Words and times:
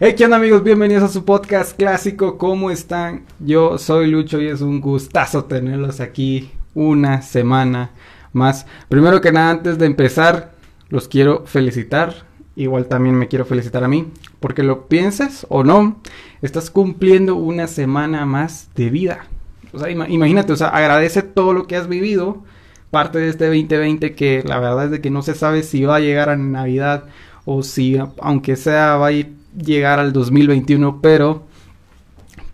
Hey, 0.00 0.14
¿qué 0.16 0.26
onda 0.26 0.36
amigos? 0.36 0.62
Bienvenidos 0.62 1.02
a 1.02 1.08
su 1.08 1.24
podcast 1.24 1.76
clásico. 1.76 2.38
¿Cómo 2.38 2.70
están? 2.70 3.24
Yo 3.40 3.78
soy 3.78 4.06
Lucho 4.06 4.40
y 4.40 4.46
es 4.46 4.60
un 4.60 4.80
gustazo 4.80 5.46
tenerlos 5.46 5.98
aquí 5.98 6.52
una 6.72 7.20
semana 7.20 7.90
más. 8.32 8.64
Primero 8.88 9.20
que 9.20 9.32
nada, 9.32 9.50
antes 9.50 9.76
de 9.76 9.86
empezar, 9.86 10.52
los 10.88 11.08
quiero 11.08 11.46
felicitar. 11.46 12.14
Igual 12.54 12.86
también 12.86 13.16
me 13.16 13.26
quiero 13.26 13.44
felicitar 13.44 13.82
a 13.82 13.88
mí. 13.88 14.06
Porque 14.38 14.62
lo 14.62 14.86
piensas 14.86 15.44
o 15.48 15.64
no, 15.64 16.00
estás 16.42 16.70
cumpliendo 16.70 17.34
una 17.34 17.66
semana 17.66 18.24
más 18.24 18.70
de 18.76 18.90
vida. 18.90 19.26
O 19.72 19.80
sea, 19.80 19.90
imagínate, 19.90 20.52
o 20.52 20.56
sea, 20.56 20.68
agradece 20.68 21.22
todo 21.22 21.52
lo 21.52 21.66
que 21.66 21.74
has 21.74 21.88
vivido. 21.88 22.44
Parte 22.92 23.18
de 23.18 23.30
este 23.30 23.46
2020 23.46 24.14
que 24.14 24.44
la 24.46 24.60
verdad 24.60 24.84
es 24.84 24.90
de 24.92 25.00
que 25.00 25.10
no 25.10 25.22
se 25.22 25.34
sabe 25.34 25.64
si 25.64 25.82
va 25.82 25.96
a 25.96 26.00
llegar 26.00 26.28
a 26.28 26.36
Navidad 26.36 27.06
o 27.44 27.64
si, 27.64 27.98
aunque 28.20 28.54
sea, 28.54 28.94
va 28.96 29.08
a 29.08 29.12
ir 29.12 29.37
llegar 29.58 29.98
al 29.98 30.12
2021, 30.12 31.00
pero 31.00 31.44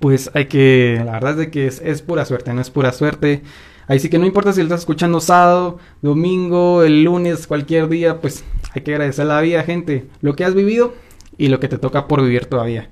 pues 0.00 0.30
hay 0.34 0.46
que, 0.46 1.00
la 1.04 1.12
verdad 1.12 1.32
es 1.32 1.36
de 1.38 1.50
que 1.50 1.66
es, 1.66 2.02
pura 2.02 2.24
suerte, 2.24 2.52
no 2.52 2.60
es 2.60 2.70
pura 2.70 2.92
suerte. 2.92 3.42
Ahí 3.86 3.98
sí 3.98 4.08
que 4.08 4.18
no 4.18 4.26
importa 4.26 4.52
si 4.52 4.60
lo 4.60 4.64
estás 4.64 4.80
escuchando 4.80 5.20
sábado, 5.20 5.78
domingo, 6.02 6.82
el 6.82 7.04
lunes, 7.04 7.46
cualquier 7.46 7.88
día, 7.88 8.20
pues 8.20 8.45
hay 8.74 8.82
que 8.82 8.92
agradecer 8.92 9.26
la 9.26 9.40
vida, 9.40 9.62
gente, 9.62 10.06
lo 10.20 10.36
que 10.36 10.45
has 10.45 10.54
vivido 10.54 10.95
y 11.38 11.48
lo 11.48 11.60
que 11.60 11.68
te 11.68 11.78
toca 11.78 12.06
por 12.09 12.22
vivir 12.22 12.46
todavía. 12.46 12.90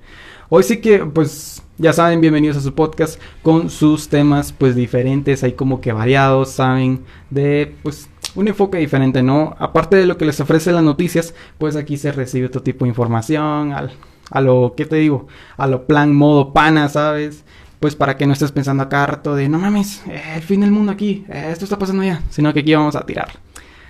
Hoy 0.49 0.63
sí 0.63 0.77
que, 0.77 0.99
pues, 0.99 1.63
ya 1.77 1.93
saben, 1.93 2.21
bienvenidos 2.21 2.57
a 2.57 2.61
su 2.61 2.75
podcast 2.75 3.19
con 3.41 3.69
sus 3.69 4.07
temas, 4.07 4.51
pues, 4.51 4.75
diferentes, 4.75 5.43
hay 5.43 5.53
como 5.53 5.81
que 5.81 5.93
variados, 5.93 6.49
saben, 6.49 7.01
de, 7.31 7.73
pues, 7.81 8.07
un 8.35 8.47
enfoque 8.47 8.77
diferente, 8.77 9.21
¿no? 9.23 9.55
Aparte 9.59 9.95
de 9.95 10.05
lo 10.05 10.17
que 10.17 10.25
les 10.25 10.39
ofrece 10.39 10.71
las 10.71 10.83
noticias, 10.83 11.33
pues 11.57 11.75
aquí 11.75 11.97
se 11.97 12.11
recibe 12.11 12.47
otro 12.47 12.63
tipo 12.63 12.85
de 12.85 12.89
información, 12.89 13.73
al, 13.73 13.91
a 14.31 14.41
lo, 14.41 14.73
¿qué 14.75 14.85
te 14.85 14.97
digo? 14.97 15.27
A 15.57 15.67
lo 15.67 15.85
plan 15.85 16.13
modo 16.13 16.53
pana, 16.53 16.89
¿sabes? 16.89 17.43
Pues 17.79 17.95
para 17.95 18.17
que 18.17 18.25
no 18.25 18.33
estés 18.33 18.51
pensando 18.51 18.83
acá 18.83 19.05
rato 19.05 19.35
de, 19.35 19.49
no 19.49 19.59
mames, 19.59 20.03
eh, 20.07 20.21
el 20.35 20.41
fin 20.41 20.61
del 20.61 20.71
mundo 20.71 20.91
aquí, 20.91 21.25
eh, 21.29 21.49
esto 21.51 21.65
está 21.65 21.77
pasando 21.77 22.03
ya, 22.03 22.21
sino 22.29 22.53
que 22.53 22.61
aquí 22.61 22.73
vamos 22.73 22.95
a 22.95 23.05
tirar. 23.05 23.29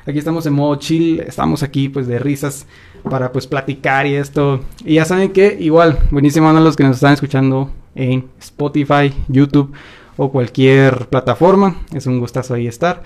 Aquí 0.06 0.18
estamos 0.18 0.46
en 0.46 0.54
modo 0.54 0.76
chill, 0.76 1.22
estamos 1.22 1.64
aquí 1.64 1.88
pues 1.88 2.08
de 2.08 2.20
risas 2.20 2.66
para 3.10 3.32
pues 3.32 3.48
platicar 3.48 4.06
y 4.06 4.16
esto. 4.16 4.60
Y 4.84 4.96
ya 4.96 5.06
saben 5.06 5.32
que 5.32 5.56
igual, 5.60 6.00
buenísimo 6.12 6.50
a 6.50 6.54
los 6.54 6.76
que 6.76 6.84
nos 6.84 6.98
están 6.98 7.14
escuchando 7.14 7.72
en 7.96 8.28
Spotify, 8.40 9.14
YouTube 9.30 9.74
o 10.18 10.32
cualquier 10.32 11.08
plataforma. 11.08 11.82
Es 11.94 12.06
un 12.08 12.20
gustazo 12.20 12.54
ahí 12.54 12.68
estar. 12.68 13.04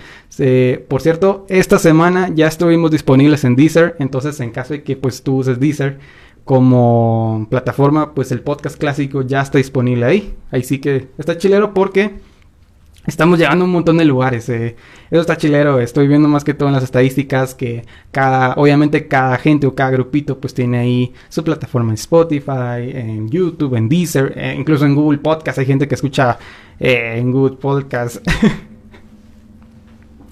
por 0.88 1.02
cierto, 1.02 1.46
esta 1.48 1.78
semana 1.78 2.30
ya 2.34 2.46
estuvimos 2.46 2.90
disponibles 2.90 3.44
en 3.44 3.56
Deezer. 3.56 3.96
Entonces, 3.98 4.40
en 4.40 4.50
caso 4.50 4.74
de 4.74 4.82
que 4.82 4.96
pues 4.96 5.22
tú 5.22 5.36
uses 5.36 5.60
Deezer 5.60 5.98
como 6.44 7.46
plataforma, 7.50 8.14
pues 8.14 8.32
el 8.32 8.40
podcast 8.40 8.78
clásico 8.78 9.22
ya 9.22 9.42
está 9.42 9.58
disponible 9.58 10.06
ahí. 10.06 10.34
Ahí 10.50 10.62
sí 10.62 10.78
que 10.78 11.08
está 11.18 11.36
chilero 11.36 11.74
porque 11.74 12.14
Estamos 13.08 13.38
llegando 13.38 13.64
a 13.64 13.66
un 13.66 13.72
montón 13.72 13.96
de 13.96 14.04
lugares. 14.04 14.50
Eh. 14.50 14.76
Eso 15.10 15.22
está 15.22 15.38
chilero. 15.38 15.80
Estoy 15.80 16.06
viendo 16.06 16.28
más 16.28 16.44
que 16.44 16.52
todo 16.52 16.68
en 16.68 16.74
las 16.74 16.84
estadísticas 16.84 17.54
que 17.54 17.86
cada, 18.10 18.52
obviamente 18.56 19.08
cada 19.08 19.38
gente 19.38 19.66
o 19.66 19.74
cada 19.74 19.92
grupito 19.92 20.38
pues 20.38 20.52
tiene 20.52 20.76
ahí 20.76 21.14
su 21.30 21.42
plataforma 21.42 21.88
en 21.88 21.94
Spotify, 21.94 22.92
en 22.92 23.30
YouTube, 23.30 23.76
en 23.76 23.88
Deezer, 23.88 24.34
eh, 24.36 24.54
incluso 24.58 24.84
en 24.84 24.94
Google 24.94 25.20
Podcast. 25.20 25.58
Hay 25.58 25.64
gente 25.64 25.88
que 25.88 25.94
escucha 25.94 26.38
en 26.80 27.32
Google 27.32 27.56
Podcast. 27.56 28.18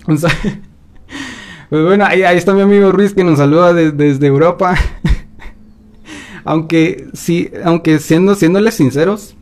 pues 0.06 0.22
bueno, 1.70 2.04
ahí, 2.04 2.22
está 2.22 2.54
mi 2.54 2.60
amigo 2.60 2.92
Ruiz 2.92 3.12
que 3.14 3.24
nos 3.24 3.38
saluda 3.38 3.72
desde 3.74 4.26
Europa. 4.26 4.76
aunque 6.44 7.08
sí, 7.12 7.50
aunque 7.64 7.98
siendo, 7.98 8.34
sinceros, 8.70 9.36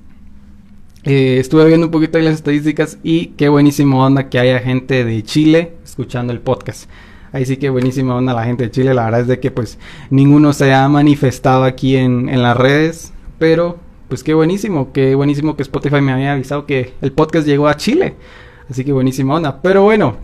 eh, 1.04 1.36
estuve 1.38 1.66
viendo 1.66 1.88
un 1.88 1.92
poquito 1.92 2.16
de 2.16 2.24
las 2.24 2.34
estadísticas 2.34 2.98
y 3.02 3.26
qué 3.36 3.48
buenísimo 3.50 4.04
onda 4.04 4.30
que 4.30 4.38
haya 4.38 4.58
gente 4.60 5.04
de 5.04 5.22
Chile 5.22 5.74
escuchando 5.84 6.32
el 6.32 6.40
podcast. 6.40 6.88
Ahí 7.32 7.44
sí 7.44 7.56
que 7.56 7.68
buenísima 7.68 8.14
onda 8.14 8.32
la 8.32 8.44
gente 8.44 8.64
de 8.64 8.70
Chile. 8.70 8.94
La 8.94 9.04
verdad 9.04 9.20
es 9.22 9.26
de 9.26 9.40
que 9.40 9.50
pues 9.50 9.78
ninguno 10.08 10.52
se 10.52 10.72
ha 10.72 10.88
manifestado 10.88 11.64
aquí 11.64 11.96
en, 11.96 12.28
en 12.28 12.42
las 12.42 12.56
redes. 12.56 13.12
Pero 13.38 13.80
pues 14.08 14.22
qué 14.22 14.34
buenísimo, 14.34 14.92
qué 14.92 15.14
buenísimo 15.14 15.56
que 15.56 15.62
Spotify 15.62 16.00
me 16.00 16.12
había 16.12 16.32
avisado 16.32 16.66
que 16.66 16.94
el 17.00 17.12
podcast 17.12 17.46
llegó 17.46 17.68
a 17.68 17.76
Chile. 17.76 18.14
Así 18.68 18.84
que 18.84 18.92
buenísima 18.92 19.34
onda. 19.34 19.60
Pero 19.62 19.82
bueno, 19.82 20.16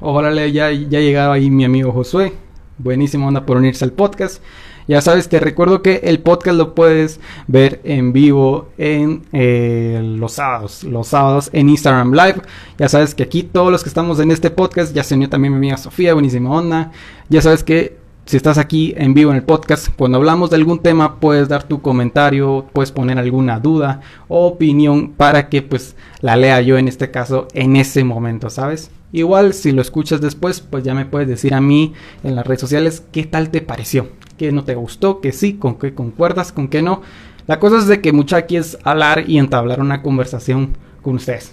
ojalá 0.00 0.46
ya, 0.46 0.70
ya 0.70 1.00
llegado 1.00 1.32
ahí 1.32 1.50
mi 1.50 1.64
amigo 1.64 1.92
Josué. 1.92 2.32
Buenísima 2.78 3.26
onda 3.26 3.46
por 3.46 3.56
unirse 3.56 3.84
al 3.84 3.92
podcast. 3.92 4.42
Ya 4.88 5.00
sabes, 5.00 5.28
te 5.28 5.40
recuerdo 5.40 5.82
que 5.82 6.00
el 6.04 6.20
podcast 6.20 6.56
lo 6.56 6.74
puedes 6.74 7.18
ver 7.48 7.80
en 7.82 8.12
vivo 8.12 8.68
en 8.78 9.24
eh, 9.32 10.00
los 10.02 10.34
sábados, 10.34 10.84
los 10.84 11.08
sábados 11.08 11.50
en 11.52 11.68
Instagram 11.68 12.12
Live. 12.12 12.42
Ya 12.78 12.88
sabes 12.88 13.14
que 13.14 13.24
aquí 13.24 13.42
todos 13.42 13.72
los 13.72 13.82
que 13.82 13.88
estamos 13.88 14.20
en 14.20 14.30
este 14.30 14.50
podcast, 14.50 14.94
ya 14.94 15.02
se 15.02 15.16
unió 15.16 15.28
también 15.28 15.52
mi 15.54 15.58
amiga 15.58 15.76
Sofía, 15.76 16.14
buenísima 16.14 16.50
onda. 16.50 16.92
Ya 17.28 17.42
sabes 17.42 17.64
que 17.64 17.96
si 18.26 18.36
estás 18.36 18.58
aquí 18.58 18.92
en 18.96 19.14
vivo 19.14 19.30
en 19.30 19.36
el 19.36 19.44
podcast, 19.44 19.88
cuando 19.96 20.18
hablamos 20.18 20.50
de 20.50 20.56
algún 20.56 20.80
tema, 20.80 21.20
puedes 21.20 21.48
dar 21.48 21.62
tu 21.62 21.80
comentario, 21.80 22.66
puedes 22.72 22.90
poner 22.90 23.18
alguna 23.18 23.60
duda 23.60 24.00
o 24.26 24.46
opinión 24.46 25.12
para 25.12 25.48
que 25.48 25.62
pues 25.62 25.94
la 26.20 26.36
lea 26.36 26.60
yo 26.60 26.76
en 26.76 26.88
este 26.88 27.12
caso 27.12 27.46
en 27.54 27.76
ese 27.76 28.02
momento, 28.02 28.50
¿sabes? 28.50 28.90
Igual 29.12 29.54
si 29.54 29.70
lo 29.70 29.80
escuchas 29.80 30.20
después, 30.20 30.60
pues 30.60 30.82
ya 30.82 30.92
me 30.92 31.06
puedes 31.06 31.28
decir 31.28 31.54
a 31.54 31.60
mí 31.60 31.94
en 32.24 32.34
las 32.34 32.44
redes 32.44 32.60
sociales 32.60 33.04
qué 33.12 33.24
tal 33.24 33.50
te 33.50 33.62
pareció 33.62 34.08
que 34.36 34.52
no 34.52 34.64
te 34.64 34.74
gustó, 34.74 35.20
que 35.20 35.32
sí, 35.32 35.54
con 35.54 35.76
qué 35.76 35.94
concuerdas, 35.94 36.52
con 36.52 36.68
qué 36.68 36.82
no. 36.82 37.02
La 37.46 37.58
cosa 37.60 37.78
es 37.78 37.86
de 37.86 38.00
que 38.00 38.12
mucha 38.12 38.36
aquí 38.36 38.56
es 38.56 38.76
hablar 38.82 39.24
y 39.28 39.38
entablar 39.38 39.80
una 39.80 40.02
conversación 40.02 40.76
con 41.02 41.14
ustedes. 41.14 41.52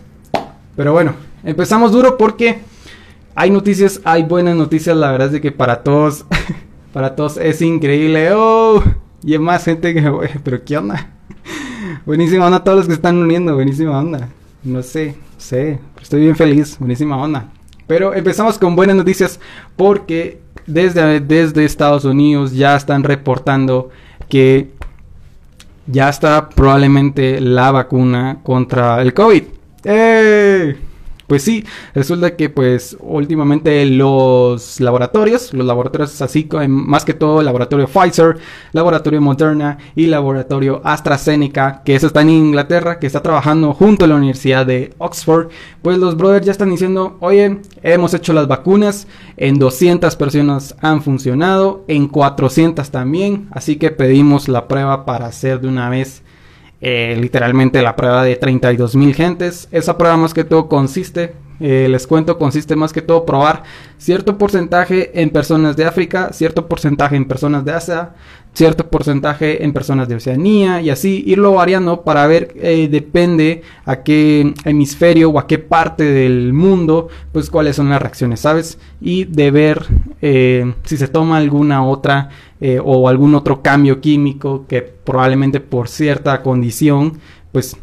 Pero 0.75 0.91
bueno, 0.91 1.13
empezamos 1.44 1.91
duro 1.91 2.17
porque 2.17 2.59
hay 3.35 3.49
noticias, 3.49 4.01
hay 4.03 4.23
buenas 4.23 4.55
noticias, 4.55 4.95
la 4.95 5.11
verdad 5.11 5.27
es 5.27 5.33
de 5.33 5.41
que 5.41 5.51
para 5.51 5.83
todos, 5.83 6.25
para 6.94 7.16
todos 7.16 7.38
es 7.38 7.61
increíble. 7.61 8.31
Oh, 8.33 8.83
y 9.23 9.33
hay 9.33 9.39
más 9.39 9.66
gente 9.66 9.94
que, 9.94 10.01
pero 10.44 10.63
¿qué 10.63 10.77
onda? 10.77 11.09
Buenísima 12.05 12.45
onda 12.45 12.57
a 12.57 12.63
todos 12.63 12.79
los 12.79 12.88
que 12.88 12.94
están 12.94 13.17
uniendo, 13.17 13.55
buenísima 13.55 13.97
onda. 13.97 14.29
No 14.63 14.81
sé, 14.83 15.16
sé, 15.38 15.79
estoy 16.01 16.21
bien 16.21 16.35
feliz, 16.35 16.77
buenísima 16.79 17.17
onda. 17.17 17.49
Pero 17.88 18.13
empezamos 18.13 18.57
con 18.57 18.75
buenas 18.75 18.95
noticias 18.95 19.39
porque 19.75 20.39
desde, 20.67 21.19
desde 21.19 21.65
Estados 21.65 22.05
Unidos 22.05 22.53
ya 22.53 22.75
están 22.75 23.03
reportando 23.03 23.89
que 24.29 24.71
ya 25.85 26.09
está 26.09 26.50
probablemente 26.50 27.41
la 27.41 27.71
vacuna 27.71 28.39
contra 28.44 29.01
el 29.01 29.13
COVID. 29.13 29.44
¡Eh! 29.83 30.77
Pues 31.33 31.41
sí, 31.41 31.66
resulta 31.95 32.35
que 32.35 32.51
pues 32.51 32.95
últimamente 32.99 33.83
los 33.88 34.79
laboratorios, 34.79 35.51
los 35.51 35.66
laboratorios 35.66 36.21
así, 36.21 36.47
más 36.67 37.05
que 37.05 37.16
todo 37.16 37.39
el 37.39 37.47
laboratorio 37.47 37.88
Pfizer, 37.88 38.38
laboratorio 38.71 39.19
Moderna 39.19 39.79
y 39.95 40.05
laboratorio 40.05 40.79
AstraZeneca, 40.83 41.81
que 41.83 41.95
eso 41.95 42.05
está 42.05 42.21
en 42.21 42.29
Inglaterra, 42.29 42.99
que 42.99 43.07
está 43.07 43.23
trabajando 43.23 43.73
junto 43.73 44.05
a 44.05 44.09
la 44.09 44.16
Universidad 44.17 44.67
de 44.67 44.94
Oxford, 44.99 45.47
pues 45.81 45.97
los 45.97 46.17
brothers 46.17 46.45
ya 46.45 46.51
están 46.51 46.69
diciendo, 46.69 47.17
oye, 47.19 47.61
hemos 47.81 48.13
hecho 48.13 48.31
las 48.33 48.47
vacunas, 48.47 49.07
en 49.35 49.57
200 49.57 50.15
personas 50.15 50.75
han 50.81 51.01
funcionado, 51.01 51.83
en 51.88 52.09
400 52.09 52.91
también, 52.91 53.47
así 53.50 53.77
que 53.77 53.89
pedimos 53.89 54.47
la 54.47 54.67
prueba 54.67 55.03
para 55.03 55.25
hacer 55.25 55.61
de 55.61 55.67
una 55.67 55.89
vez 55.89 56.21
eh, 56.85 57.17
literalmente 57.17 57.81
la 57.81 57.95
prueba 57.95 58.25
de 58.25 58.35
32 58.35 58.97
mil 58.97 59.16
gentes. 59.16 59.69
Esa 59.71 59.97
prueba 59.97 60.17
más 60.17 60.33
que 60.33 60.44
todo 60.44 60.67
consiste, 60.67 61.33
eh, 61.59 61.88
les 61.90 62.08
cuento, 62.08 62.38
consiste 62.38 62.75
más 62.75 62.94
que 62.94 63.02
todo 63.02 63.25
probar 63.25 63.64
cierto 63.97 64.38
porcentaje 64.38 65.22
en 65.22 65.30
personas 65.30 65.75
de 65.78 65.86
África, 65.86 66.31
cierto 66.34 66.68
porcentaje 66.68 67.16
en 67.16 67.25
personas 67.25 67.64
de 67.64 67.72
Asia, 67.72 68.14
cierto 68.53 68.88
porcentaje 68.90 69.63
en 69.63 69.74
personas 69.74 70.07
de 70.07 70.16
Oceanía 70.16 70.81
y 70.81 70.89
así 70.89 71.24
irlo 71.25 71.54
variando 71.54 72.04
para 72.04 72.27
ver 72.27 72.54
eh, 72.56 72.88
depende 72.89 73.63
a 73.86 74.04
qué 74.04 74.54
hemisferio 74.63 75.31
o 75.31 75.39
a 75.39 75.48
qué 75.48 75.57
parte 75.57 76.04
del 76.04 76.54
mundo 76.54 77.10
pues 77.31 77.50
cuáles 77.50 77.75
son 77.75 77.89
las 77.89 78.01
reacciones 78.01 78.42
sabes 78.42 78.77
y 79.01 79.25
de 79.25 79.51
ver 79.51 79.86
eh, 80.22 80.74
si 80.83 80.98
se 80.98 81.07
toma 81.07 81.38
alguna 81.38 81.86
otra 81.86 82.30
eh, 82.62 82.80
o 82.83 83.10
algún 83.10 83.33
otro 83.33 83.62
cambio 83.63 84.00
químico 84.00 84.66
que 84.68 84.81
probablemente 84.81 85.60
por 85.60 85.89
cierta 85.89 86.44
condición 86.44 87.19
pues 87.51 87.75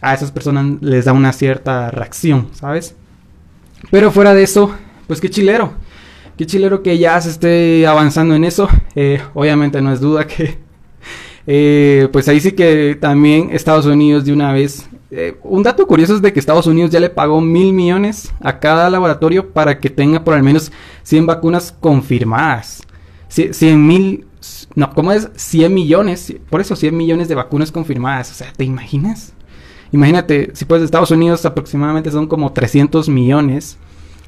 a 0.00 0.14
esas 0.14 0.32
personas 0.32 0.82
les 0.82 1.04
da 1.04 1.12
una 1.12 1.32
cierta 1.32 1.90
reacción 1.92 2.48
sabes 2.52 2.96
pero 3.90 4.10
fuera 4.10 4.34
de 4.34 4.42
eso 4.42 4.74
pues 5.06 5.20
qué 5.20 5.30
chilero 5.30 5.74
qué 6.38 6.46
chilero 6.46 6.82
que 6.82 6.96
ya 6.96 7.20
se 7.20 7.30
esté 7.30 7.86
avanzando 7.86 8.34
en 8.34 8.44
eso. 8.44 8.68
Eh, 8.94 9.20
obviamente 9.34 9.82
no 9.82 9.92
es 9.92 10.00
duda 10.00 10.26
que, 10.26 10.58
eh, 11.46 12.08
pues 12.12 12.28
ahí 12.28 12.40
sí 12.40 12.52
que 12.52 12.96
también 12.98 13.50
Estados 13.52 13.84
Unidos 13.84 14.24
de 14.24 14.32
una 14.32 14.52
vez. 14.52 14.88
Eh, 15.10 15.36
un 15.42 15.62
dato 15.62 15.86
curioso 15.86 16.14
es 16.14 16.22
de 16.22 16.32
que 16.32 16.38
Estados 16.38 16.66
Unidos 16.66 16.90
ya 16.90 17.00
le 17.00 17.10
pagó 17.10 17.40
mil 17.40 17.72
millones 17.72 18.32
a 18.40 18.60
cada 18.60 18.88
laboratorio 18.88 19.50
para 19.52 19.80
que 19.80 19.90
tenga 19.90 20.22
por 20.22 20.34
al 20.34 20.42
menos 20.42 20.70
100 21.02 21.26
vacunas 21.26 21.72
confirmadas. 21.72 22.82
100 23.28 23.86
mil 23.86 24.24
no, 24.76 24.90
¿cómo 24.94 25.10
es? 25.10 25.28
100 25.34 25.74
millones, 25.74 26.34
por 26.48 26.60
eso 26.60 26.76
100 26.76 26.96
millones 26.96 27.28
de 27.28 27.34
vacunas 27.34 27.72
confirmadas. 27.72 28.30
O 28.30 28.34
sea, 28.34 28.52
¿te 28.52 28.64
imaginas? 28.64 29.34
Imagínate, 29.92 30.50
si 30.54 30.64
pues 30.64 30.82
Estados 30.82 31.10
Unidos 31.10 31.44
aproximadamente 31.46 32.10
son 32.10 32.26
como 32.26 32.52
300 32.52 33.08
millones. 33.08 33.78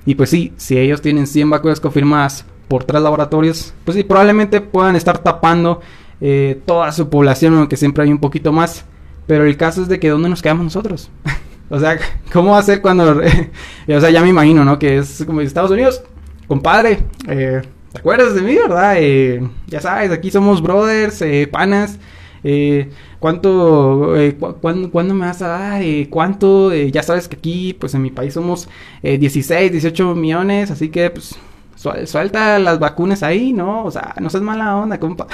Y 0.06 0.14
pues 0.14 0.30
sí, 0.30 0.52
si 0.56 0.78
ellos 0.78 1.02
tienen 1.02 1.26
100 1.26 1.50
vacunas 1.50 1.80
confirmadas 1.80 2.44
por 2.68 2.84
tres 2.84 3.02
laboratorios, 3.02 3.74
pues 3.84 3.96
sí, 3.96 4.04
probablemente 4.04 4.60
puedan 4.60 4.96
estar 4.96 5.18
tapando 5.18 5.80
eh, 6.20 6.60
toda 6.64 6.90
su 6.92 7.08
población, 7.10 7.54
aunque 7.54 7.76
siempre 7.76 8.04
hay 8.04 8.10
un 8.10 8.18
poquito 8.18 8.52
más. 8.52 8.84
Pero 9.26 9.44
el 9.44 9.56
caso 9.56 9.82
es 9.82 9.88
de 9.88 10.00
que 10.00 10.08
¿dónde 10.08 10.28
nos 10.28 10.42
quedamos 10.42 10.64
nosotros? 10.64 11.10
o 11.70 11.78
sea, 11.78 11.98
¿cómo 12.32 12.52
va 12.52 12.58
a 12.58 12.62
ser 12.62 12.80
cuando... 12.80 13.12
o 13.88 14.00
sea, 14.00 14.10
ya 14.10 14.22
me 14.22 14.28
imagino, 14.28 14.64
¿no? 14.64 14.78
Que 14.78 14.98
es 14.98 15.22
como 15.26 15.40
Estados 15.40 15.70
Unidos, 15.70 16.02
compadre, 16.48 17.04
eh, 17.28 17.62
¿te 17.92 17.98
acuerdas 17.98 18.34
de 18.34 18.42
mí, 18.42 18.54
verdad? 18.56 18.94
Eh, 18.98 19.48
ya 19.68 19.80
sabes, 19.80 20.10
aquí 20.10 20.30
somos 20.30 20.60
brothers, 20.60 21.22
eh, 21.22 21.48
panas. 21.50 21.98
Eh, 22.42 22.90
¿Cuánto, 23.18 24.16
eh, 24.16 24.36
cuándo, 24.60 25.14
me 25.14 25.26
vas 25.26 25.42
a 25.42 25.48
dar? 25.48 25.82
Eh, 25.82 26.08
¿Cuánto? 26.10 26.74
Ya 26.74 27.02
sabes 27.02 27.28
que 27.28 27.36
aquí, 27.36 27.74
pues 27.74 27.94
en 27.94 28.02
mi 28.02 28.10
país 28.10 28.34
somos 28.34 28.68
16, 29.02 29.72
18 29.72 30.14
millones, 30.14 30.70
así 30.70 30.88
que, 30.88 31.10
pues, 31.10 31.36
suelta 31.76 32.58
las 32.58 32.78
vacunas 32.78 33.22
ahí, 33.22 33.52
¿no? 33.52 33.84
O 33.84 33.90
sea, 33.90 34.14
no 34.20 34.30
seas 34.30 34.42
mala 34.42 34.76
onda, 34.76 34.98
compa. 34.98 35.26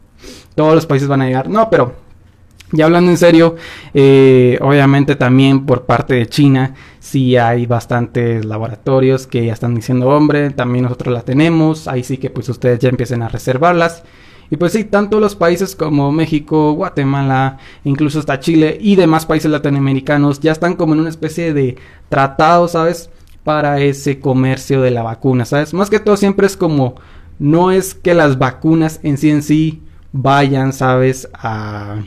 Todos 0.54 0.74
los 0.74 0.86
países 0.86 1.08
van 1.08 1.22
a 1.22 1.26
llegar. 1.26 1.48
No, 1.48 1.70
pero 1.70 1.94
ya 2.72 2.84
hablando 2.84 3.10
en 3.10 3.16
serio, 3.16 3.56
obviamente 4.60 5.16
también 5.16 5.66
por 5.66 5.86
parte 5.86 6.14
de 6.14 6.26
China, 6.26 6.74
sí 6.98 7.36
hay 7.36 7.66
bastantes 7.66 8.44
laboratorios 8.44 9.26
que 9.26 9.46
ya 9.46 9.54
están 9.54 9.74
diciendo, 9.74 10.08
hombre, 10.08 10.50
también 10.50 10.84
nosotros 10.84 11.14
la 11.14 11.22
tenemos, 11.22 11.88
ahí 11.88 12.04
sí 12.04 12.18
que 12.18 12.30
pues 12.30 12.48
ustedes 12.48 12.78
ya 12.80 12.90
empiecen 12.90 13.22
a 13.22 13.28
reservarlas. 13.28 14.04
Y 14.50 14.56
pues 14.56 14.72
sí, 14.72 14.84
tanto 14.84 15.20
los 15.20 15.36
países 15.36 15.76
como 15.76 16.10
México, 16.10 16.72
Guatemala, 16.72 17.58
incluso 17.84 18.18
hasta 18.18 18.40
Chile 18.40 18.78
y 18.80 18.96
demás 18.96 19.24
países 19.24 19.50
latinoamericanos 19.50 20.40
ya 20.40 20.50
están 20.50 20.74
como 20.74 20.94
en 20.94 21.00
una 21.00 21.08
especie 21.08 21.54
de 21.54 21.76
tratado, 22.08 22.66
¿sabes? 22.66 23.10
Para 23.44 23.80
ese 23.80 24.18
comercio 24.18 24.82
de 24.82 24.90
la 24.90 25.02
vacuna, 25.02 25.44
¿sabes? 25.44 25.72
Más 25.72 25.88
que 25.88 26.00
todo 26.00 26.16
siempre 26.16 26.46
es 26.46 26.56
como, 26.56 26.96
no 27.38 27.70
es 27.70 27.94
que 27.94 28.12
las 28.12 28.38
vacunas 28.38 28.98
en 29.04 29.18
sí 29.18 29.30
en 29.30 29.42
sí 29.42 29.82
vayan, 30.12 30.72
¿sabes? 30.72 31.28
A 31.32 32.02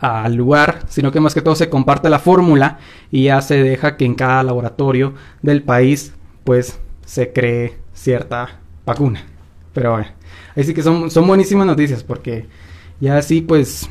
al 0.00 0.34
lugar, 0.34 0.80
sino 0.88 1.10
que 1.10 1.20
más 1.20 1.34
que 1.34 1.42
todo 1.42 1.56
se 1.56 1.68
comparte 1.68 2.08
la 2.08 2.20
fórmula 2.20 2.78
y 3.10 3.24
ya 3.24 3.40
se 3.40 3.62
deja 3.62 3.96
que 3.96 4.04
en 4.04 4.14
cada 4.14 4.42
laboratorio 4.42 5.14
del 5.42 5.62
país 5.62 6.14
pues 6.44 6.78
se 7.04 7.32
cree 7.32 7.78
cierta 7.94 8.60
vacuna. 8.86 9.24
Pero 9.72 9.92
bueno, 9.92 10.08
ahí 10.56 10.64
sí 10.64 10.74
que 10.74 10.82
son, 10.82 11.10
son 11.10 11.26
buenísimas 11.26 11.66
noticias 11.66 12.02
porque 12.02 12.46
ya 13.00 13.16
así 13.16 13.40
pues, 13.40 13.88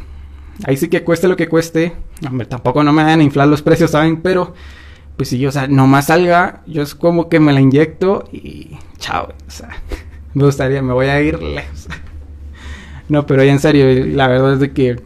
ahí 0.66 0.78
sí 0.78 0.90
que 0.90 1.04
cueste 1.04 1.28
lo 1.28 1.36
que 1.36 1.48
cueste, 1.48 1.94
tampoco 2.50 2.84
no 2.84 2.94
me 2.94 3.04
van 3.04 3.20
a 3.20 3.24
inflar 3.24 3.48
los 3.48 3.62
precios, 3.62 3.92
¿saben? 3.92 4.22
Pero 4.22 4.54
pues 5.16 5.30
si 5.30 5.40
yo, 5.40 5.50
o 5.50 5.52
sea, 5.52 5.68
nomás 5.68 6.08
salga, 6.08 6.62
yo 6.68 6.84
es 6.84 6.94
como 6.94 7.28
que 7.28 7.40
me 7.40 7.52
la 7.52 7.60
inyecto 7.60 8.26
y 8.32 8.78
chao, 9.00 9.30
o 9.48 9.52
sea, 9.52 9.70
me 10.34 10.46
gustaría, 10.46 10.82
me 10.82 10.94
voy 10.94 11.08
a 11.08 11.22
ir 11.22 11.42
lejos. 11.42 11.88
no, 13.10 13.26
pero 13.26 13.44
ya 13.44 13.52
en 13.52 13.60
serio, 13.60 13.86
la 14.16 14.28
verdad 14.28 14.54
es 14.54 14.60
de 14.60 14.72
que 14.72 15.02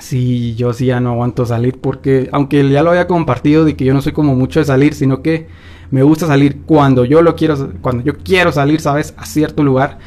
sí, 0.00 0.54
yo 0.56 0.72
sí 0.72 0.86
ya 0.86 1.00
no 1.00 1.12
aguanto 1.12 1.46
salir 1.46 1.78
porque, 1.80 2.28
aunque 2.32 2.68
ya 2.68 2.82
lo 2.82 2.90
había 2.90 3.06
compartido 3.06 3.64
de 3.64 3.76
que 3.76 3.84
yo 3.84 3.94
no 3.94 4.02
soy 4.02 4.12
como 4.12 4.34
mucho 4.34 4.58
de 4.58 4.66
salir, 4.66 4.94
sino 4.94 5.22
que 5.22 5.46
me 5.90 6.02
gusta 6.02 6.26
salir 6.26 6.62
cuando 6.66 7.04
yo 7.04 7.22
lo 7.22 7.36
quiero, 7.36 7.72
cuando 7.80 8.02
yo 8.02 8.14
quiero 8.18 8.50
salir, 8.50 8.80
¿sabes? 8.80 9.14
A 9.16 9.26
cierto 9.26 9.62
lugar 9.62 9.98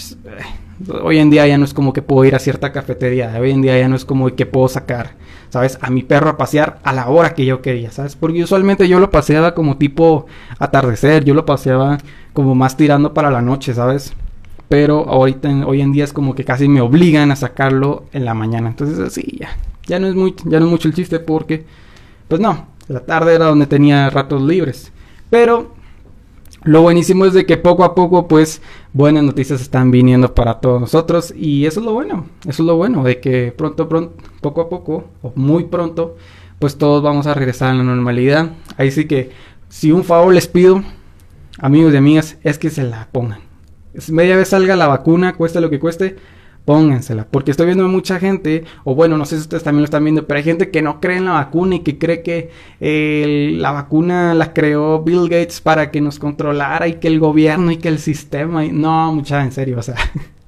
pues, 0.00 0.16
eh, 0.24 0.92
hoy 1.02 1.18
en 1.18 1.30
día 1.30 1.46
ya 1.46 1.58
no 1.58 1.64
es 1.64 1.74
como 1.74 1.92
que 1.92 2.02
puedo 2.02 2.24
ir 2.24 2.34
a 2.34 2.38
cierta 2.38 2.72
cafetería, 2.72 3.36
hoy 3.38 3.50
en 3.50 3.62
día 3.62 3.78
ya 3.78 3.88
no 3.88 3.96
es 3.96 4.04
como 4.04 4.34
que 4.34 4.46
puedo 4.46 4.68
sacar, 4.68 5.12
¿sabes? 5.50 5.78
A 5.82 5.90
mi 5.90 6.02
perro 6.02 6.30
a 6.30 6.36
pasear 6.36 6.80
a 6.84 6.92
la 6.92 7.08
hora 7.08 7.34
que 7.34 7.44
yo 7.44 7.60
quería, 7.60 7.90
¿sabes? 7.90 8.16
Porque 8.16 8.42
usualmente 8.42 8.88
yo 8.88 8.98
lo 8.98 9.10
paseaba 9.10 9.54
como 9.54 9.76
tipo 9.76 10.26
atardecer, 10.58 11.24
yo 11.24 11.34
lo 11.34 11.44
paseaba 11.44 11.98
como 12.32 12.54
más 12.54 12.76
tirando 12.76 13.12
para 13.12 13.30
la 13.30 13.42
noche, 13.42 13.74
¿sabes? 13.74 14.14
Pero 14.68 15.08
ahorita, 15.08 15.48
hoy 15.66 15.80
en 15.80 15.92
día 15.92 16.04
es 16.04 16.12
como 16.12 16.34
que 16.34 16.44
casi 16.44 16.68
me 16.68 16.80
obligan 16.80 17.30
a 17.32 17.36
sacarlo 17.36 18.04
en 18.12 18.24
la 18.24 18.34
mañana. 18.34 18.68
Entonces 18.68 19.00
así 19.00 19.36
ya, 19.38 19.56
ya 19.86 19.98
no 19.98 20.06
es 20.06 20.14
muy, 20.14 20.34
ya 20.44 20.60
no 20.60 20.66
es 20.66 20.70
mucho 20.70 20.88
el 20.88 20.94
chiste 20.94 21.18
porque, 21.18 21.66
pues 22.28 22.40
no, 22.40 22.68
la 22.86 23.00
tarde 23.00 23.34
era 23.34 23.46
donde 23.46 23.66
tenía 23.66 24.08
ratos 24.10 24.40
libres. 24.42 24.92
Pero 25.28 25.74
lo 26.62 26.82
buenísimo 26.82 27.24
es 27.24 27.32
de 27.32 27.46
que 27.46 27.56
poco 27.56 27.84
a 27.84 27.94
poco, 27.94 28.28
pues, 28.28 28.60
buenas 28.92 29.24
noticias 29.24 29.60
están 29.60 29.90
viniendo 29.90 30.34
para 30.34 30.60
todos 30.60 30.80
nosotros. 30.80 31.32
Y 31.36 31.66
eso 31.66 31.80
es 31.80 31.86
lo 31.86 31.92
bueno, 31.92 32.26
eso 32.42 32.62
es 32.62 32.66
lo 32.66 32.76
bueno, 32.76 33.02
de 33.02 33.20
que 33.20 33.52
pronto, 33.52 33.88
pronto, 33.88 34.22
poco 34.40 34.60
a 34.60 34.68
poco, 34.68 35.04
o 35.22 35.32
muy 35.34 35.64
pronto, 35.64 36.16
pues 36.58 36.76
todos 36.76 37.02
vamos 37.02 37.26
a 37.26 37.34
regresar 37.34 37.70
a 37.70 37.74
la 37.74 37.82
normalidad. 37.82 38.50
Ahí 38.76 38.90
sí 38.90 39.06
que, 39.06 39.30
si 39.68 39.92
un 39.92 40.04
favor 40.04 40.34
les 40.34 40.48
pido, 40.48 40.82
amigos 41.58 41.94
y 41.94 41.96
amigas, 41.96 42.36
es 42.42 42.58
que 42.58 42.70
se 42.70 42.82
la 42.82 43.08
pongan. 43.10 43.40
Media 44.08 44.36
vez 44.36 44.48
salga 44.48 44.76
la 44.76 44.86
vacuna, 44.86 45.32
cueste 45.34 45.60
lo 45.60 45.70
que 45.70 45.80
cueste, 45.80 46.16
póngansela. 46.64 47.26
Porque 47.30 47.50
estoy 47.50 47.66
viendo 47.66 47.86
mucha 47.88 48.18
gente, 48.18 48.64
o 48.84 48.94
bueno, 48.94 49.16
no 49.18 49.24
sé 49.24 49.36
si 49.36 49.42
ustedes 49.42 49.62
también 49.62 49.82
lo 49.82 49.86
están 49.86 50.04
viendo, 50.04 50.26
pero 50.26 50.38
hay 50.38 50.44
gente 50.44 50.70
que 50.70 50.82
no 50.82 51.00
cree 51.00 51.16
en 51.16 51.24
la 51.24 51.32
vacuna 51.32 51.76
y 51.76 51.80
que 51.80 51.98
cree 51.98 52.22
que 52.22 52.50
la 53.58 53.72
vacuna 53.72 54.34
la 54.34 54.52
creó 54.52 55.02
Bill 55.02 55.28
Gates 55.28 55.60
para 55.60 55.90
que 55.90 56.00
nos 56.00 56.18
controlara 56.18 56.88
y 56.88 56.94
que 56.94 57.08
el 57.08 57.20
gobierno 57.20 57.70
y 57.70 57.76
que 57.76 57.88
el 57.88 57.98
sistema. 57.98 58.64
Y, 58.64 58.72
no, 58.72 59.12
mucha, 59.12 59.42
en 59.42 59.52
serio, 59.52 59.78
o 59.78 59.82
sea. 59.82 59.96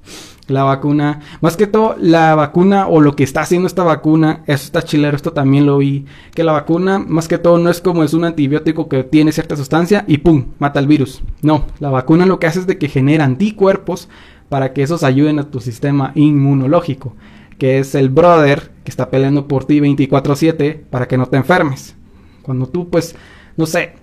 La 0.47 0.63
vacuna, 0.63 1.21
más 1.39 1.55
que 1.55 1.67
todo, 1.67 1.95
la 1.97 2.35
vacuna 2.35 2.87
o 2.87 2.99
lo 2.99 3.15
que 3.15 3.23
está 3.23 3.41
haciendo 3.41 3.65
esta 3.65 3.83
vacuna, 3.83 4.43
eso 4.45 4.65
está 4.65 4.81
chilero, 4.81 5.15
esto 5.15 5.31
también 5.31 5.65
lo 5.65 5.77
vi. 5.77 6.05
Que 6.35 6.43
la 6.43 6.51
vacuna, 6.51 6.99
más 6.99 7.29
que 7.29 7.37
todo, 7.37 7.57
no 7.59 7.69
es 7.69 7.79
como 7.79 8.03
es 8.03 8.13
un 8.13 8.25
antibiótico 8.25 8.89
que 8.89 9.05
tiene 9.05 9.31
cierta 9.31 9.55
sustancia 9.55 10.03
y 10.05 10.17
pum, 10.17 10.47
mata 10.59 10.81
el 10.81 10.87
virus. 10.87 11.23
No, 11.41 11.65
la 11.79 11.89
vacuna 11.89 12.25
lo 12.25 12.39
que 12.39 12.47
hace 12.47 12.59
es 12.59 12.67
de 12.67 12.77
que 12.77 12.89
genera 12.89 13.23
anticuerpos 13.23 14.09
para 14.53 14.71
que 14.71 14.83
esos 14.83 15.01
ayuden 15.01 15.39
a 15.39 15.49
tu 15.49 15.59
sistema 15.59 16.11
inmunológico, 16.13 17.15
que 17.57 17.79
es 17.79 17.95
el 17.95 18.09
brother 18.09 18.69
que 18.83 18.91
está 18.91 19.09
peleando 19.09 19.47
por 19.47 19.65
ti 19.65 19.79
24/7 19.79 20.79
para 20.91 21.07
que 21.07 21.17
no 21.17 21.25
te 21.25 21.37
enfermes. 21.37 21.95
Cuando 22.43 22.67
tú, 22.67 22.87
pues, 22.87 23.15
no 23.57 23.65
sé, 23.65 23.93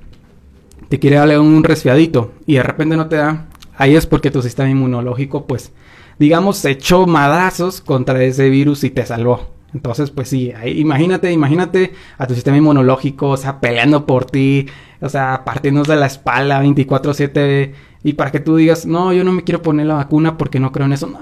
te 0.88 0.98
quiere 0.98 1.18
darle 1.18 1.38
un 1.38 1.62
resfriadito 1.62 2.32
y 2.46 2.54
de 2.54 2.64
repente 2.64 2.96
no 2.96 3.06
te 3.06 3.14
da, 3.14 3.46
ahí 3.76 3.94
es 3.94 4.06
porque 4.08 4.32
tu 4.32 4.42
sistema 4.42 4.68
inmunológico, 4.68 5.46
pues, 5.46 5.70
digamos, 6.18 6.56
se 6.56 6.70
echó 6.70 7.06
madazos 7.06 7.80
contra 7.80 8.20
ese 8.24 8.50
virus 8.50 8.82
y 8.82 8.90
te 8.90 9.06
salvó. 9.06 9.50
Entonces, 9.72 10.10
pues 10.10 10.30
sí, 10.30 10.52
imagínate, 10.64 11.30
imagínate 11.30 11.92
a 12.18 12.26
tu 12.26 12.34
sistema 12.34 12.56
inmunológico, 12.56 13.28
o 13.28 13.36
sea, 13.36 13.60
peleando 13.60 14.04
por 14.04 14.24
ti, 14.24 14.66
o 15.00 15.08
sea, 15.08 15.44
partiéndose 15.44 15.92
de 15.92 16.00
la 16.00 16.06
espalda 16.06 16.58
24/7 16.58 17.72
y 18.02 18.14
para 18.14 18.30
que 18.30 18.40
tú 18.40 18.56
digas, 18.56 18.86
no, 18.86 19.12
yo 19.12 19.24
no 19.24 19.32
me 19.32 19.44
quiero 19.44 19.62
poner 19.62 19.86
la 19.86 19.94
vacuna 19.94 20.36
porque 20.38 20.60
no 20.60 20.72
creo 20.72 20.86
en 20.86 20.92
eso. 20.92 21.12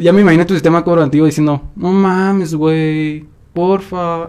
Ya 0.00 0.12
me 0.12 0.22
imagino 0.22 0.46
tu 0.46 0.54
sistema 0.54 0.84
cognitivo 0.84 1.26
diciendo, 1.26 1.62
no 1.76 1.92
mames, 1.92 2.54
güey, 2.54 3.24
porfa. 3.52 4.28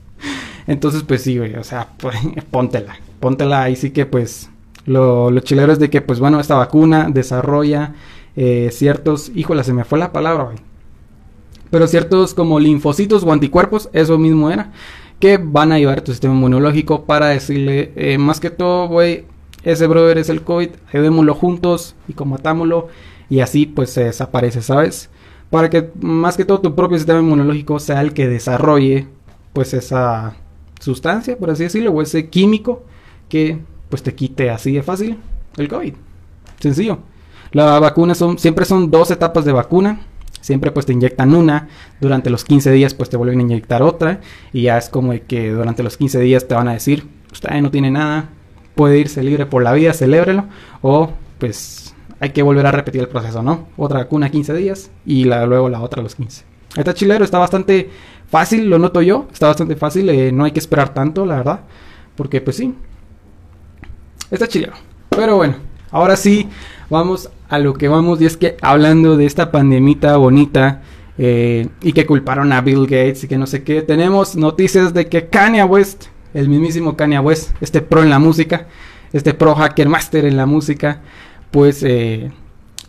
Entonces, 0.66 1.02
pues 1.02 1.22
sí, 1.22 1.38
güey, 1.38 1.54
o 1.54 1.64
sea, 1.64 1.88
pues, 1.96 2.16
póntela, 2.50 2.96
póntela. 3.20 3.62
Ahí 3.62 3.76
sí 3.76 3.90
que, 3.90 4.06
pues, 4.06 4.50
lo, 4.84 5.30
lo 5.30 5.40
chilero 5.40 5.72
es 5.72 5.78
de 5.78 5.90
que, 5.90 6.02
pues, 6.02 6.20
bueno, 6.20 6.40
esta 6.40 6.56
vacuna 6.56 7.08
desarrolla 7.10 7.94
eh, 8.36 8.70
ciertos, 8.72 9.30
híjole, 9.34 9.64
se 9.64 9.72
me 9.72 9.84
fue 9.84 9.98
la 9.98 10.12
palabra, 10.12 10.44
güey 10.44 10.58
pero 11.70 11.86
ciertos 11.86 12.34
como 12.34 12.60
linfocitos 12.60 13.22
o 13.24 13.32
anticuerpos, 13.32 13.88
eso 13.92 14.18
mismo 14.18 14.50
era, 14.50 14.72
que 15.18 15.38
van 15.38 15.72
a 15.72 15.76
ayudar 15.76 15.98
a 15.98 16.04
tu 16.04 16.12
sistema 16.12 16.34
inmunológico 16.34 17.04
para 17.04 17.28
decirle, 17.28 17.92
eh, 17.96 18.18
más 18.18 18.40
que 18.40 18.50
todo, 18.50 18.88
güey, 18.88 19.24
ese 19.66 19.86
brother 19.86 20.18
es 20.18 20.28
el 20.28 20.42
COVID, 20.42 20.70
ayudémoslo 20.92 21.34
juntos 21.34 21.94
y 22.08 22.14
combatámoslo 22.14 22.88
y 23.28 23.40
así 23.40 23.66
pues 23.66 23.90
se 23.90 24.04
desaparece, 24.04 24.62
¿sabes? 24.62 25.10
Para 25.50 25.70
que 25.70 25.90
más 26.00 26.36
que 26.36 26.44
todo 26.44 26.60
tu 26.60 26.74
propio 26.74 26.96
sistema 26.96 27.20
inmunológico 27.20 27.78
sea 27.78 28.00
el 28.00 28.14
que 28.14 28.28
desarrolle 28.28 29.08
pues 29.52 29.74
esa 29.74 30.36
sustancia, 30.80 31.36
por 31.36 31.50
así 31.50 31.64
decirlo, 31.64 31.90
o 31.90 32.00
ese 32.00 32.28
químico 32.28 32.84
que 33.28 33.58
pues 33.88 34.02
te 34.02 34.14
quite 34.14 34.50
así 34.50 34.72
de 34.72 34.82
fácil 34.82 35.18
el 35.56 35.68
COVID. 35.68 35.94
Sencillo. 36.60 36.98
La 37.52 37.78
vacuna 37.78 38.14
son, 38.14 38.38
siempre 38.38 38.64
son 38.64 38.90
dos 38.90 39.10
etapas 39.10 39.44
de 39.44 39.52
vacuna 39.52 40.00
Siempre 40.46 40.70
pues 40.70 40.86
te 40.86 40.92
inyectan 40.92 41.34
una, 41.34 41.66
durante 42.00 42.30
los 42.30 42.44
15 42.44 42.70
días 42.70 42.94
pues 42.94 43.10
te 43.10 43.16
vuelven 43.16 43.40
a 43.40 43.42
inyectar 43.42 43.82
otra 43.82 44.20
y 44.52 44.62
ya 44.62 44.78
es 44.78 44.88
como 44.88 45.12
que 45.26 45.50
durante 45.50 45.82
los 45.82 45.96
15 45.96 46.20
días 46.20 46.46
te 46.46 46.54
van 46.54 46.68
a 46.68 46.72
decir, 46.74 47.08
usted 47.32 47.50
no 47.60 47.72
tiene 47.72 47.90
nada, 47.90 48.28
puede 48.76 48.98
irse 48.98 49.24
libre 49.24 49.46
por 49.46 49.64
la 49.64 49.72
vida, 49.72 49.92
celébrelo 49.92 50.44
o 50.82 51.10
pues 51.38 51.94
hay 52.20 52.30
que 52.30 52.42
volver 52.42 52.66
a 52.66 52.72
repetir 52.72 53.00
el 53.00 53.08
proceso, 53.08 53.42
¿no? 53.42 53.66
Otra 53.76 53.98
vacuna 53.98 54.30
15 54.30 54.54
días 54.54 54.90
y 55.04 55.24
luego 55.24 55.68
la 55.68 55.80
otra 55.80 56.02
los 56.02 56.14
15. 56.14 56.44
Está 56.76 56.94
chilero, 56.94 57.24
está 57.24 57.38
bastante 57.38 57.90
fácil, 58.28 58.70
lo 58.70 58.78
noto 58.78 59.02
yo, 59.02 59.26
está 59.32 59.48
bastante 59.48 59.76
fácil, 59.76 60.08
eh, 60.10 60.30
no 60.30 60.44
hay 60.44 60.52
que 60.52 60.60
esperar 60.60 60.94
tanto, 60.94 61.26
la 61.26 61.36
verdad, 61.36 61.60
porque 62.14 62.40
pues 62.40 62.56
sí, 62.56 62.74
está 64.30 64.46
chilero. 64.46 64.74
Pero 65.10 65.36
bueno, 65.36 65.56
ahora 65.90 66.16
sí, 66.16 66.48
vamos 66.90 67.30
a 67.48 67.58
lo 67.58 67.74
que 67.74 67.88
vamos. 67.88 68.20
Y 68.20 68.26
es 68.26 68.36
que 68.36 68.56
hablando 68.60 69.16
de 69.16 69.26
esta 69.26 69.50
pandemita 69.50 70.16
bonita 70.16 70.82
eh, 71.18 71.68
y 71.82 71.92
que 71.92 72.06
culparon 72.06 72.52
a 72.52 72.60
Bill 72.60 72.82
Gates 72.82 73.24
y 73.24 73.28
que 73.28 73.38
no 73.38 73.46
sé 73.46 73.62
qué, 73.62 73.82
tenemos 73.82 74.36
noticias 74.36 74.92
de 74.92 75.08
que 75.08 75.28
Kanye 75.28 75.64
West, 75.64 76.06
el 76.36 76.48
mismísimo 76.50 76.96
Kanye 76.96 77.18
West, 77.18 77.50
este 77.62 77.80
pro 77.80 78.02
en 78.02 78.10
la 78.10 78.18
música, 78.18 78.66
este 79.12 79.32
pro 79.32 79.54
hacker 79.54 79.88
master 79.88 80.26
en 80.26 80.36
la 80.36 80.44
música, 80.44 81.00
pues 81.50 81.82
eh, 81.82 82.30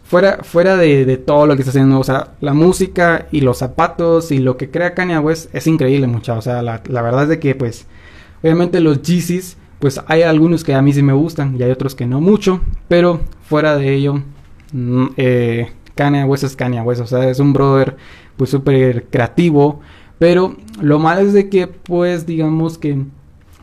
fuera, 0.04 0.40
fuera 0.44 0.76
de, 0.76 1.18
todo 1.18 1.48
lo 1.48 1.56
que 1.56 1.62
está 1.62 1.70
haciendo, 1.70 1.98
o 1.98 2.04
sea, 2.04 2.34
la 2.42 2.54
música 2.54 3.28
y 3.32 3.40
los 3.40 3.60
zapatos 3.60 4.32
y 4.32 4.40
lo 4.40 4.58
que 4.58 4.70
crea 4.70 4.94
Kanye 4.94 5.18
West 5.20 5.50
es 5.56 5.66
increíble, 5.66 6.08
mucha. 6.08 6.34
O 6.34 6.42
sea, 6.42 6.62
la, 6.62 6.82
verdad 7.02 7.24
es 7.24 7.30
de 7.30 7.40
que, 7.40 7.56
pues, 7.56 7.88
obviamente 8.44 8.82
los 8.82 9.02
Yeezys 9.02 9.58
pues 9.80 10.02
hay 10.08 10.24
algunos 10.24 10.64
que 10.64 10.74
a 10.74 10.82
mí 10.82 10.92
sí 10.92 11.04
me 11.04 11.14
gustan 11.14 11.56
y 11.58 11.64
hay 11.64 11.72
otros 11.72 11.94
que 11.96 12.08
no 12.08 12.20
mucho, 12.20 12.62
pero 12.88 13.22
fuera 13.44 13.78
de 13.78 13.94
ello, 13.94 14.24
mm, 14.74 15.06
eh, 15.18 15.72
Kanye 15.96 16.24
West 16.24 16.44
es 16.44 16.56
Kanye 16.56 16.82
West, 16.82 17.02
o 17.02 17.08
sea, 17.08 17.30
es 17.30 17.40
un 17.40 17.54
brother 17.54 17.96
pues 18.38 18.50
súper 18.50 19.06
creativo, 19.06 19.82
pero 20.20 20.56
lo 20.82 21.00
malo 21.00 21.22
es 21.22 21.34
de 21.34 21.48
que 21.50 21.68
pues 21.68 22.26
digamos 22.26 22.78
que 22.80 23.06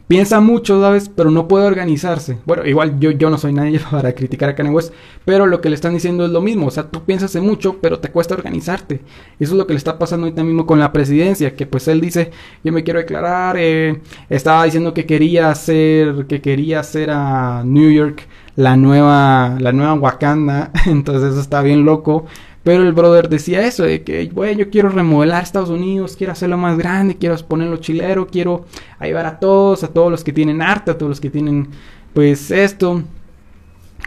piensa 0.08 0.40
mucho, 0.40 0.80
¿sabes? 0.80 1.08
Pero 1.08 1.30
no 1.30 1.48
puede 1.48 1.66
organizarse. 1.66 2.38
Bueno, 2.44 2.66
igual 2.66 2.98
yo, 3.00 3.10
yo 3.10 3.30
no 3.30 3.38
soy 3.38 3.52
nadie 3.52 3.80
para 3.90 4.14
criticar 4.14 4.50
a 4.50 4.54
Kanye 4.54 4.70
West, 4.70 4.92
pero 5.24 5.46
lo 5.46 5.60
que 5.60 5.68
le 5.68 5.74
están 5.74 5.94
diciendo 5.94 6.24
es 6.24 6.30
lo 6.30 6.40
mismo. 6.40 6.66
O 6.66 6.70
sea, 6.70 6.84
tú 6.84 7.04
piensas 7.04 7.34
en 7.36 7.44
mucho, 7.44 7.78
pero 7.80 7.98
te 8.00 8.10
cuesta 8.10 8.34
organizarte. 8.34 9.00
Eso 9.38 9.52
es 9.52 9.58
lo 9.58 9.66
que 9.66 9.74
le 9.74 9.78
está 9.78 9.98
pasando 9.98 10.26
ahorita 10.26 10.44
mismo 10.44 10.66
con 10.66 10.78
la 10.78 10.92
presidencia, 10.92 11.54
que 11.54 11.66
pues 11.66 11.88
él 11.88 12.00
dice, 12.00 12.30
yo 12.62 12.72
me 12.72 12.84
quiero 12.84 13.00
declarar, 13.00 13.56
eh, 13.58 14.00
estaba 14.28 14.64
diciendo 14.64 14.94
que 14.94 15.06
quería 15.06 15.50
hacer, 15.50 16.26
que 16.26 16.40
quería 16.40 16.80
hacer 16.80 17.10
a 17.10 17.62
New 17.64 17.90
York 17.90 18.26
la 18.56 18.76
nueva, 18.76 19.56
la 19.58 19.72
nueva 19.72 19.94
Wakanda, 19.94 20.70
entonces 20.86 21.32
eso 21.32 21.40
está 21.40 21.62
bien 21.62 21.84
loco. 21.84 22.26
Pero 22.64 22.82
el 22.82 22.92
brother 22.94 23.28
decía 23.28 23.66
eso, 23.66 23.84
de 23.84 24.02
que, 24.02 24.26
güey, 24.26 24.56
yo 24.56 24.70
quiero 24.70 24.88
remodelar 24.88 25.42
Estados 25.42 25.68
Unidos, 25.68 26.16
quiero 26.16 26.32
hacerlo 26.32 26.56
más 26.56 26.78
grande, 26.78 27.16
quiero 27.16 27.36
ponerlo 27.46 27.76
chilero, 27.76 28.26
quiero 28.26 28.64
ayudar 28.98 29.26
a 29.26 29.38
todos, 29.38 29.84
a 29.84 29.88
todos 29.88 30.10
los 30.10 30.24
que 30.24 30.32
tienen 30.32 30.62
arte, 30.62 30.90
a 30.90 30.98
todos 30.98 31.10
los 31.10 31.20
que 31.20 31.30
tienen, 31.30 31.68
pues, 32.14 32.50
esto. 32.50 33.02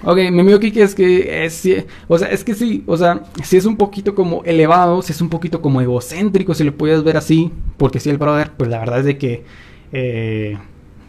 Ok, 0.03 0.17
mi 0.31 0.39
amigo 0.41 0.59
Kiki 0.59 0.81
es 0.81 0.93
que 0.93 1.45
es, 1.45 1.67
o 2.07 2.17
sea, 2.17 2.29
es 2.29 2.43
que 2.43 2.53
sí, 2.53 2.83
o 2.85 2.97
sea, 2.97 3.23
si 3.43 3.57
es 3.57 3.65
un 3.65 3.77
poquito 3.77 4.13
como 4.13 4.43
elevado, 4.43 5.01
si 5.01 5.11
es 5.11 5.21
un 5.21 5.29
poquito 5.29 5.61
como 5.61 5.81
egocéntrico, 5.81 6.53
si 6.53 6.63
lo 6.63 6.75
puedes 6.77 7.03
ver 7.03 7.17
así, 7.17 7.51
porque 7.77 7.99
si 7.99 8.09
el 8.09 8.17
brother, 8.19 8.51
pues 8.57 8.69
la 8.69 8.79
verdad 8.79 8.99
es 8.99 9.05
de 9.05 9.17
que, 9.17 9.43
eh, 9.91 10.57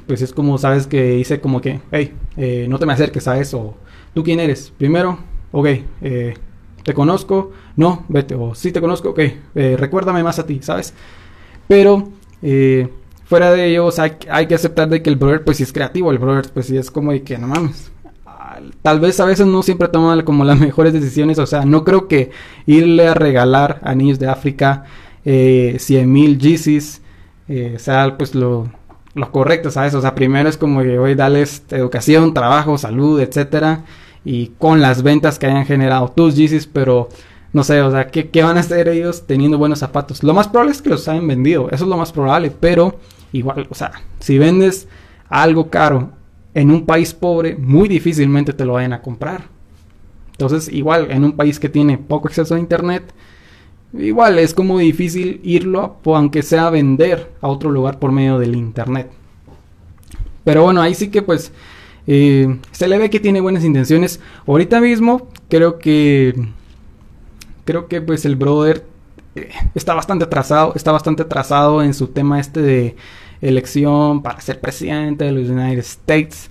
pues 0.07 0.23
es 0.23 0.33
como, 0.33 0.57
sabes, 0.57 0.87
que 0.87 1.03
dice 1.17 1.39
como 1.41 1.61
que, 1.61 1.81
hey, 1.93 2.15
eh, 2.39 2.67
no 2.69 2.79
te 2.79 2.87
me 2.87 2.95
acerques 2.95 3.29
a 3.29 3.39
eso, 3.39 3.77
¿tú 4.15 4.23
quién 4.23 4.41
eres? 4.41 4.73
Primero, 4.79 5.19
ok, 5.53 5.67
eh, 6.01 6.35
¿Te 6.89 6.95
conozco? 6.95 7.53
No, 7.77 8.07
vete. 8.09 8.35
O 8.35 8.55
sí 8.55 8.73
te 8.73 8.81
conozco, 8.81 9.11
ok. 9.11 9.19
Eh, 9.55 9.77
recuérdame 9.79 10.23
más 10.23 10.39
a 10.39 10.47
ti, 10.47 10.61
¿sabes? 10.63 10.95
Pero 11.67 12.09
eh, 12.41 12.89
fuera 13.27 13.53
de 13.53 13.67
ello, 13.67 13.91
hay, 14.31 14.47
que 14.47 14.55
aceptar 14.55 14.89
de 14.89 15.03
que 15.03 15.11
el 15.11 15.17
brother 15.17 15.45
pues 15.45 15.59
sí 15.59 15.65
es 15.65 15.73
creativo. 15.75 16.11
El 16.11 16.17
brother 16.17 16.51
pues 16.51 16.65
sí 16.65 16.79
es 16.79 16.91
como 16.91 17.13
de 17.13 17.21
que 17.23 17.37
no 17.37 17.47
mames. 17.47 17.93
Tal 18.81 19.01
vez 19.01 19.21
a 19.21 19.27
veces 19.27 19.47
no 19.47 19.63
siempre 19.63 19.89
toma 19.89 20.25
como 20.25 20.45
las 20.45 20.59
mejores 20.61 20.95
decisiones. 20.95 21.39
O 21.39 21.45
sea, 21.45 21.67
no 21.67 21.85
creo 21.85 22.09
que 22.09 22.31
irle 22.65 23.07
a 23.07 23.13
regalar 23.13 23.81
a 23.83 23.95
niños 23.95 24.19
de 24.19 24.29
África 24.29 24.85
eh, 25.27 25.77
100 25.79 26.11
mil 26.11 26.39
GCs 26.39 27.03
eh, 27.49 27.77
sea 27.79 28.17
pues 28.17 28.35
lo, 28.35 28.73
correcto, 29.31 29.71
¿sabes? 29.71 29.93
O 29.93 30.01
sea, 30.01 30.15
primero 30.15 30.49
es 30.49 30.57
como 30.57 30.81
que, 30.81 31.15
darles 31.15 31.65
educación, 31.69 32.33
trabajo, 32.33 32.79
salud, 32.79 33.21
etcétera 33.21 33.85
y 34.25 34.49
con 34.59 34.81
las 34.81 35.03
ventas 35.03 35.39
que 35.39 35.47
hayan 35.47 35.67
generado 35.67 36.09
tus 36.09 36.37
Yeezys, 36.37 36.67
pero 36.67 37.09
no 37.53 37.65
sé, 37.65 37.81
o 37.81 37.91
sea, 37.91 38.09
¿qué, 38.09 38.43
van 38.43 38.57
a 38.57 38.61
hacer 38.61 38.89
ellos 38.89 39.27
teniendo 39.27 39.59
buenos 39.59 39.79
zapatos? 39.79 40.23
Lo 40.23 40.35
más 40.35 40.49
probable 40.49 40.73
es 40.73 40.83
que 40.83 40.91
los 40.91 41.09
hayan 41.09 41.27
vendido, 41.27 41.69
eso 41.71 41.85
es 41.85 41.91
lo 41.91 41.97
más 41.97 42.13
probable, 42.13 42.51
pero 42.51 42.99
igual, 43.33 43.67
o 43.71 43.75
sea, 43.75 43.93
si 44.21 44.39
vendes 44.39 44.89
algo 45.29 45.71
caro 45.71 46.11
en 46.55 46.71
un 46.71 46.85
país 46.85 47.15
pobre, 47.15 47.57
muy 47.57 47.89
difícilmente 47.89 48.53
te 48.53 48.65
lo 48.65 48.75
vayan 48.75 48.93
a 48.93 49.03
comprar. 49.03 49.45
Entonces, 50.33 50.73
igual, 50.73 51.11
en 51.11 51.25
un 51.25 51.33
país 51.33 51.59
que 51.59 51.69
tiene 51.69 51.99
poco 51.99 52.29
acceso 52.29 52.55
a 52.55 52.61
internet, 52.61 53.13
igual 53.93 54.39
es 54.39 54.55
como 54.55 54.79
difícil 54.79 55.41
irlo, 55.43 55.97
aunque 56.05 56.43
sea 56.43 56.71
vender 56.71 57.33
a 57.41 57.49
otro 57.49 57.71
lugar 57.71 57.99
por 57.99 58.13
medio 58.13 58.39
del 58.39 58.55
internet. 58.55 59.11
Pero 60.45 60.63
bueno, 60.63 60.81
ahí 60.81 60.95
sí 60.95 61.09
que 61.09 61.23
pues 61.23 61.53
eh, 62.11 62.59
se 62.73 62.89
le 62.89 62.97
ve 62.97 63.11
que 63.11 63.21
tiene 63.21 63.43
buenas 63.43 63.65
intenciones. 63.65 64.19
Ahorita 64.47 64.81
mismo 64.81 65.29
creo 65.51 65.79
que 65.79 66.35
creo 67.67 67.87
que 67.87 68.01
pues 68.01 68.25
el 68.25 68.35
brother 68.35 68.87
eh, 69.35 69.51
está 69.75 69.93
bastante 69.93 70.25
atrasado, 70.25 70.73
está 70.75 70.91
bastante 70.91 71.25
atrasado 71.25 71.83
en 71.83 71.93
su 71.93 72.07
tema 72.09 72.41
este 72.41 72.63
de 72.63 72.97
elección 73.43 74.23
para 74.23 74.41
ser 74.41 74.59
presidente 74.59 75.27
de 75.27 75.33
los 75.33 75.51
United 75.51 75.81
States. 75.81 76.51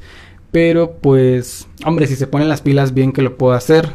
Pero 0.51 0.91
pues, 1.01 1.67
hombre, 1.83 2.05
si 2.05 2.15
se 2.15 2.27
ponen 2.27 2.49
las 2.49 2.61
pilas 2.61 2.93
bien 2.93 3.11
que 3.11 3.23
lo 3.23 3.35
pueda 3.35 3.57
hacer. 3.57 3.89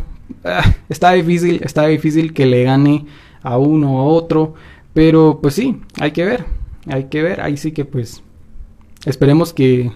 Ah, 0.45 0.75
está 0.89 1.13
difícil, 1.13 1.61
está 1.63 1.87
difícil 1.87 2.35
que 2.35 2.45
le 2.45 2.65
gane 2.65 3.07
a 3.43 3.57
uno 3.57 3.99
o 3.99 4.01
a 4.01 4.05
otro. 4.05 4.55
Pero 4.95 5.39
pues 5.41 5.55
sí, 5.55 5.81
hay 6.01 6.11
que 6.11 6.25
ver, 6.25 6.45
hay 6.89 7.05
que 7.05 7.23
ver. 7.23 7.41
Ahí 7.41 7.57
sí 7.57 7.71
que 7.71 7.85
pues 7.85 8.21
esperemos 9.07 9.53
que 9.53 9.93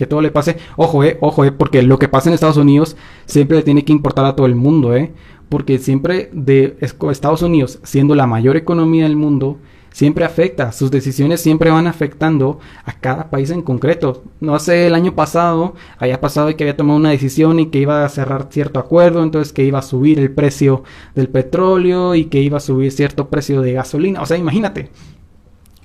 que 0.00 0.06
todo 0.06 0.22
le 0.22 0.30
pase. 0.30 0.56
Ojo, 0.76 1.04
eh, 1.04 1.18
ojo, 1.20 1.44
eh, 1.44 1.52
porque 1.52 1.82
lo 1.82 1.98
que 1.98 2.08
pasa 2.08 2.30
en 2.30 2.34
Estados 2.34 2.56
Unidos 2.56 2.96
siempre 3.26 3.58
le 3.58 3.62
tiene 3.62 3.84
que 3.84 3.92
importar 3.92 4.24
a 4.24 4.34
todo 4.34 4.46
el 4.46 4.54
mundo, 4.54 4.96
eh. 4.96 5.12
Porque 5.50 5.78
siempre 5.78 6.30
de 6.32 6.78
Estados 6.80 7.42
Unidos, 7.42 7.80
siendo 7.82 8.14
la 8.14 8.26
mayor 8.26 8.56
economía 8.56 9.02
del 9.02 9.16
mundo, 9.16 9.58
siempre 9.92 10.24
afecta. 10.24 10.72
Sus 10.72 10.90
decisiones 10.90 11.42
siempre 11.42 11.70
van 11.70 11.86
afectando 11.86 12.60
a 12.86 12.94
cada 12.94 13.28
país 13.28 13.50
en 13.50 13.60
concreto. 13.60 14.24
No 14.40 14.58
sé, 14.58 14.86
el 14.86 14.94
año 14.94 15.14
pasado 15.14 15.74
había 15.98 16.18
pasado 16.18 16.56
que 16.56 16.64
había 16.64 16.78
tomado 16.78 16.98
una 16.98 17.10
decisión 17.10 17.60
y 17.60 17.66
que 17.66 17.80
iba 17.80 18.02
a 18.02 18.08
cerrar 18.08 18.46
cierto 18.50 18.80
acuerdo, 18.80 19.22
entonces 19.22 19.52
que 19.52 19.64
iba 19.64 19.80
a 19.80 19.82
subir 19.82 20.18
el 20.18 20.30
precio 20.30 20.82
del 21.14 21.28
petróleo 21.28 22.14
y 22.14 22.24
que 22.24 22.40
iba 22.40 22.56
a 22.56 22.60
subir 22.60 22.90
cierto 22.90 23.28
precio 23.28 23.60
de 23.60 23.74
gasolina. 23.74 24.22
O 24.22 24.26
sea, 24.26 24.38
imagínate. 24.38 24.88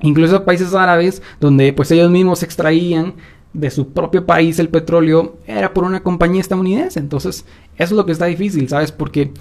Incluso 0.01 0.43
países 0.43 0.73
árabes 0.73 1.21
donde 1.39 1.73
pues 1.73 1.89
ellos 1.91 2.11
mismos 2.11 2.43
extraían 2.43 3.15
de 3.55 3.71
su 3.71 3.93
propio 3.93 4.25
país 4.25 4.59
el 4.59 4.67
petróleo 4.67 5.37
era 5.47 5.73
por 5.73 5.85
una 5.85 6.03
compañía 6.03 6.41
estadounidense. 6.41 6.99
Entonces, 6.99 7.45
eso 7.77 7.83
es 7.83 7.91
lo 7.91 8.05
que 8.05 8.11
está 8.11 8.25
difícil, 8.25 8.67
¿sabes? 8.67 8.91
Porque 8.91 9.31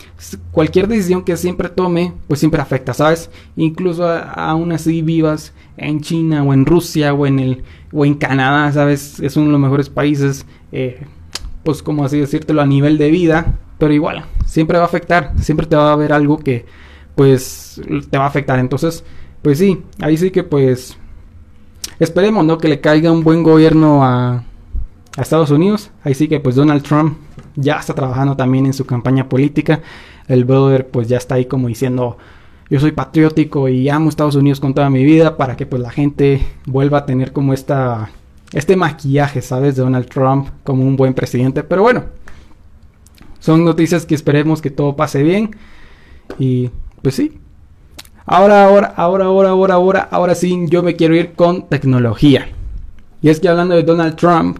cualquier 0.52 0.86
decisión 0.86 1.24
que 1.24 1.36
siempre 1.36 1.68
tome, 1.68 2.12
pues 2.28 2.40
siempre 2.40 2.62
afecta, 2.62 2.94
¿sabes? 2.94 3.30
Incluso 3.56 4.08
aún 4.08 4.72
así 4.72 5.02
vivas 5.02 5.52
en 5.76 6.00
China 6.00 6.44
o 6.44 6.54
en 6.54 6.64
Rusia 6.64 7.12
o 7.12 7.26
en 7.26 7.40
el 7.40 7.64
o 7.92 8.04
en 8.04 8.14
Canadá, 8.14 8.72
¿sabes? 8.72 9.20
Es 9.20 9.36
uno 9.36 9.46
de 9.46 9.52
los 9.52 9.60
mejores 9.60 9.88
países, 9.88 10.46
eh, 10.70 11.02
pues 11.64 11.82
como 11.82 12.04
así 12.04 12.18
decírtelo 12.18 12.62
a 12.62 12.66
nivel 12.66 12.98
de 12.98 13.10
vida, 13.10 13.58
pero 13.78 13.92
igual, 13.92 14.24
siempre 14.46 14.78
va 14.78 14.84
a 14.84 14.88
afectar, 14.88 15.32
siempre 15.40 15.66
te 15.66 15.76
va 15.76 15.90
a 15.90 15.92
haber 15.92 16.12
algo 16.12 16.38
que 16.38 16.66
pues 17.16 17.80
te 18.10 18.18
va 18.18 18.24
a 18.24 18.28
afectar. 18.28 18.60
Entonces, 18.60 19.04
pues 19.42 19.58
sí, 19.58 19.82
ahí 20.00 20.16
sí 20.16 20.30
que 20.30 20.44
pues 20.44 20.98
Esperemos, 21.98 22.44
¿no? 22.44 22.58
Que 22.58 22.68
le 22.68 22.80
caiga 22.80 23.12
un 23.12 23.22
buen 23.22 23.42
gobierno 23.42 24.04
a, 24.04 24.44
Estados 25.16 25.50
Unidos. 25.50 25.92
Ahí 26.02 26.14
sí 26.14 26.26
que 26.26 26.40
pues 26.40 26.56
Donald 26.56 26.82
Trump 26.82 27.16
ya 27.54 27.76
está 27.76 27.94
trabajando 27.94 28.36
también 28.36 28.66
en 28.66 28.72
su 28.72 28.84
campaña 28.84 29.28
política. 29.28 29.80
El 30.26 30.44
brother 30.44 30.88
pues 30.88 31.06
ya 31.08 31.18
está 31.18 31.36
ahí 31.36 31.44
como 31.44 31.68
diciendo 31.68 32.18
yo 32.68 32.80
soy 32.80 32.90
patriótico 32.90 33.68
y 33.68 33.88
amo 33.88 34.08
Estados 34.08 34.34
Unidos 34.34 34.58
con 34.58 34.74
toda 34.74 34.90
mi 34.90 35.04
vida 35.04 35.36
para 35.36 35.56
que 35.56 35.66
pues 35.66 35.80
la 35.80 35.90
gente 35.90 36.44
vuelva 36.66 36.98
a 36.98 37.06
tener 37.06 37.32
como 37.32 37.52
esta 37.52 38.10
este 38.52 38.74
maquillaje, 38.74 39.40
¿sabes? 39.40 39.76
De 39.76 39.82
Donald 39.82 40.08
Trump 40.08 40.48
como 40.64 40.82
un 40.84 40.96
buen 40.96 41.14
presidente. 41.14 41.62
Pero 41.62 41.82
bueno, 41.82 42.06
son 43.38 43.64
noticias 43.64 44.06
que 44.06 44.14
esperemos 44.14 44.62
que 44.62 44.70
todo 44.70 44.96
pase 44.96 45.22
bien. 45.22 45.54
Y 46.38 46.70
pues 47.02 47.14
sí, 47.14 47.38
Ahora, 48.26 48.64
ahora, 48.64 48.94
ahora, 48.96 49.26
ahora, 49.26 49.48
ahora, 49.50 49.74
ahora, 49.74 50.08
ahora 50.10 50.34
sí, 50.34 50.66
yo 50.68 50.82
me 50.82 50.96
quiero 50.96 51.14
ir 51.14 51.34
con 51.34 51.68
tecnología. 51.68 52.48
Y 53.20 53.28
es 53.28 53.38
que 53.38 53.48
hablando 53.48 53.74
de 53.74 53.82
Donald 53.82 54.16
Trump, 54.16 54.58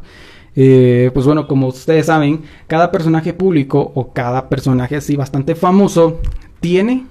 eh, 0.55 1.11
pues 1.15 1.27
bueno, 1.27 1.49
como 1.49 1.69
ustedes 1.69 2.07
saben, 2.07 2.43
cada 2.67 2.93
personaje 2.93 3.33
público 3.33 3.93
o 3.95 4.13
cada 4.13 4.49
personaje 4.49 4.97
así 4.97 5.17
bastante 5.17 5.55
famoso 5.55 6.21
tiene, 6.61 7.07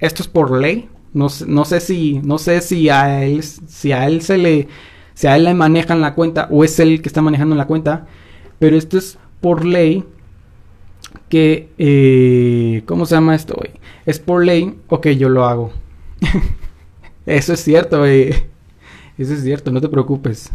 esto 0.00 0.22
es 0.22 0.28
por 0.28 0.50
ley, 0.60 0.88
no, 1.12 1.28
no 1.46 1.64
sé 1.64 1.80
si, 1.80 2.20
no 2.24 2.38
sé 2.38 2.60
si 2.60 2.88
a 2.88 3.24
él, 3.24 3.42
si 3.42 3.92
a 3.92 4.06
él 4.06 4.20
se 4.22 4.36
le, 4.36 4.68
si 5.14 5.28
a 5.28 5.36
él 5.36 5.44
le 5.44 5.54
manejan 5.54 6.00
la 6.00 6.14
cuenta 6.14 6.48
o 6.50 6.64
es 6.64 6.78
él 6.80 7.02
que 7.02 7.08
está 7.08 7.22
manejando 7.22 7.54
la 7.54 7.66
cuenta, 7.66 8.06
pero 8.58 8.76
esto 8.76 8.98
es 8.98 9.16
por 9.40 9.64
ley 9.64 10.04
que, 11.28 11.70
eh, 11.78 12.82
¿cómo 12.86 13.06
se 13.06 13.14
llama 13.14 13.34
esto? 13.34 13.56
Es 14.06 14.18
por 14.18 14.44
ley, 14.44 14.76
ok, 14.88 15.08
yo 15.08 15.28
lo 15.28 15.44
hago. 15.44 15.83
Eso 17.26 17.52
es 17.54 17.60
cierto, 17.60 18.04
Eso 18.04 18.42
es 19.18 19.42
cierto, 19.42 19.70
no 19.70 19.80
te 19.80 19.88
preocupes. 19.88 20.50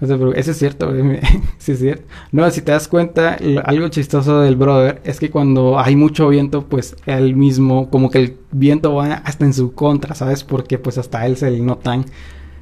Eso 0.00 0.32
es 0.36 0.56
cierto, 0.56 0.92
sí 1.58 1.72
es 1.72 1.78
cierto. 1.80 2.04
No, 2.30 2.48
si 2.50 2.62
te 2.62 2.70
das 2.70 2.86
cuenta, 2.86 3.36
algo 3.64 3.88
chistoso 3.88 4.40
del 4.40 4.54
brother 4.54 5.00
es 5.04 5.18
que 5.18 5.28
cuando 5.28 5.78
hay 5.78 5.96
mucho 5.96 6.28
viento, 6.28 6.66
pues 6.66 6.94
él 7.06 7.34
mismo, 7.34 7.90
como 7.90 8.08
que 8.08 8.18
el 8.18 8.36
viento 8.52 8.94
va 8.94 9.14
hasta 9.14 9.44
en 9.44 9.52
su 9.52 9.74
contra, 9.74 10.14
¿sabes? 10.14 10.44
Porque 10.44 10.78
pues 10.78 10.98
hasta 10.98 11.26
él 11.26 11.36
se 11.36 11.50
le 11.50 11.58
notan 11.60 12.04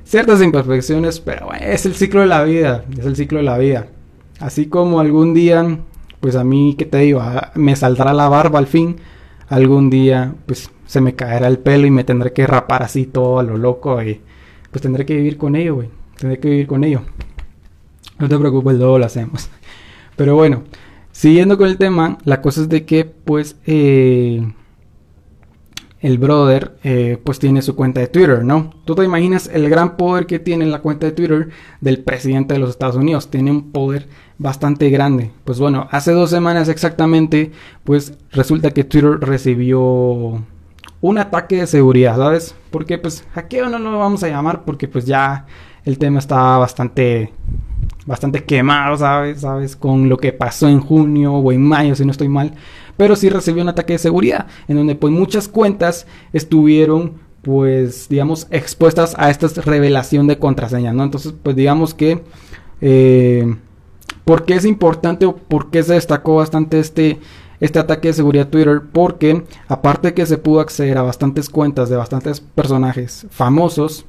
ciertas 0.02 0.40
imperfecciones, 0.40 1.20
pero 1.20 1.52
es 1.52 1.84
el 1.84 1.94
ciclo 1.94 2.22
de 2.22 2.26
la 2.26 2.42
vida, 2.42 2.84
es 2.98 3.04
el 3.04 3.16
ciclo 3.16 3.38
de 3.38 3.44
la 3.44 3.58
vida. 3.58 3.88
Así 4.40 4.66
como 4.66 5.00
algún 5.00 5.34
día, 5.34 5.80
pues 6.20 6.36
a 6.36 6.44
mí, 6.44 6.74
¿qué 6.78 6.86
te 6.86 6.98
digo? 6.98 7.20
Ah, 7.20 7.52
me 7.54 7.76
saldrá 7.76 8.14
la 8.14 8.30
barba 8.30 8.58
al 8.58 8.66
fin, 8.66 8.96
algún 9.48 9.90
día, 9.90 10.34
pues 10.46 10.70
se 10.86 11.00
me 11.00 11.14
caerá 11.14 11.48
el 11.48 11.58
pelo 11.58 11.86
y 11.86 11.90
me 11.90 12.04
tendré 12.04 12.32
que 12.32 12.46
rapar 12.46 12.82
así 12.82 13.06
todo 13.06 13.38
a 13.38 13.42
lo 13.42 13.56
loco 13.56 14.02
y 14.02 14.20
pues 14.70 14.82
tendré 14.82 15.04
que 15.04 15.16
vivir 15.16 15.36
con 15.36 15.56
ello, 15.56 15.76
güey. 15.76 15.88
Tendré 16.16 16.38
que 16.38 16.48
vivir 16.48 16.66
con 16.66 16.84
ello. 16.84 17.02
No 18.18 18.28
te 18.28 18.38
preocupes, 18.38 18.76
luego 18.76 18.98
lo 18.98 19.06
hacemos. 19.06 19.50
Pero 20.16 20.34
bueno, 20.34 20.64
siguiendo 21.12 21.58
con 21.58 21.68
el 21.68 21.76
tema, 21.76 22.18
la 22.24 22.40
cosa 22.40 22.62
es 22.62 22.68
de 22.68 22.84
que 22.84 23.04
pues 23.04 23.56
eh, 23.66 24.46
el 26.00 26.18
brother 26.18 26.76
eh, 26.84 27.18
pues 27.22 27.38
tiene 27.38 27.62
su 27.62 27.74
cuenta 27.74 28.00
de 28.00 28.06
Twitter, 28.06 28.44
¿no? 28.44 28.72
Tú 28.84 28.94
te 28.94 29.04
imaginas 29.04 29.50
el 29.52 29.68
gran 29.68 29.96
poder 29.96 30.26
que 30.26 30.38
tiene 30.38 30.66
la 30.66 30.80
cuenta 30.80 31.06
de 31.06 31.12
Twitter 31.12 31.48
del 31.80 32.02
presidente 32.02 32.54
de 32.54 32.60
los 32.60 32.70
Estados 32.70 32.96
Unidos. 32.96 33.30
Tiene 33.30 33.50
un 33.50 33.72
poder 33.72 34.08
bastante 34.38 34.88
grande. 34.90 35.32
Pues 35.44 35.58
bueno, 35.58 35.88
hace 35.90 36.12
dos 36.12 36.30
semanas 36.30 36.68
exactamente, 36.68 37.52
pues 37.84 38.14
resulta 38.30 38.70
que 38.70 38.84
Twitter 38.84 39.18
recibió 39.20 40.42
un 41.00 41.18
ataque 41.18 41.56
de 41.56 41.66
seguridad, 41.66 42.16
¿sabes? 42.16 42.54
Porque 42.70 42.98
pues 42.98 43.24
hackeo 43.34 43.68
no 43.68 43.78
lo 43.78 43.98
vamos 43.98 44.22
a 44.22 44.28
llamar 44.28 44.64
porque 44.64 44.88
pues 44.88 45.04
ya 45.04 45.46
el 45.84 45.98
tema 45.98 46.18
está 46.18 46.58
bastante 46.58 47.32
bastante 48.06 48.44
quemado, 48.44 48.96
¿sabes? 48.96 49.40
¿sabes? 49.40 49.76
Con 49.76 50.08
lo 50.08 50.16
que 50.16 50.32
pasó 50.32 50.68
en 50.68 50.80
junio 50.80 51.34
o 51.34 51.52
en 51.52 51.62
mayo, 51.62 51.94
si 51.94 52.04
no 52.04 52.12
estoy 52.12 52.28
mal. 52.28 52.54
Pero 52.96 53.16
sí 53.16 53.28
recibió 53.28 53.62
un 53.62 53.68
ataque 53.68 53.94
de 53.94 53.98
seguridad, 53.98 54.46
en 54.68 54.76
donde 54.76 54.94
pues 54.94 55.12
muchas 55.12 55.48
cuentas 55.48 56.06
estuvieron, 56.32 57.14
pues, 57.42 58.08
digamos, 58.08 58.46
expuestas 58.50 59.14
a 59.18 59.28
esta 59.28 59.48
revelación 59.60 60.26
de 60.26 60.38
contraseñas, 60.38 60.94
¿no? 60.94 61.04
Entonces, 61.04 61.34
pues 61.42 61.56
digamos 61.56 61.94
que... 61.94 62.22
Eh, 62.80 63.56
¿Por 64.24 64.44
qué 64.44 64.54
es 64.54 64.64
importante 64.64 65.24
o 65.24 65.36
por 65.36 65.70
qué 65.70 65.84
se 65.84 65.94
destacó 65.94 66.34
bastante 66.34 66.80
este, 66.80 67.20
este 67.60 67.78
ataque 67.78 68.08
de 68.08 68.14
seguridad 68.14 68.48
Twitter? 68.48 68.82
Porque 68.92 69.44
aparte 69.68 70.14
que 70.14 70.26
se 70.26 70.38
pudo 70.38 70.60
acceder 70.60 70.98
a 70.98 71.02
bastantes 71.02 71.48
cuentas 71.48 71.88
de 71.88 71.96
bastantes 71.96 72.40
personajes 72.40 73.26
famosos, 73.30 74.06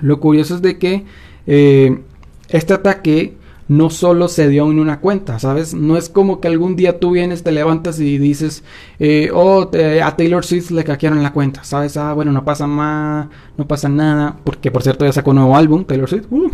lo 0.00 0.20
curioso 0.20 0.54
es 0.54 0.62
de 0.62 0.78
que 0.78 1.04
eh, 1.46 2.02
este 2.48 2.74
ataque 2.74 3.36
no 3.70 3.88
solo 3.88 4.26
se 4.26 4.48
dio 4.48 4.68
en 4.68 4.80
una 4.80 4.98
cuenta, 4.98 5.38
¿sabes? 5.38 5.74
No 5.74 5.96
es 5.96 6.08
como 6.08 6.40
que 6.40 6.48
algún 6.48 6.74
día 6.74 6.98
tú 6.98 7.12
vienes, 7.12 7.44
te 7.44 7.52
levantas 7.52 8.00
y 8.00 8.18
dices, 8.18 8.64
eh, 8.98 9.30
oh, 9.32 9.70
a 10.02 10.16
Taylor 10.16 10.44
Swift 10.44 10.72
le 10.72 10.82
hackearon 10.82 11.22
la 11.22 11.32
cuenta, 11.32 11.62
¿sabes? 11.62 11.96
Ah, 11.96 12.12
bueno, 12.12 12.32
no 12.32 12.44
pasa 12.44 12.66
más, 12.66 13.28
no 13.56 13.68
pasa 13.68 13.88
nada, 13.88 14.36
porque 14.42 14.72
por 14.72 14.82
cierto 14.82 15.04
ya 15.04 15.12
sacó 15.12 15.30
un 15.30 15.36
nuevo 15.36 15.56
álbum, 15.56 15.84
Taylor 15.84 16.08
Swift, 16.08 16.26
uh, 16.32 16.50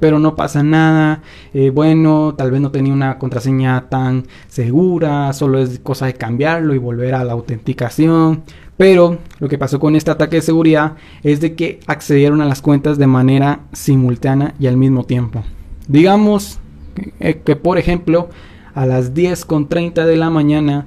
pero 0.00 0.18
no 0.18 0.36
pasa 0.36 0.62
nada, 0.62 1.22
eh, 1.54 1.70
bueno, 1.70 2.34
tal 2.36 2.50
vez 2.50 2.60
no 2.60 2.70
tenía 2.70 2.92
una 2.92 3.18
contraseña 3.18 3.88
tan 3.88 4.26
segura, 4.46 5.32
solo 5.32 5.58
es 5.58 5.80
cosa 5.80 6.06
de 6.06 6.14
cambiarlo 6.14 6.74
y 6.74 6.78
volver 6.78 7.14
a 7.14 7.24
la 7.24 7.32
autenticación. 7.32 8.42
Pero 8.76 9.18
lo 9.40 9.48
que 9.48 9.58
pasó 9.58 9.80
con 9.80 9.96
este 9.96 10.12
ataque 10.12 10.36
de 10.36 10.42
seguridad 10.42 10.94
es 11.24 11.40
de 11.40 11.54
que 11.54 11.80
accedieron 11.86 12.40
a 12.40 12.46
las 12.46 12.62
cuentas 12.62 12.96
de 12.96 13.08
manera 13.08 13.60
simultánea 13.72 14.54
y 14.60 14.68
al 14.68 14.76
mismo 14.76 15.04
tiempo. 15.04 15.42
Digamos 15.88 16.60
que, 17.18 17.56
por 17.56 17.78
ejemplo 17.78 18.28
a 18.74 18.86
las 18.86 19.12
10.30 19.14 20.04
de 20.04 20.16
la 20.16 20.30
mañana 20.30 20.86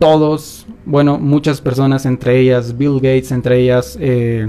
todos, 0.00 0.66
bueno, 0.84 1.18
muchas 1.18 1.60
personas, 1.60 2.06
entre 2.06 2.40
ellas 2.40 2.76
Bill 2.76 2.96
Gates, 2.96 3.30
entre 3.30 3.60
ellas 3.60 3.96
eh, 4.00 4.48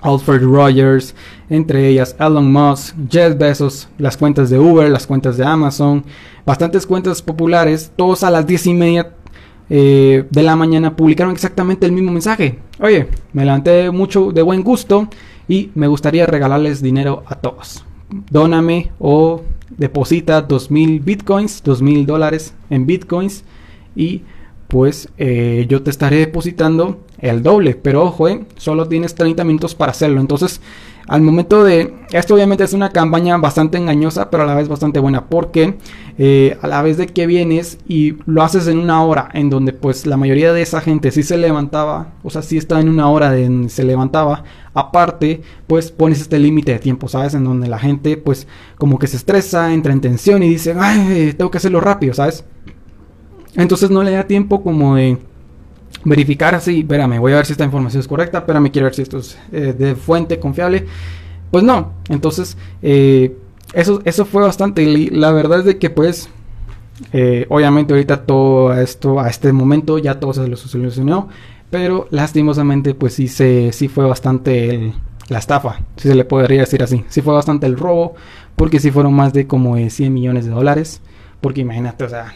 Alfred 0.00 0.42
Rogers, 0.42 1.14
entre 1.52 1.86
ellas 1.86 2.16
Elon 2.18 2.50
Musk, 2.50 2.94
Jeff 3.10 3.36
Bezos, 3.36 3.88
las 3.98 4.16
cuentas 4.16 4.48
de 4.48 4.58
Uber, 4.58 4.88
las 4.88 5.06
cuentas 5.06 5.36
de 5.36 5.44
Amazon, 5.44 6.02
bastantes 6.46 6.86
cuentas 6.86 7.20
populares, 7.20 7.92
todos 7.94 8.24
a 8.24 8.30
las 8.30 8.46
10 8.46 8.68
y 8.68 8.74
media 8.74 9.12
eh, 9.68 10.24
de 10.30 10.42
la 10.42 10.56
mañana 10.56 10.96
publicaron 10.96 11.32
exactamente 11.32 11.84
el 11.84 11.92
mismo 11.92 12.10
mensaje. 12.10 12.58
Oye, 12.80 13.08
me 13.34 13.44
levanté 13.44 13.90
mucho 13.90 14.32
de 14.32 14.40
buen 14.40 14.62
gusto 14.62 15.08
y 15.46 15.70
me 15.74 15.88
gustaría 15.88 16.24
regalarles 16.24 16.80
dinero 16.80 17.22
a 17.26 17.34
todos. 17.34 17.84
Dóname 18.30 18.90
o 18.98 19.42
deposita 19.76 20.40
2000 20.40 21.00
bitcoins, 21.00 21.62
2000 21.62 22.06
dólares 22.06 22.54
en 22.70 22.86
bitcoins 22.86 23.44
y 23.94 24.22
pues 24.68 25.10
eh, 25.18 25.66
yo 25.68 25.82
te 25.82 25.90
estaré 25.90 26.16
depositando 26.16 27.00
el 27.18 27.42
doble. 27.42 27.74
Pero 27.74 28.04
ojo, 28.04 28.28
eh, 28.28 28.46
solo 28.56 28.88
tienes 28.88 29.14
30 29.14 29.44
minutos 29.44 29.74
para 29.74 29.90
hacerlo. 29.92 30.18
Entonces 30.18 30.62
al 31.06 31.22
momento 31.22 31.64
de... 31.64 31.94
Esto 32.12 32.34
obviamente 32.34 32.64
es 32.64 32.74
una 32.74 32.90
campaña 32.90 33.36
bastante 33.38 33.78
engañosa, 33.78 34.30
pero 34.30 34.42
a 34.42 34.46
la 34.46 34.54
vez 34.54 34.68
bastante 34.68 35.00
buena, 35.00 35.26
porque 35.26 35.78
eh, 36.18 36.58
a 36.60 36.68
la 36.68 36.82
vez 36.82 36.98
de 36.98 37.06
que 37.06 37.26
vienes 37.26 37.78
y 37.88 38.16
lo 38.26 38.42
haces 38.42 38.66
en 38.66 38.78
una 38.78 39.02
hora, 39.02 39.30
en 39.32 39.48
donde 39.48 39.72
pues 39.72 40.04
la 40.06 40.18
mayoría 40.18 40.52
de 40.52 40.60
esa 40.60 40.82
gente 40.82 41.10
sí 41.10 41.22
se 41.22 41.38
levantaba, 41.38 42.12
o 42.22 42.28
sea, 42.28 42.42
sí 42.42 42.58
estaba 42.58 42.82
en 42.82 42.90
una 42.90 43.08
hora 43.08 43.30
de 43.30 43.68
se 43.70 43.82
levantaba, 43.82 44.44
aparte 44.74 45.40
pues 45.66 45.90
pones 45.90 46.20
este 46.20 46.38
límite 46.38 46.72
de 46.72 46.78
tiempo, 46.78 47.08
¿sabes? 47.08 47.32
En 47.32 47.44
donde 47.44 47.66
la 47.66 47.78
gente 47.78 48.18
pues 48.18 48.46
como 48.76 48.98
que 48.98 49.06
se 49.06 49.16
estresa, 49.16 49.72
entra 49.72 49.94
en 49.94 50.02
tensión 50.02 50.42
y 50.42 50.50
dice, 50.50 50.74
ay, 50.78 51.32
tengo 51.36 51.50
que 51.50 51.58
hacerlo 51.58 51.80
rápido, 51.80 52.12
¿sabes? 52.12 52.44
Entonces 53.54 53.90
no 53.90 54.02
le 54.02 54.12
da 54.12 54.26
tiempo 54.26 54.62
como 54.62 54.96
de 54.96 55.18
verificar 56.04 56.54
así, 56.54 56.80
espérame, 56.80 57.18
voy 57.18 57.32
a 57.32 57.36
ver 57.36 57.46
si 57.46 57.52
esta 57.52 57.64
información 57.64 58.00
es 58.00 58.08
correcta, 58.08 58.38
espérame, 58.38 58.70
quiero 58.70 58.86
ver 58.86 58.94
si 58.94 59.02
esto 59.02 59.18
es 59.18 59.38
eh, 59.52 59.74
de 59.76 59.94
fuente 59.94 60.38
confiable. 60.38 60.86
Pues 61.50 61.64
no, 61.64 61.92
entonces 62.08 62.56
eh, 62.82 63.36
eso, 63.74 64.00
eso 64.04 64.24
fue 64.24 64.42
bastante. 64.42 65.10
La 65.12 65.32
verdad 65.32 65.60
es 65.60 65.64
de 65.64 65.78
que 65.78 65.90
pues, 65.90 66.28
eh, 67.12 67.46
obviamente 67.48 67.92
ahorita 67.92 68.24
todo 68.24 68.74
esto, 68.74 69.20
a 69.20 69.28
este 69.28 69.52
momento 69.52 69.98
ya 69.98 70.18
todo 70.18 70.32
se 70.32 70.48
lo 70.48 70.56
solucionó, 70.56 71.28
pero 71.70 72.06
lastimosamente 72.10 72.94
pues 72.94 73.14
sí, 73.14 73.28
se, 73.28 73.72
sí 73.72 73.88
fue 73.88 74.06
bastante 74.06 74.94
la 75.28 75.38
estafa, 75.38 75.80
si 75.96 76.08
se 76.08 76.14
le 76.14 76.24
podría 76.24 76.60
decir 76.60 76.82
así. 76.82 77.04
Sí 77.08 77.22
fue 77.22 77.34
bastante 77.34 77.66
el 77.66 77.76
robo, 77.76 78.14
porque 78.56 78.80
sí 78.80 78.90
fueron 78.90 79.14
más 79.14 79.32
de 79.32 79.46
como 79.46 79.76
100 79.76 80.12
millones 80.12 80.46
de 80.46 80.52
dólares. 80.52 81.00
Porque 81.40 81.62
imagínate, 81.62 82.04
o 82.04 82.08
sea, 82.08 82.34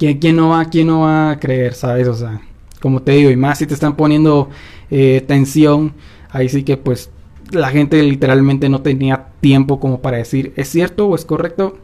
¿Quién, 0.00 0.36
no 0.36 0.48
va, 0.48 0.64
¿Quién 0.64 0.86
no 0.86 1.00
va 1.00 1.32
a 1.32 1.38
creer, 1.38 1.74
sabes? 1.74 2.08
O 2.08 2.14
sea, 2.14 2.40
como 2.80 3.02
te 3.02 3.12
digo, 3.12 3.30
y 3.30 3.36
más 3.36 3.58
si 3.58 3.66
te 3.66 3.74
están 3.74 3.96
poniendo 3.96 4.48
eh, 4.90 5.22
tensión, 5.28 5.92
ahí 6.30 6.48
sí 6.48 6.62
que 6.62 6.78
pues 6.78 7.10
la 7.50 7.68
gente 7.68 8.02
literalmente 8.02 8.70
no 8.70 8.80
tenía 8.80 9.26
tiempo 9.40 9.78
como 9.78 10.00
para 10.00 10.16
decir, 10.16 10.54
¿es 10.56 10.68
cierto 10.68 11.06
o 11.06 11.14
es 11.14 11.26
correcto? 11.26 11.76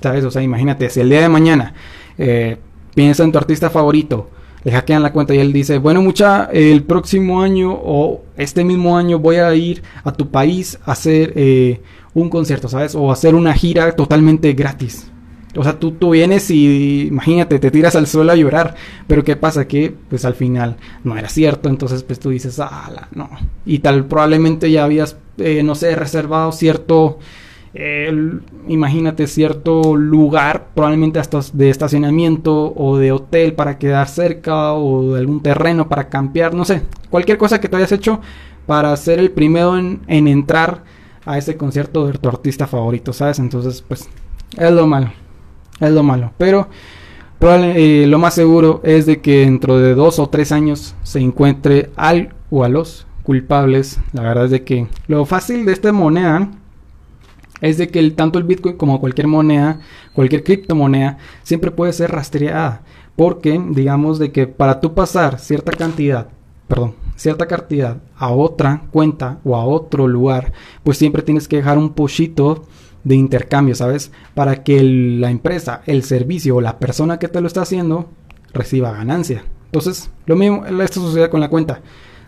¿Sabes? 0.00 0.24
O 0.24 0.30
sea, 0.30 0.40
imagínate, 0.40 0.88
si 0.88 1.00
el 1.00 1.10
día 1.10 1.20
de 1.20 1.28
mañana 1.28 1.74
eh, 2.16 2.56
piensa 2.94 3.22
en 3.22 3.32
tu 3.32 3.38
artista 3.38 3.68
favorito, 3.68 4.30
le 4.64 4.72
hackean 4.72 5.02
la 5.02 5.12
cuenta 5.12 5.34
y 5.34 5.38
él 5.38 5.52
dice, 5.52 5.76
bueno 5.76 6.00
mucha, 6.00 6.44
el 6.46 6.84
próximo 6.84 7.42
año 7.42 7.70
o 7.70 8.22
este 8.38 8.64
mismo 8.64 8.96
año 8.96 9.18
voy 9.18 9.36
a 9.36 9.54
ir 9.54 9.82
a 10.04 10.12
tu 10.12 10.30
país 10.30 10.78
a 10.86 10.92
hacer 10.92 11.34
eh, 11.36 11.82
un 12.14 12.30
concierto, 12.30 12.66
¿sabes? 12.66 12.94
O 12.94 13.12
hacer 13.12 13.34
una 13.34 13.52
gira 13.52 13.92
totalmente 13.92 14.54
gratis. 14.54 15.10
O 15.56 15.64
sea, 15.64 15.78
tú, 15.78 15.92
tú 15.92 16.10
vienes 16.10 16.50
y 16.50 17.06
imagínate, 17.08 17.58
te 17.58 17.70
tiras 17.70 17.96
al 17.96 18.06
suelo 18.06 18.32
a 18.32 18.36
llorar. 18.36 18.74
Pero 19.06 19.24
¿qué 19.24 19.36
pasa? 19.36 19.66
Que 19.66 19.94
pues 20.08 20.24
al 20.24 20.34
final 20.34 20.76
no 21.04 21.16
era 21.16 21.28
cierto. 21.28 21.68
Entonces 21.68 22.02
pues 22.02 22.20
tú 22.20 22.30
dices, 22.30 22.60
ah, 22.60 23.08
no. 23.14 23.30
Y 23.64 23.80
tal, 23.80 24.06
probablemente 24.06 24.70
ya 24.70 24.84
habías, 24.84 25.16
eh, 25.38 25.62
no 25.62 25.74
sé, 25.74 25.94
reservado 25.96 26.52
cierto, 26.52 27.18
imagínate, 28.66 29.26
cierto 29.26 29.94
lugar, 29.94 30.68
probablemente 30.74 31.18
hasta 31.18 31.40
de 31.52 31.70
estacionamiento 31.70 32.72
o 32.74 32.98
de 32.98 33.12
hotel 33.12 33.54
para 33.54 33.78
quedar 33.78 34.08
cerca 34.08 34.72
o 34.72 35.14
de 35.14 35.20
algún 35.20 35.42
terreno 35.42 35.88
para 35.88 36.08
campear, 36.08 36.54
no 36.54 36.64
sé. 36.64 36.82
Cualquier 37.10 37.38
cosa 37.38 37.60
que 37.60 37.68
te 37.68 37.76
hayas 37.76 37.92
hecho 37.92 38.20
para 38.66 38.96
ser 38.96 39.18
el 39.18 39.30
primero 39.30 39.78
en, 39.78 40.00
en 40.08 40.28
entrar 40.28 40.82
a 41.24 41.38
ese 41.38 41.56
concierto 41.56 42.06
de 42.06 42.18
tu 42.18 42.28
artista 42.28 42.66
favorito, 42.66 43.12
¿sabes? 43.12 43.38
Entonces 43.38 43.82
pues 43.86 44.08
es 44.56 44.72
lo 44.72 44.86
malo. 44.86 45.12
Es 45.80 45.90
lo 45.90 46.02
malo. 46.02 46.32
Pero 46.38 46.68
eh, 47.40 48.06
lo 48.08 48.18
más 48.18 48.34
seguro 48.34 48.80
es 48.84 49.06
de 49.06 49.20
que 49.20 49.40
dentro 49.40 49.78
de 49.78 49.94
dos 49.94 50.18
o 50.18 50.28
tres 50.28 50.50
años 50.52 50.94
se 51.02 51.20
encuentre 51.20 51.90
al 51.96 52.34
o 52.50 52.64
a 52.64 52.68
los 52.68 53.06
culpables. 53.22 54.00
La 54.12 54.22
verdad 54.22 54.46
es 54.46 54.50
de 54.50 54.64
que 54.64 54.88
lo 55.06 55.24
fácil 55.24 55.64
de 55.64 55.72
esta 55.72 55.92
moneda 55.92 56.50
es 57.60 57.78
de 57.78 57.88
que 57.88 58.10
tanto 58.10 58.38
el 58.38 58.44
Bitcoin 58.44 58.76
como 58.76 59.00
cualquier 59.00 59.26
moneda, 59.26 59.80
cualquier 60.14 60.44
criptomoneda, 60.44 61.18
siempre 61.42 61.70
puede 61.70 61.92
ser 61.92 62.10
rastreada. 62.10 62.82
Porque 63.16 63.60
digamos 63.70 64.18
de 64.18 64.30
que 64.30 64.46
para 64.46 64.80
tú 64.80 64.94
pasar 64.94 65.38
cierta 65.38 65.72
cantidad, 65.72 66.28
perdón, 66.68 66.94
cierta 67.16 67.46
cantidad 67.46 67.98
a 68.16 68.30
otra 68.30 68.82
cuenta 68.92 69.38
o 69.44 69.56
a 69.56 69.64
otro 69.64 70.06
lugar, 70.06 70.52
pues 70.84 70.98
siempre 70.98 71.22
tienes 71.22 71.48
que 71.48 71.56
dejar 71.56 71.78
un 71.78 71.90
pochito 71.90 72.64
de 73.04 73.14
intercambio, 73.14 73.74
¿sabes? 73.74 74.12
Para 74.34 74.62
que 74.62 74.82
la 74.82 75.30
empresa, 75.30 75.82
el 75.86 76.02
servicio 76.02 76.56
o 76.56 76.60
la 76.60 76.78
persona 76.78 77.18
que 77.18 77.28
te 77.28 77.40
lo 77.40 77.46
está 77.46 77.62
haciendo 77.62 78.08
reciba 78.52 78.92
ganancia. 78.92 79.44
Entonces, 79.66 80.10
lo 80.26 80.36
mismo, 80.36 80.64
esto 80.66 81.00
sucede 81.00 81.28
con 81.30 81.40
la 81.40 81.48
cuenta. 81.48 81.80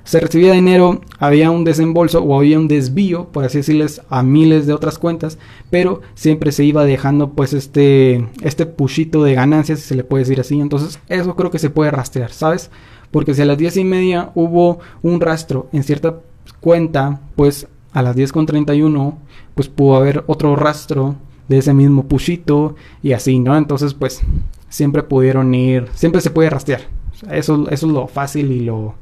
Se 0.04 0.18
recibía 0.18 0.52
dinero, 0.52 1.02
había 1.18 1.50
un 1.50 1.64
desembolso 1.64 2.22
o 2.22 2.36
había 2.36 2.58
un 2.58 2.68
desvío, 2.68 3.28
por 3.28 3.44
así 3.44 3.58
decirles, 3.58 4.00
a 4.08 4.22
miles 4.22 4.66
de 4.66 4.72
otras 4.72 4.98
cuentas, 4.98 5.38
pero 5.70 6.00
siempre 6.14 6.52
se 6.52 6.64
iba 6.64 6.84
dejando 6.84 7.30
pues 7.30 7.52
este, 7.52 8.26
este 8.42 8.66
pushito 8.66 9.22
de 9.22 9.34
ganancias, 9.34 9.80
si 9.80 9.88
se 9.88 9.94
le 9.94 10.04
puede 10.04 10.24
decir 10.24 10.40
así. 10.40 10.58
Entonces, 10.58 10.98
eso 11.08 11.36
creo 11.36 11.50
que 11.50 11.58
se 11.58 11.70
puede 11.70 11.90
rastrear, 11.90 12.32
¿sabes? 12.32 12.70
Porque 13.10 13.34
si 13.34 13.42
a 13.42 13.44
las 13.44 13.58
10 13.58 13.76
y 13.78 13.84
media 13.84 14.30
hubo 14.34 14.78
un 15.02 15.20
rastro 15.20 15.68
en 15.72 15.82
cierta 15.82 16.20
cuenta, 16.60 17.20
pues 17.36 17.68
a 17.92 18.02
las 18.02 18.16
10.31 18.16 19.14
pues 19.54 19.68
pudo 19.68 19.96
haber 19.96 20.24
otro 20.26 20.56
rastro 20.56 21.16
de 21.48 21.58
ese 21.58 21.74
mismo 21.74 22.06
pushito 22.06 22.76
y 23.02 23.12
así, 23.12 23.38
¿no? 23.40 23.56
Entonces 23.56 23.94
pues 23.94 24.22
siempre 24.68 25.02
pudieron 25.02 25.52
ir, 25.54 25.88
siempre 25.94 26.20
se 26.20 26.30
puede 26.30 26.50
rastrear. 26.50 26.82
eso, 27.30 27.68
eso 27.70 27.86
es 27.86 27.92
lo 27.92 28.06
fácil 28.06 28.52
y 28.52 28.60
lo, 28.60 28.94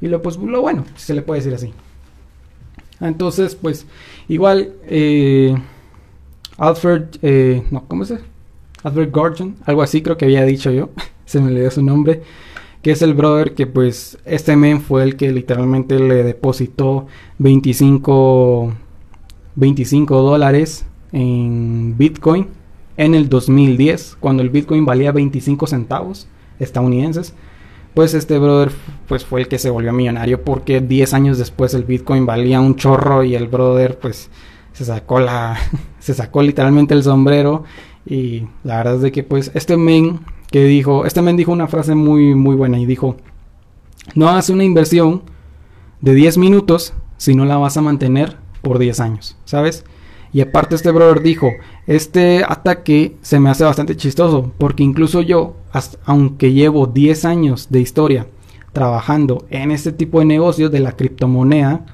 y 0.00 0.08
lo, 0.08 0.20
pues, 0.22 0.36
lo 0.36 0.60
bueno, 0.60 0.84
si 0.96 1.06
se 1.06 1.14
le 1.14 1.22
puede 1.22 1.40
decir 1.40 1.54
así. 1.54 1.72
Entonces 3.00 3.54
pues 3.54 3.86
igual 4.28 4.74
eh, 4.84 5.54
Alfred, 6.58 7.04
eh, 7.22 7.62
no, 7.70 7.84
¿cómo 7.86 8.04
se? 8.04 8.18
Alfred 8.82 9.10
Gordon, 9.10 9.56
algo 9.64 9.82
así 9.82 10.02
creo 10.02 10.16
que 10.16 10.26
había 10.26 10.44
dicho 10.44 10.70
yo, 10.70 10.90
se 11.24 11.40
me 11.40 11.52
dio 11.52 11.70
su 11.70 11.82
nombre 11.82 12.22
que 12.88 12.92
es 12.92 13.02
el 13.02 13.12
brother 13.12 13.52
que 13.52 13.66
pues 13.66 14.16
este 14.24 14.56
men 14.56 14.80
fue 14.80 15.02
el 15.02 15.16
que 15.16 15.30
literalmente 15.30 15.98
le 15.98 16.22
depositó 16.22 17.06
25, 17.36 18.72
25 19.56 20.22
dólares 20.22 20.86
en 21.12 21.98
Bitcoin 21.98 22.46
en 22.96 23.14
el 23.14 23.28
2010, 23.28 24.16
cuando 24.18 24.42
el 24.42 24.48
Bitcoin 24.48 24.86
valía 24.86 25.12
25 25.12 25.66
centavos 25.66 26.28
estadounidenses. 26.58 27.34
Pues 27.92 28.14
este 28.14 28.38
brother 28.38 28.72
pues 29.06 29.22
fue 29.22 29.42
el 29.42 29.48
que 29.48 29.58
se 29.58 29.68
volvió 29.68 29.92
millonario 29.92 30.42
porque 30.42 30.80
10 30.80 31.12
años 31.12 31.36
después 31.36 31.74
el 31.74 31.84
Bitcoin 31.84 32.24
valía 32.24 32.58
un 32.58 32.76
chorro 32.76 33.22
y 33.22 33.34
el 33.34 33.48
brother 33.48 33.98
pues 33.98 34.30
se 34.72 34.86
sacó 34.86 35.20
la 35.20 35.58
se 35.98 36.14
sacó 36.14 36.40
literalmente 36.40 36.94
el 36.94 37.02
sombrero 37.02 37.64
y 38.06 38.46
la 38.64 38.78
verdad 38.78 38.94
es 38.94 39.02
de 39.02 39.12
que 39.12 39.24
pues 39.24 39.50
este 39.52 39.76
men 39.76 40.20
que 40.50 40.64
dijo, 40.64 41.04
este 41.04 41.22
men 41.22 41.36
dijo 41.36 41.52
una 41.52 41.68
frase 41.68 41.94
muy, 41.94 42.34
muy 42.34 42.54
buena 42.54 42.78
y 42.78 42.86
dijo, 42.86 43.16
no 44.14 44.28
hagas 44.28 44.50
una 44.50 44.64
inversión 44.64 45.22
de 46.00 46.14
10 46.14 46.38
minutos 46.38 46.94
si 47.16 47.34
no 47.34 47.44
la 47.44 47.56
vas 47.56 47.76
a 47.76 47.82
mantener 47.82 48.36
por 48.62 48.78
10 48.78 49.00
años, 49.00 49.36
¿sabes? 49.44 49.84
Y 50.32 50.40
aparte 50.40 50.74
este 50.74 50.90
brother 50.90 51.22
dijo, 51.22 51.50
este 51.86 52.44
ataque 52.46 53.16
se 53.22 53.40
me 53.40 53.50
hace 53.50 53.64
bastante 53.64 53.96
chistoso, 53.96 54.52
porque 54.58 54.82
incluso 54.82 55.22
yo, 55.22 55.56
aunque 56.04 56.52
llevo 56.52 56.86
10 56.86 57.24
años 57.24 57.68
de 57.70 57.80
historia 57.80 58.26
trabajando 58.72 59.46
en 59.50 59.70
este 59.70 59.92
tipo 59.92 60.18
de 60.18 60.26
negocios 60.26 60.70
de 60.70 60.80
la 60.80 60.92
criptomoneda, 60.92 61.86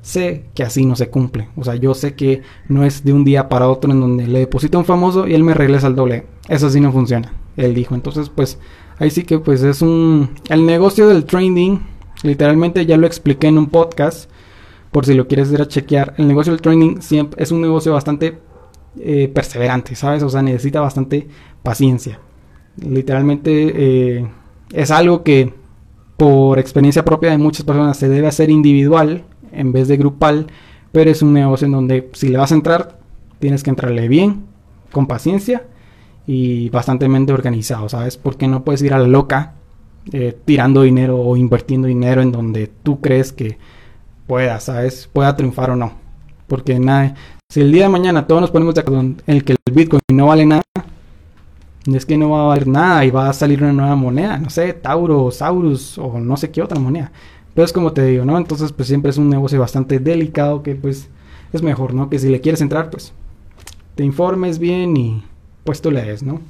sé 0.00 0.46
que 0.54 0.62
así 0.62 0.86
no 0.86 0.96
se 0.96 1.10
cumple. 1.10 1.48
O 1.56 1.64
sea, 1.64 1.74
yo 1.74 1.94
sé 1.94 2.14
que 2.14 2.42
no 2.68 2.84
es 2.84 3.04
de 3.04 3.12
un 3.12 3.24
día 3.24 3.50
para 3.50 3.68
otro 3.68 3.92
en 3.92 4.00
donde 4.00 4.26
le 4.26 4.40
deposito 4.40 4.78
un 4.78 4.86
famoso 4.86 5.28
y 5.28 5.34
él 5.34 5.44
me 5.44 5.54
regresa 5.54 5.88
el 5.88 5.94
doble. 5.94 6.26
Eso 6.48 6.70
sí 6.70 6.80
no 6.80 6.90
funciona 6.90 7.30
él 7.58 7.74
dijo. 7.74 7.94
Entonces, 7.94 8.30
pues 8.30 8.58
ahí 8.98 9.10
sí 9.10 9.24
que 9.24 9.38
pues 9.38 9.62
es 9.62 9.82
un... 9.82 10.30
El 10.48 10.64
negocio 10.64 11.08
del 11.08 11.24
trading, 11.24 11.80
literalmente 12.22 12.86
ya 12.86 12.96
lo 12.96 13.06
expliqué 13.06 13.48
en 13.48 13.58
un 13.58 13.66
podcast, 13.66 14.30
por 14.90 15.04
si 15.04 15.14
lo 15.14 15.28
quieres 15.28 15.52
ir 15.52 15.60
a 15.60 15.68
chequear. 15.68 16.14
El 16.16 16.28
negocio 16.28 16.52
del 16.52 16.62
trading 16.62 17.00
siempre 17.00 17.42
es 17.42 17.52
un 17.52 17.60
negocio 17.60 17.92
bastante 17.92 18.38
eh, 18.98 19.28
perseverante, 19.28 19.94
¿sabes? 19.94 20.22
O 20.22 20.30
sea, 20.30 20.40
necesita 20.40 20.80
bastante 20.80 21.28
paciencia. 21.62 22.20
Literalmente 22.76 23.72
eh, 23.74 24.28
es 24.72 24.90
algo 24.90 25.22
que 25.24 25.52
por 26.16 26.58
experiencia 26.58 27.04
propia 27.04 27.30
de 27.30 27.38
muchas 27.38 27.66
personas 27.66 27.96
se 27.96 28.08
debe 28.08 28.28
hacer 28.28 28.50
individual 28.50 29.24
en 29.52 29.72
vez 29.72 29.88
de 29.88 29.96
grupal, 29.96 30.46
pero 30.92 31.10
es 31.10 31.22
un 31.22 31.32
negocio 31.32 31.66
en 31.66 31.72
donde 31.72 32.08
si 32.12 32.28
le 32.28 32.38
vas 32.38 32.52
a 32.52 32.54
entrar, 32.54 32.98
tienes 33.40 33.62
que 33.62 33.70
entrarle 33.70 34.08
bien, 34.08 34.44
con 34.90 35.06
paciencia 35.06 35.64
y 36.28 36.68
bastante 36.68 37.06
organizado, 37.32 37.88
¿sabes? 37.88 38.18
Porque 38.18 38.48
no 38.48 38.62
puedes 38.62 38.82
ir 38.82 38.92
a 38.92 38.98
la 38.98 39.08
loca 39.08 39.54
eh, 40.12 40.38
tirando 40.44 40.82
dinero 40.82 41.18
o 41.18 41.38
invirtiendo 41.38 41.88
dinero 41.88 42.20
en 42.20 42.32
donde 42.32 42.66
tú 42.66 43.00
crees 43.00 43.32
que 43.32 43.56
pueda, 44.26 44.60
¿sabes? 44.60 45.08
Pueda 45.10 45.34
triunfar 45.36 45.70
o 45.70 45.76
no. 45.76 45.92
Porque 46.46 46.78
nada, 46.78 47.14
si 47.48 47.62
el 47.62 47.72
día 47.72 47.84
de 47.84 47.88
mañana 47.88 48.26
todos 48.26 48.42
nos 48.42 48.50
ponemos 48.50 48.74
de 48.74 48.82
acuerdo 48.82 49.00
en 49.00 49.16
el 49.26 49.42
que 49.42 49.52
el 49.52 49.74
Bitcoin 49.74 50.02
no 50.12 50.26
vale 50.26 50.44
nada, 50.44 50.60
es 51.86 52.04
que 52.04 52.18
no 52.18 52.28
va 52.28 52.42
a 52.42 52.48
valer 52.48 52.68
nada 52.68 53.06
y 53.06 53.10
va 53.10 53.30
a 53.30 53.32
salir 53.32 53.62
una 53.62 53.72
nueva 53.72 53.96
moneda, 53.96 54.36
no 54.36 54.50
sé, 54.50 54.74
Tauro, 54.74 55.30
Saurus 55.30 55.96
o 55.96 56.20
no 56.20 56.36
sé 56.36 56.50
qué 56.50 56.60
otra 56.60 56.78
moneda. 56.78 57.10
Pero 57.54 57.64
es 57.64 57.72
como 57.72 57.92
te 57.92 58.04
digo, 58.04 58.26
¿no? 58.26 58.36
Entonces 58.36 58.70
pues 58.72 58.86
siempre 58.86 59.12
es 59.12 59.16
un 59.16 59.30
negocio 59.30 59.58
bastante 59.60 59.98
delicado 59.98 60.62
que 60.62 60.74
pues 60.74 61.08
es 61.54 61.62
mejor, 61.62 61.94
¿no? 61.94 62.10
Que 62.10 62.18
si 62.18 62.28
le 62.28 62.42
quieres 62.42 62.60
entrar 62.60 62.90
pues 62.90 63.14
te 63.94 64.04
informes 64.04 64.58
bien 64.58 64.94
y 64.98 65.24
pues 65.68 65.82
tú 65.82 65.90
lees, 65.90 66.22
¿no? 66.22 66.40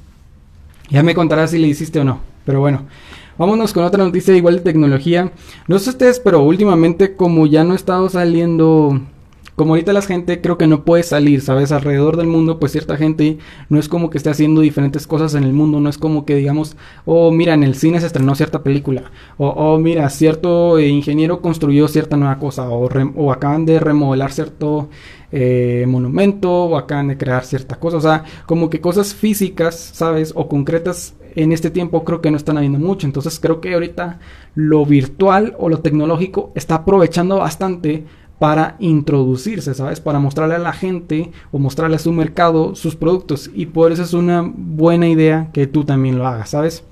Ya 0.89 1.03
me 1.03 1.13
contarás 1.13 1.51
si 1.51 1.57
le 1.57 1.67
hiciste 1.67 1.99
o 1.99 2.05
no. 2.05 2.21
Pero 2.45 2.61
bueno, 2.61 2.83
vámonos 3.37 3.73
con 3.73 3.83
otra 3.83 4.01
noticia 4.01 4.33
igual 4.33 4.55
de 4.55 4.61
tecnología. 4.61 5.33
No 5.67 5.77
sé 5.77 5.89
ustedes, 5.89 6.21
pero 6.21 6.41
últimamente 6.41 7.17
como 7.17 7.45
ya 7.45 7.65
no 7.65 7.73
he 7.73 7.75
estado 7.75 8.07
saliendo 8.07 9.01
como 9.59 9.73
ahorita 9.73 9.91
la 9.91 10.01
gente 10.01 10.39
creo 10.39 10.57
que 10.57 10.67
no 10.67 10.85
puede 10.85 11.03
salir, 11.03 11.41
¿sabes? 11.41 11.73
Alrededor 11.73 12.15
del 12.15 12.27
mundo, 12.27 12.61
pues 12.61 12.71
cierta 12.71 12.95
gente 12.95 13.39
no 13.67 13.77
es 13.77 13.89
como 13.89 14.09
que 14.09 14.17
esté 14.17 14.29
haciendo 14.29 14.61
diferentes 14.61 15.05
cosas 15.05 15.35
en 15.35 15.43
el 15.43 15.51
mundo, 15.51 15.81
no 15.81 15.89
es 15.89 15.97
como 15.97 16.23
que 16.23 16.35
digamos, 16.35 16.77
oh, 17.03 17.29
mira, 17.33 17.55
en 17.55 17.63
el 17.63 17.75
cine 17.75 17.99
se 17.99 18.07
estrenó 18.07 18.35
cierta 18.35 18.63
película, 18.63 19.11
o 19.35 19.49
oh, 19.49 19.77
mira, 19.77 20.09
cierto 20.11 20.77
eh, 20.77 20.87
ingeniero 20.87 21.41
construyó 21.41 21.89
cierta 21.89 22.15
nueva 22.15 22.39
cosa, 22.39 22.69
o, 22.69 22.87
o 23.17 23.31
acaban 23.33 23.65
de 23.65 23.81
remodelar 23.81 24.31
cierto 24.31 24.87
eh, 25.33 25.83
monumento, 25.89 26.49
o 26.49 26.77
acaban 26.77 27.09
de 27.09 27.17
crear 27.17 27.43
cierta 27.43 27.75
cosa, 27.81 27.97
o 27.97 28.01
sea, 28.01 28.23
como 28.45 28.69
que 28.69 28.79
cosas 28.79 29.13
físicas, 29.13 29.75
¿sabes? 29.75 30.31
O 30.37 30.47
concretas 30.47 31.15
en 31.35 31.51
este 31.51 31.69
tiempo 31.69 32.03
creo 32.05 32.21
que 32.21 32.31
no 32.31 32.37
están 32.37 32.57
habiendo 32.57 32.79
mucho. 32.79 33.05
Entonces 33.05 33.39
creo 33.39 33.61
que 33.61 33.73
ahorita 33.73 34.19
lo 34.55 34.85
virtual 34.85 35.55
o 35.59 35.69
lo 35.69 35.79
tecnológico 35.79 36.51
está 36.55 36.75
aprovechando 36.75 37.37
bastante 37.37 38.05
para 38.39 38.77
introducirse, 38.79 39.73
¿sabes? 39.73 39.99
Para 39.99 40.19
mostrarle 40.19 40.55
a 40.55 40.59
la 40.59 40.71
gente 40.71 41.31
o 41.51 41.59
mostrarle 41.59 41.97
a 41.97 41.99
su 41.99 42.13
mercado 42.13 42.73
sus 42.73 42.95
productos. 42.95 43.51
Y 43.53 43.67
por 43.67 43.91
eso 43.91 44.01
es 44.01 44.13
una 44.13 44.41
buena 44.41 45.07
idea 45.09 45.49
que 45.51 45.67
tú 45.67 45.83
también 45.83 46.17
lo 46.17 46.25
hagas, 46.25 46.51
¿sabes? 46.51 46.85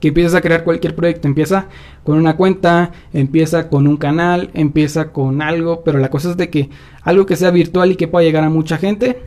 Que 0.00 0.08
empieces 0.08 0.34
a 0.34 0.40
crear 0.40 0.64
cualquier 0.64 0.96
proyecto. 0.96 1.28
Empieza 1.28 1.68
con 2.04 2.16
una 2.16 2.36
cuenta, 2.36 2.92
empieza 3.12 3.68
con 3.68 3.86
un 3.86 3.98
canal, 3.98 4.50
empieza 4.54 5.12
con 5.12 5.42
algo. 5.42 5.82
Pero 5.84 5.98
la 5.98 6.08
cosa 6.08 6.30
es 6.30 6.38
de 6.38 6.48
que 6.48 6.70
algo 7.02 7.26
que 7.26 7.36
sea 7.36 7.50
virtual 7.50 7.92
y 7.92 7.96
que 7.96 8.08
pueda 8.08 8.24
llegar 8.24 8.42
a 8.42 8.48
mucha 8.48 8.78
gente. 8.78 9.22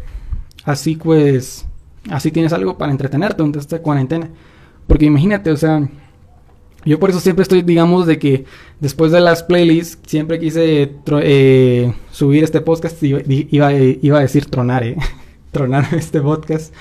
Así 0.66 0.96
pues, 0.96 1.68
así 2.10 2.32
tienes 2.32 2.54
algo 2.54 2.80
para 2.80 2.92
entretenerte 2.92 3.38
durante 3.38 3.60
esta 3.60 3.84
cuarentena. 3.84 4.30
Porque 4.88 5.06
imagínate, 5.06 5.52
o 5.52 5.58
sea, 5.58 5.88
yo 6.86 7.00
por 7.00 7.10
eso 7.10 7.20
siempre 7.20 7.44
estoy, 7.44 7.62
digamos, 7.62 8.06
de 8.06 8.20
que 8.20 8.46
después 8.80 9.12
de 9.12 9.22
las 9.22 9.44
playlists, 9.44 10.00
siempre 10.06 10.40
quise 10.40 10.92
eh, 11.22 11.94
subir 12.12 12.44
este 12.44 12.62
podcast. 12.62 13.02
Iba, 13.04 13.22
iba, 13.74 14.18
a 14.18 14.22
decir 14.22 14.46
tronar, 14.46 14.84
¿eh? 14.84 14.98
tronar 15.52 15.88
este 15.94 16.22
podcast. 16.22 16.74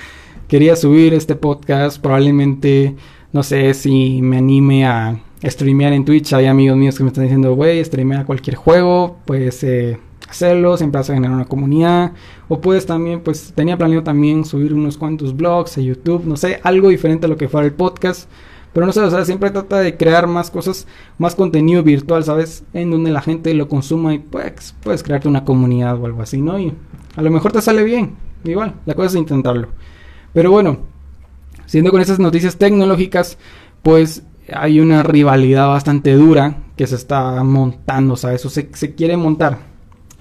Quería 0.48 0.74
subir 0.76 1.14
este 1.14 1.36
podcast. 1.36 2.00
Probablemente, 2.00 2.96
no 3.32 3.42
sé 3.42 3.74
si 3.74 4.20
me 4.22 4.38
anime 4.38 4.86
a 4.86 5.20
streamear 5.44 5.92
en 5.92 6.04
Twitch. 6.04 6.32
Hay 6.32 6.46
amigos 6.46 6.76
míos 6.76 6.96
que 6.96 7.04
me 7.04 7.08
están 7.08 7.24
diciendo, 7.24 7.54
güey, 7.54 7.84
streamea 7.84 8.24
cualquier 8.24 8.56
juego. 8.56 9.18
Pues 9.24 9.62
eh, 9.62 9.98
hacerlo. 10.28 10.76
Siempre 10.76 10.98
vas 10.98 11.10
a 11.10 11.14
generar 11.14 11.36
una 11.36 11.44
comunidad. 11.44 12.12
O 12.48 12.60
puedes 12.60 12.86
también, 12.86 13.20
pues 13.20 13.52
tenía 13.54 13.78
planeado 13.78 14.02
también 14.02 14.44
subir 14.44 14.74
unos 14.74 14.98
cuantos 14.98 15.36
blogs 15.36 15.78
a 15.78 15.80
YouTube. 15.80 16.24
No 16.24 16.36
sé, 16.36 16.58
algo 16.64 16.88
diferente 16.88 17.26
a 17.26 17.28
lo 17.28 17.36
que 17.36 17.48
fuera 17.48 17.66
el 17.66 17.72
podcast 17.72 18.28
pero 18.72 18.86
no 18.86 18.92
sé, 18.92 19.00
o 19.00 19.10
sea, 19.10 19.24
siempre 19.24 19.50
trata 19.50 19.80
de 19.80 19.96
crear 19.96 20.26
más 20.26 20.50
cosas, 20.50 20.86
más 21.18 21.34
contenido 21.34 21.82
virtual, 21.82 22.24
¿sabes? 22.24 22.64
En 22.72 22.90
donde 22.90 23.10
la 23.10 23.20
gente 23.20 23.52
lo 23.54 23.68
consuma 23.68 24.14
y 24.14 24.18
pues 24.18 24.74
puedes 24.82 25.02
crearte 25.02 25.28
una 25.28 25.44
comunidad 25.44 26.00
o 26.00 26.06
algo 26.06 26.22
así, 26.22 26.40
¿no? 26.40 26.58
Y 26.58 26.72
a 27.14 27.22
lo 27.22 27.30
mejor 27.30 27.52
te 27.52 27.60
sale 27.60 27.84
bien, 27.84 28.16
igual, 28.44 28.74
la 28.86 28.94
cosa 28.94 29.08
es 29.08 29.14
intentarlo. 29.16 29.68
Pero 30.32 30.50
bueno, 30.50 30.78
siendo 31.66 31.90
con 31.90 32.00
esas 32.00 32.18
noticias 32.18 32.56
tecnológicas, 32.56 33.36
pues 33.82 34.22
hay 34.52 34.80
una 34.80 35.02
rivalidad 35.02 35.68
bastante 35.68 36.14
dura 36.14 36.56
que 36.76 36.86
se 36.86 36.96
está 36.96 37.42
montando, 37.44 38.16
¿sabes? 38.16 38.44
O 38.46 38.50
se, 38.50 38.70
se 38.72 38.94
quiere 38.94 39.16
montar. 39.16 39.58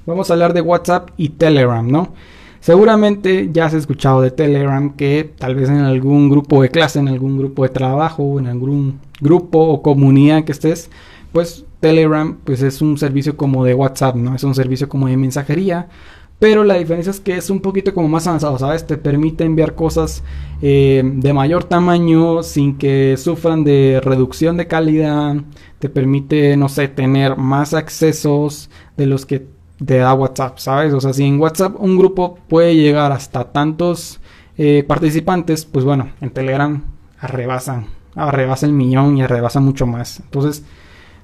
Vamos 0.05 0.29
a 0.29 0.33
hablar 0.33 0.53
de 0.53 0.61
WhatsApp 0.61 1.11
y 1.15 1.29
Telegram, 1.29 1.87
¿no? 1.87 2.13
Seguramente 2.61 3.49
ya 3.51 3.65
has 3.65 3.73
escuchado 3.73 4.21
de 4.21 4.29
Telegram 4.29 4.95
que 4.95 5.33
tal 5.37 5.55
vez 5.55 5.67
en 5.67 5.77
algún 5.77 6.29
grupo 6.29 6.61
de 6.61 6.69
clase, 6.69 6.99
en 6.99 7.07
algún 7.07 7.39
grupo 7.39 7.63
de 7.63 7.69
trabajo, 7.69 8.39
en 8.39 8.45
algún 8.45 8.99
grupo 9.19 9.59
o 9.59 9.81
comunidad 9.81 10.43
que 10.43 10.51
estés, 10.51 10.91
pues 11.31 11.65
Telegram 11.79 12.37
pues 12.43 12.61
es 12.61 12.83
un 12.83 12.99
servicio 12.99 13.35
como 13.35 13.65
de 13.65 13.73
WhatsApp, 13.73 14.15
¿no? 14.15 14.35
Es 14.35 14.43
un 14.43 14.53
servicio 14.53 14.87
como 14.87 15.07
de 15.07 15.17
mensajería. 15.17 15.89
Pero 16.37 16.63
la 16.63 16.75
diferencia 16.75 17.11
es 17.11 17.19
que 17.19 17.37
es 17.37 17.49
un 17.49 17.61
poquito 17.61 17.93
como 17.95 18.07
más 18.07 18.27
avanzado, 18.27 18.57
¿sabes? 18.59 18.85
Te 18.85 18.97
permite 18.97 19.43
enviar 19.43 19.75
cosas 19.75 20.23
eh, 20.61 21.01
de 21.03 21.33
mayor 21.33 21.63
tamaño 21.63 22.43
sin 22.43 22.77
que 22.77 23.15
sufran 23.17 23.63
de 23.63 24.01
reducción 24.03 24.57
de 24.57 24.67
calidad. 24.67 25.35
Te 25.79 25.89
permite, 25.89 26.57
no 26.57 26.69
sé, 26.69 26.87
tener 26.87 27.37
más 27.37 27.73
accesos 27.73 28.69
de 28.97 29.05
los 29.07 29.25
que 29.25 29.47
te 29.85 29.97
da 29.97 30.13
WhatsApp, 30.13 30.57
¿sabes? 30.57 30.93
O 30.93 31.01
sea, 31.01 31.13
si 31.13 31.23
en 31.23 31.39
WhatsApp 31.39 31.75
un 31.79 31.97
grupo 31.97 32.37
puede 32.47 32.75
llegar 32.75 33.11
hasta 33.11 33.51
tantos 33.51 34.19
eh, 34.57 34.83
participantes, 34.87 35.65
pues 35.65 35.85
bueno, 35.85 36.09
en 36.21 36.29
Telegram 36.31 36.83
arrebasan, 37.19 37.87
arrebasa 38.15 38.65
el 38.65 38.73
millón 38.73 39.17
y 39.17 39.23
arrebasa 39.23 39.59
mucho 39.59 39.87
más. 39.87 40.19
Entonces, 40.19 40.63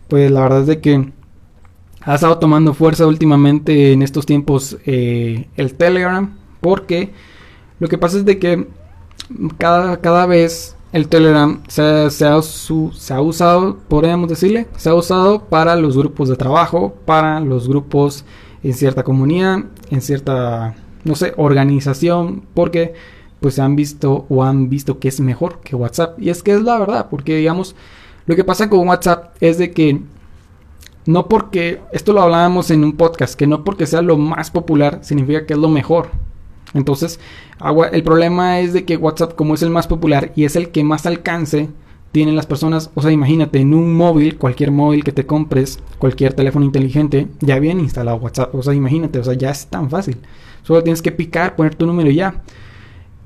pues 0.08 0.32
la 0.32 0.42
verdad 0.42 0.62
es 0.62 0.68
de 0.68 0.82
que 0.82 1.12
ha 2.02 2.16
estado 2.16 2.38
tomando 2.40 2.74
fuerza 2.74 3.06
últimamente 3.06 3.92
en 3.92 4.02
estos 4.02 4.26
tiempos 4.26 4.78
eh, 4.86 5.50
el 5.58 5.74
Telegram. 5.74 6.38
Porque 6.62 7.12
lo 7.80 7.88
que 7.88 7.98
pasa 7.98 8.18
es 8.18 8.26
de 8.26 8.40
que 8.40 8.68
cada, 9.58 9.98
cada 9.98 10.26
vez 10.26 10.76
el 10.94 11.10
Telegram 11.10 11.62
se, 11.68 11.82
ha, 11.82 12.10
se 12.10 12.26
ha 13.14 13.22
usado, 13.22 13.78
podríamos 13.90 14.30
decirle, 14.30 14.68
se 14.78 14.90
ha 14.90 14.96
usado 14.96 15.44
para 15.44 15.76
los 15.76 15.98
grupos 15.98 16.30
de 16.30 16.38
trabajo, 16.38 16.96
para 17.06 17.40
los 17.42 17.68
grupos 17.68 18.26
en 18.68 18.74
cierta 18.74 19.04
comunidad, 19.04 19.60
en 19.90 20.02
cierta, 20.02 20.76
no 21.06 21.16
sé, 21.16 21.34
organización, 21.38 22.44
porque 22.54 22.94
pues 23.40 23.56
se 23.56 23.62
han 23.62 23.78
visto 23.78 24.26
o 24.28 24.44
han 24.44 24.68
visto 24.68 25.00
que 25.00 25.08
es 25.08 25.22
mejor 25.22 25.62
que 25.62 25.76
WhatsApp. 25.76 26.20
Y 26.20 26.30
es 26.30 26.44
que 26.44 26.52
es 26.52 26.62
la 26.64 26.78
verdad, 26.78 27.08
porque 27.10 27.38
digamos, 27.38 27.76
lo 28.26 28.36
que 28.36 28.44
pasa 28.44 28.70
con 28.70 28.86
WhatsApp 28.86 29.36
es 29.40 29.58
de 29.58 29.72
que 29.72 30.02
no 31.06 31.30
porque, 31.30 31.80
esto 31.94 32.12
lo 32.12 32.22
hablábamos 32.22 32.70
en 32.70 32.84
un 32.84 32.98
podcast, 32.98 33.36
que 33.36 33.48
no 33.48 33.64
porque 33.64 33.86
sea 33.86 34.02
lo 34.02 34.18
más 34.18 34.52
popular 34.52 35.00
significa 35.02 35.46
que 35.46 35.54
es 35.54 35.60
lo 35.60 35.70
mejor. 35.70 36.10
Entonces, 36.74 37.22
el 37.94 38.04
problema 38.04 38.60
es 38.60 38.74
de 38.74 38.84
que 38.84 38.98
WhatsApp, 38.98 39.36
como 39.36 39.54
es 39.54 39.62
el 39.62 39.70
más 39.70 39.88
popular 39.88 40.34
y 40.36 40.44
es 40.44 40.58
el 40.58 40.72
que 40.72 40.84
más 40.84 41.06
alcance 41.06 41.70
tienen 42.12 42.36
las 42.36 42.46
personas, 42.46 42.90
o 42.96 43.02
sea, 43.02 43.12
imagínate, 43.12 43.60
en 43.60 43.74
un 43.74 43.94
móvil, 43.94 44.38
cualquier 44.38 44.72
móvil 44.72 45.04
que 45.04 45.12
te 45.12 45.26
compres, 45.26 45.80
cualquier 45.98 46.34
teléfono 46.34 46.66
inteligente, 46.66 47.28
ya 47.42 47.60
viene 47.60 47.82
instalado 47.82 48.18
WhatsApp. 48.18 48.54
O 48.56 48.64
sea, 48.64 48.74
imagínate, 48.74 49.20
o 49.20 49.24
sea, 49.24 49.34
ya 49.34 49.52
es 49.52 49.68
tan 49.68 49.90
fácil. 49.90 50.18
Solo 50.64 50.84
tienes 50.84 51.02
que 51.02 51.12
picar, 51.12 51.56
poner 51.56 51.76
tu 51.76 51.86
número 51.86 52.10
y 52.10 52.16
ya. 52.16 52.42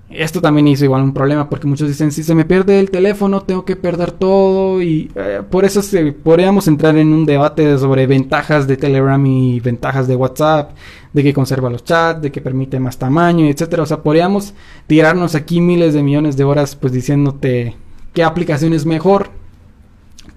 Esto 0.10 0.42
también 0.42 0.68
hizo 0.68 0.84
igual 0.84 1.04
un 1.04 1.14
problema 1.14 1.50
porque 1.50 1.68
muchos 1.68 1.88
dicen, 1.88 2.12
si 2.12 2.22
se 2.24 2.36
me 2.36 2.44
pierde 2.44 2.82
el 2.82 2.92
teléfono, 2.92 3.44
tengo 3.44 3.64
que 3.64 3.78
perder 3.78 4.12
todo 4.12 4.82
y 4.82 5.10
eh, 5.16 5.42
por 5.50 5.64
eso 5.64 5.82
se, 5.82 6.12
podríamos 6.12 6.68
entrar 6.68 6.98
en 6.98 7.14
un 7.14 7.26
debate 7.26 7.78
sobre 7.78 8.08
ventajas 8.08 8.68
de 8.68 8.76
Telegram 8.76 9.26
y 9.26 9.62
ventajas 9.62 10.10
de 10.10 10.18
WhatsApp, 10.18 10.72
de 11.14 11.24
que 11.24 11.34
conserva 11.34 11.70
los 11.70 11.86
chats, 11.86 12.22
de 12.22 12.30
que 12.30 12.42
permite 12.42 12.78
más 12.80 12.98
tamaño, 12.98 13.46
etcétera. 13.48 13.84
O 13.84 13.86
sea, 13.86 14.04
podríamos 14.04 14.54
tirarnos 14.88 15.34
aquí 15.34 15.62
miles 15.62 15.94
de 15.94 16.04
millones 16.04 16.36
de 16.36 16.44
horas 16.44 16.76
pues 16.76 16.92
diciéndote 16.92 17.78
qué 18.14 18.24
aplicación 18.24 18.74
es 18.74 18.86
mejor. 18.86 19.30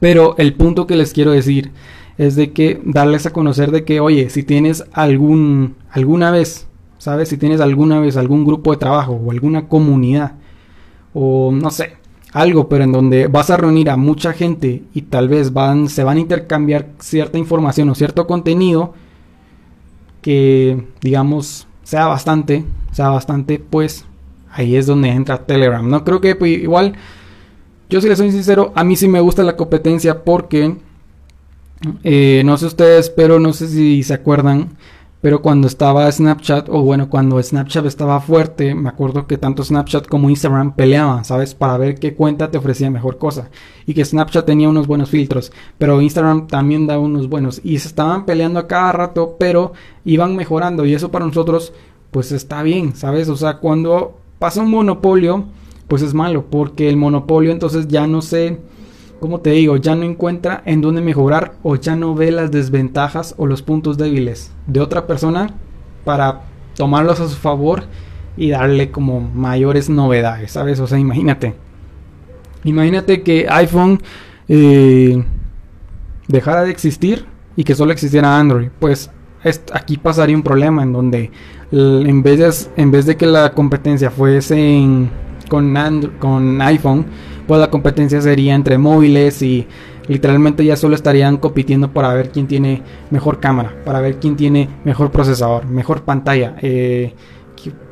Pero 0.01 0.35
el 0.39 0.55
punto 0.55 0.87
que 0.87 0.97
les 0.97 1.13
quiero 1.13 1.33
decir 1.33 1.73
es 2.19 2.37
de 2.37 2.53
que 2.53 2.81
darles 2.85 3.27
a 3.27 3.33
conocer 3.33 3.71
de 3.71 3.85
que, 3.85 4.01
oye, 4.01 4.31
si 4.31 4.43
tienes 4.43 4.85
algún 4.93 5.77
alguna 5.91 6.31
vez 6.31 6.67
¿sabes? 7.05 7.29
Si 7.29 7.37
tienes 7.37 7.61
alguna 7.61 8.01
vez 8.01 8.17
algún 8.17 8.47
grupo 8.47 8.71
de 8.71 8.79
trabajo 8.79 9.13
o 9.13 9.31
alguna 9.31 9.69
comunidad 9.69 10.37
o 11.13 11.53
no 11.53 11.71
sé, 11.71 11.99
algo, 12.33 12.71
pero 12.71 12.85
en 12.85 12.93
donde 12.93 13.27
vas 13.27 13.51
a 13.51 13.59
reunir 13.59 13.91
a 13.91 13.99
mucha 13.99 14.33
gente 14.33 14.83
y 14.95 15.03
tal 15.03 15.29
vez 15.29 15.53
van, 15.53 15.91
se 15.91 16.03
van 16.03 16.17
a 16.17 16.21
intercambiar 16.21 16.89
cierta 17.01 17.37
información 17.37 17.91
o 17.91 17.95
cierto 17.95 18.27
contenido 18.27 18.95
que, 20.23 20.87
digamos, 21.03 21.67
sea 21.83 22.07
bastante, 22.07 22.65
sea 22.91 23.11
bastante, 23.11 23.59
pues 23.59 24.07
ahí 24.51 24.75
es 24.75 24.87
donde 24.87 25.11
entra 25.11 25.45
Telegram. 25.45 25.87
No 25.87 26.05
creo 26.05 26.23
que 26.23 26.35
pues, 26.37 26.53
igual, 26.53 26.95
yo 27.89 28.01
si 28.01 28.09
les 28.09 28.19
soy 28.19 28.31
sincero, 28.31 28.73
a 28.75 28.85
mí 28.85 28.97
sí 28.97 29.09
me 29.09 29.21
gusta 29.21 29.43
la 29.43 29.57
competencia 29.57 30.25
porque, 30.25 30.77
eh, 32.03 32.43
no 32.45 32.57
sé 32.57 32.67
ustedes, 32.67 33.11
pero 33.11 33.41
no 33.41 33.53
sé 33.53 33.69
si 33.69 34.03
se 34.03 34.15
acuerdan 34.15 34.77
pero 35.25 35.41
cuando 35.41 35.69
estaba 35.69 36.13
Snapchat, 36.13 36.69
o 36.69 36.83
bueno, 36.83 37.09
cuando 37.09 37.43
Snapchat 37.43 37.87
estaba 37.87 38.21
fuerte, 38.21 38.75
me 38.75 38.91
acuerdo 38.91 39.27
que 39.27 39.39
tanto 39.39 39.65
Snapchat 39.65 40.07
como 40.07 40.29
Instagram 40.29 40.75
peleaban, 40.75 41.25
¿sabes? 41.25 41.55
Para 41.55 41.79
ver 41.79 41.95
qué 41.95 42.13
cuenta 42.13 42.51
te 42.51 42.59
ofrecía 42.59 42.91
mejor 42.91 43.17
cosa. 43.17 43.49
Y 43.87 43.95
que 43.95 44.05
Snapchat 44.05 44.45
tenía 44.45 44.69
unos 44.69 44.87
buenos 44.87 45.09
filtros, 45.09 45.51
pero 45.79 46.03
Instagram 46.03 46.47
también 46.47 46.87
daba 46.87 47.01
unos 47.01 47.31
buenos. 47.31 47.63
Y 47.65 47.79
se 47.79 47.89
estaban 47.89 48.27
peleando 48.27 48.61
a 48.61 48.67
cada 48.67 48.93
rato, 48.93 49.37
pero 49.41 49.73
iban 50.05 50.37
mejorando. 50.37 50.85
Y 50.85 50.93
eso 50.93 51.11
para 51.11 51.25
nosotros, 51.25 51.73
pues 52.11 52.31
está 52.31 52.63
bien, 52.63 52.95
¿sabes? 52.95 53.31
O 53.31 53.37
sea, 53.37 53.61
cuando 53.61 54.19
pasa 54.39 54.61
un 54.61 54.71
monopolio, 54.71 55.47
pues 55.89 56.03
es 56.03 56.15
malo, 56.15 56.47
porque 56.51 56.89
el 56.89 56.97
monopolio 56.97 57.53
entonces 57.53 57.89
ya 57.89 58.07
no 58.07 58.23
se 58.23 58.59
como 59.25 59.41
te 59.41 59.51
digo, 59.51 59.79
ya 59.79 59.95
no 59.95 60.03
encuentra 60.03 60.63
en 60.67 60.83
dónde 60.83 61.01
mejorar 61.01 61.55
o 61.63 61.77
ya 61.77 61.97
no 61.97 62.15
ve 62.15 62.31
las 62.31 62.51
desventajas 62.51 63.35
o 63.39 63.47
los 63.47 63.63
puntos 63.63 63.97
débiles 63.97 64.53
de 64.67 64.81
otra 64.81 65.07
persona 65.07 65.55
para 66.05 66.43
tomarlos 66.77 67.21
a 67.21 67.29
su 67.31 67.37
favor 67.37 67.85
y 68.37 68.51
darle 68.51 68.91
como 68.91 69.21
mayores 69.21 69.89
novedades, 69.89 70.53
¿sabes? 70.53 70.79
O 70.79 70.87
sea, 70.87 70.99
imagínate. 70.99 71.55
Imagínate 72.65 73.23
que 73.23 73.47
iPhone 73.49 74.03
eh, 74.49 75.25
dejara 76.29 76.65
de 76.65 76.71
existir 76.71 77.25
y 77.57 77.65
que 77.65 77.75
solo 77.75 77.93
existiera 77.93 78.39
Android. 78.39 78.69
Pues 78.79 79.11
aquí 79.73 79.97
pasaría 79.97 80.37
un 80.37 80.43
problema 80.43 80.83
en 80.83 80.93
donde 80.93 81.31
en 81.71 82.23
vez 82.23 82.39
de, 82.39 82.83
en 82.83 82.91
vez 82.91 83.07
de 83.07 83.17
que 83.17 83.27
la 83.27 83.53
competencia 83.53 84.11
fuese 84.11 84.59
con, 85.49 85.75
con 86.19 86.61
iPhone, 86.63 87.07
pues 87.47 87.61
la 87.61 87.71
competencia 87.71 88.21
sería 88.21 88.55
entre 88.55 88.79
móviles 88.79 89.43
y 89.43 89.67
literalmente 90.09 90.65
ya 90.65 90.77
solo 90.77 90.95
estarían 90.95 91.37
compitiendo 91.37 91.93
para 91.93 92.13
ver 92.15 92.31
quién 92.31 92.47
tiene 92.47 92.83
mejor 93.11 93.41
cámara, 93.41 93.75
para 93.85 94.01
ver 94.01 94.19
quién 94.19 94.37
tiene 94.37 94.69
mejor 94.85 95.11
procesador, 95.11 95.67
mejor 95.67 96.03
pantalla, 96.03 96.57
eh, 96.63 97.15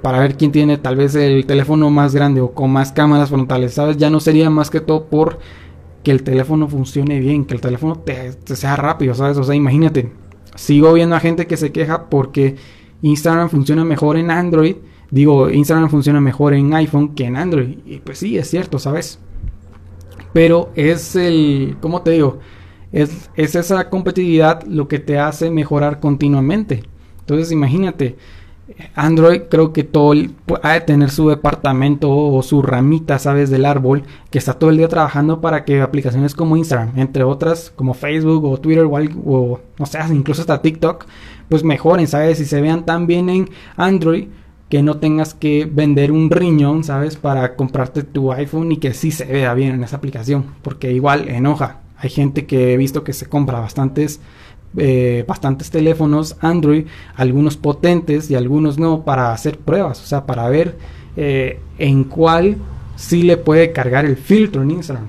para 0.02 0.18
ver 0.18 0.36
quién 0.36 0.52
tiene 0.52 0.76
tal 0.76 0.96
vez 0.96 1.14
el 1.14 1.46
teléfono 1.46 1.88
más 1.90 2.14
grande 2.14 2.40
o 2.40 2.52
con 2.52 2.70
más 2.70 2.92
cámaras 2.92 3.30
frontales, 3.30 3.74
¿sabes? 3.74 3.96
Ya 3.96 4.10
no 4.10 4.20
sería 4.20 4.50
más 4.50 4.70
que 4.70 4.80
todo 4.80 5.06
por 5.06 5.38
que 6.02 6.10
el 6.10 6.22
teléfono 6.22 6.68
funcione 6.68 7.20
bien, 7.20 7.44
que 7.44 7.54
el 7.54 7.60
teléfono 7.60 7.96
te, 7.96 8.32
sea 8.56 8.76
rápido, 8.76 9.14
¿sabes? 9.14 9.38
O 9.38 9.44
sea, 9.44 9.54
imagínate, 9.54 10.12
sigo 10.56 10.92
viendo 10.92 11.14
a 11.14 11.20
gente 11.20 11.46
que 11.46 11.56
se 11.56 11.72
queja 11.72 12.10
porque 12.10 12.56
Instagram 13.02 13.48
funciona 13.48 13.84
mejor 13.84 14.16
en 14.16 14.30
Android, 14.30 14.76
digo, 15.12 15.50
Instagram 15.50 15.90
funciona 15.90 16.20
mejor 16.20 16.54
en 16.54 16.74
iPhone 16.74 17.14
que 17.14 17.26
en 17.26 17.36
Android, 17.36 17.78
y 17.86 17.98
pues 17.98 18.18
sí, 18.18 18.36
es 18.38 18.50
cierto, 18.50 18.80
¿sabes? 18.80 19.20
Pero 20.32 20.70
es 20.74 21.14
el, 21.14 21.76
¿cómo 21.80 22.02
te 22.02 22.12
digo? 22.12 22.40
Es, 22.90 23.30
es 23.36 23.54
esa 23.54 23.90
competitividad 23.90 24.62
lo 24.64 24.88
que 24.88 24.98
te 24.98 25.18
hace 25.18 25.50
mejorar 25.50 26.00
continuamente. 26.00 26.82
Entonces 27.20 27.52
imagínate, 27.52 28.16
Android 28.94 29.42
creo 29.50 29.74
que 29.74 29.84
todo 29.84 30.14
el, 30.14 30.34
ha 30.62 30.72
de 30.72 30.80
tener 30.80 31.10
su 31.10 31.28
departamento 31.28 32.10
o 32.10 32.42
su 32.42 32.62
ramita, 32.62 33.18
sabes, 33.18 33.50
del 33.50 33.66
árbol, 33.66 34.04
que 34.30 34.38
está 34.38 34.54
todo 34.54 34.70
el 34.70 34.78
día 34.78 34.88
trabajando 34.88 35.42
para 35.42 35.66
que 35.66 35.82
aplicaciones 35.82 36.34
como 36.34 36.56
Instagram, 36.56 36.98
entre 36.98 37.24
otras 37.24 37.70
como 37.76 37.92
Facebook 37.92 38.44
o 38.44 38.58
Twitter 38.58 38.84
o, 38.84 38.94
o 39.26 39.60
no 39.78 39.86
sé, 39.86 39.98
incluso 40.10 40.40
hasta 40.40 40.62
TikTok, 40.62 41.04
pues 41.50 41.64
mejoren, 41.64 42.06
sabes, 42.06 42.40
y 42.40 42.46
se 42.46 42.62
vean 42.62 42.86
tan 42.86 43.06
bien 43.06 43.28
en 43.28 43.50
Android 43.76 44.28
que 44.72 44.82
no 44.82 44.96
tengas 44.96 45.34
que 45.34 45.68
vender 45.70 46.12
un 46.12 46.30
riñón, 46.30 46.82
¿sabes? 46.82 47.16
Para 47.16 47.56
comprarte 47.56 48.04
tu 48.04 48.32
iPhone 48.32 48.72
y 48.72 48.78
que 48.78 48.94
sí 48.94 49.10
se 49.10 49.26
vea 49.26 49.52
bien 49.52 49.74
en 49.74 49.84
esa 49.84 49.96
aplicación, 49.96 50.46
porque 50.62 50.92
igual 50.92 51.28
enoja. 51.28 51.80
Hay 51.98 52.08
gente 52.08 52.46
que 52.46 52.72
he 52.72 52.78
visto 52.78 53.04
que 53.04 53.12
se 53.12 53.26
compra 53.26 53.60
bastantes 53.60 54.20
eh, 54.78 55.26
bastantes 55.28 55.70
teléfonos 55.70 56.38
Android, 56.40 56.86
algunos 57.16 57.58
potentes 57.58 58.30
y 58.30 58.34
algunos 58.34 58.78
no, 58.78 59.02
para 59.02 59.34
hacer 59.34 59.58
pruebas, 59.58 60.02
o 60.02 60.06
sea, 60.06 60.24
para 60.24 60.48
ver 60.48 60.78
eh, 61.18 61.60
en 61.76 62.04
cuál 62.04 62.56
sí 62.96 63.24
le 63.24 63.36
puede 63.36 63.72
cargar 63.72 64.06
el 64.06 64.16
filtro 64.16 64.62
en 64.62 64.70
Instagram. 64.70 65.08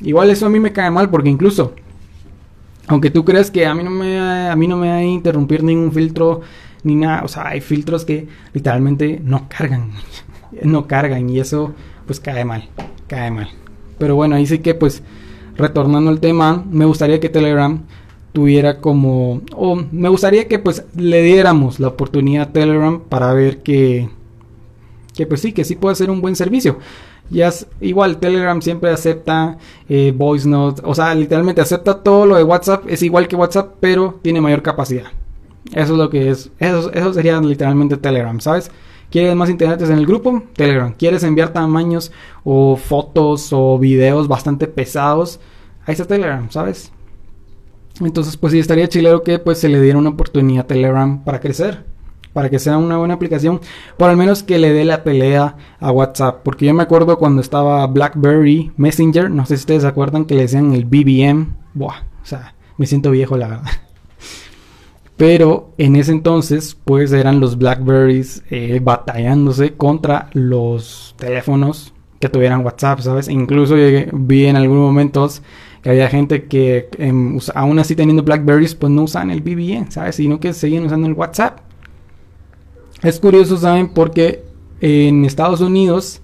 Igual 0.00 0.30
eso 0.30 0.46
a 0.46 0.48
mí 0.48 0.58
me 0.58 0.72
cae 0.72 0.90
mal 0.90 1.10
porque 1.10 1.28
incluso, 1.28 1.74
aunque 2.86 3.10
tú 3.10 3.26
creas 3.26 3.50
que 3.50 3.66
a 3.66 3.74
mí 3.74 3.84
no 3.84 3.90
me, 3.90 4.18
a 4.18 4.56
mí 4.56 4.66
no 4.66 4.78
me 4.78 4.88
va 4.88 4.96
a 4.96 5.04
interrumpir 5.04 5.62
ningún 5.62 5.92
filtro 5.92 6.40
ni 6.86 6.94
nada. 6.94 7.22
O 7.24 7.28
sea, 7.28 7.48
hay 7.48 7.60
filtros 7.60 8.04
que 8.04 8.28
literalmente 8.54 9.20
no 9.22 9.48
cargan. 9.48 9.90
no 10.62 10.86
cargan 10.86 11.28
y 11.28 11.40
eso 11.40 11.74
pues 12.06 12.20
cae 12.20 12.44
mal. 12.44 12.68
Cae 13.08 13.30
mal. 13.30 13.48
Pero 13.98 14.14
bueno, 14.14 14.36
ahí 14.36 14.46
sí 14.46 14.60
que 14.60 14.74
pues 14.74 15.02
retornando 15.56 16.10
al 16.10 16.20
tema, 16.20 16.64
me 16.70 16.84
gustaría 16.84 17.20
que 17.20 17.28
Telegram 17.28 17.82
tuviera 18.32 18.80
como 18.80 19.42
o 19.54 19.76
me 19.76 20.08
gustaría 20.08 20.46
que 20.46 20.58
pues 20.58 20.84
le 20.94 21.22
diéramos 21.22 21.80
la 21.80 21.88
oportunidad 21.88 22.48
a 22.48 22.52
Telegram 22.52 23.00
para 23.00 23.32
ver 23.32 23.62
que 23.62 24.10
que 25.14 25.26
pues 25.26 25.40
sí, 25.40 25.52
que 25.52 25.64
sí 25.64 25.74
puede 25.74 25.96
ser 25.96 26.10
un 26.10 26.20
buen 26.20 26.36
servicio. 26.36 26.78
Ya 27.30 27.48
es, 27.48 27.66
igual 27.80 28.18
Telegram 28.18 28.62
siempre 28.62 28.90
acepta 28.90 29.58
eh, 29.88 30.12
voice 30.14 30.48
notes, 30.48 30.84
o 30.86 30.94
sea, 30.94 31.14
literalmente 31.14 31.60
acepta 31.60 32.02
todo 32.02 32.26
lo 32.26 32.36
de 32.36 32.44
WhatsApp, 32.44 32.84
es 32.86 33.02
igual 33.02 33.26
que 33.26 33.34
WhatsApp, 33.34 33.74
pero 33.80 34.20
tiene 34.22 34.40
mayor 34.40 34.62
capacidad. 34.62 35.06
Eso 35.72 35.92
es 35.92 35.98
lo 35.98 36.10
que 36.10 36.30
es, 36.30 36.50
eso, 36.58 36.92
eso 36.92 37.12
sería 37.12 37.40
literalmente 37.40 37.96
Telegram, 37.96 38.40
¿sabes? 38.40 38.70
¿Quieres 39.10 39.36
más 39.36 39.50
integrantes 39.50 39.88
en 39.88 39.98
el 39.98 40.06
grupo? 40.06 40.42
Telegram. 40.54 40.92
¿Quieres 40.92 41.22
enviar 41.22 41.52
tamaños 41.52 42.12
o 42.44 42.76
fotos 42.76 43.52
o 43.52 43.78
videos 43.78 44.26
bastante 44.28 44.66
pesados? 44.66 45.40
Ahí 45.84 45.92
está 45.92 46.04
Telegram, 46.04 46.50
¿sabes? 46.50 46.92
Entonces, 48.00 48.36
pues 48.36 48.52
sí, 48.52 48.58
estaría 48.58 48.88
chilero 48.88 49.22
que 49.22 49.38
pues 49.38 49.58
se 49.58 49.68
le 49.68 49.80
diera 49.80 49.98
una 49.98 50.10
oportunidad 50.10 50.64
a 50.64 50.66
Telegram 50.66 51.22
para 51.22 51.40
crecer. 51.40 51.84
Para 52.32 52.50
que 52.50 52.58
sea 52.58 52.76
una 52.76 52.98
buena 52.98 53.14
aplicación. 53.14 53.60
Por 53.96 54.10
al 54.10 54.16
menos 54.16 54.42
que 54.42 54.58
le 54.58 54.72
dé 54.72 54.84
la 54.84 55.04
pelea 55.04 55.56
a 55.80 55.90
WhatsApp. 55.90 56.42
Porque 56.42 56.66
yo 56.66 56.74
me 56.74 56.82
acuerdo 56.82 57.16
cuando 57.18 57.40
estaba 57.40 57.86
BlackBerry 57.86 58.72
Messenger. 58.76 59.30
No 59.30 59.46
sé 59.46 59.56
si 59.56 59.62
ustedes 59.62 59.82
se 59.82 59.88
acuerdan 59.88 60.26
que 60.26 60.34
le 60.34 60.42
decían 60.42 60.74
el 60.74 60.84
BBM. 60.84 61.54
Buah, 61.72 62.00
o 62.22 62.26
sea, 62.26 62.54
me 62.76 62.86
siento 62.86 63.10
viejo 63.10 63.38
la 63.38 63.48
verdad. 63.48 63.70
Pero 65.16 65.72
en 65.78 65.96
ese 65.96 66.12
entonces, 66.12 66.76
pues 66.84 67.12
eran 67.12 67.40
los 67.40 67.56
Blackberries 67.56 68.42
eh, 68.50 68.80
batallándose 68.82 69.74
contra 69.74 70.28
los 70.34 71.14
teléfonos 71.18 71.94
que 72.20 72.28
tuvieran 72.28 72.64
WhatsApp, 72.64 73.00
¿sabes? 73.00 73.28
Incluso 73.28 73.76
vi 74.12 74.46
en 74.46 74.56
algunos 74.56 74.82
momentos 74.82 75.42
que 75.82 75.90
había 75.90 76.08
gente 76.08 76.44
que 76.44 76.90
em, 76.98 77.38
aún 77.54 77.78
así 77.78 77.96
teniendo 77.96 78.24
Blackberries, 78.24 78.74
pues 78.74 78.92
no 78.92 79.04
usan 79.04 79.30
el 79.30 79.40
BBM, 79.40 79.90
¿sabes? 79.90 80.16
Sino 80.16 80.38
que 80.38 80.52
siguen 80.52 80.84
usando 80.84 81.06
el 81.06 81.14
WhatsApp. 81.14 81.60
Es 83.02 83.18
curioso, 83.18 83.56
¿saben? 83.56 83.88
Porque 83.88 84.44
en 84.80 85.24
Estados 85.24 85.62
Unidos 85.62 86.20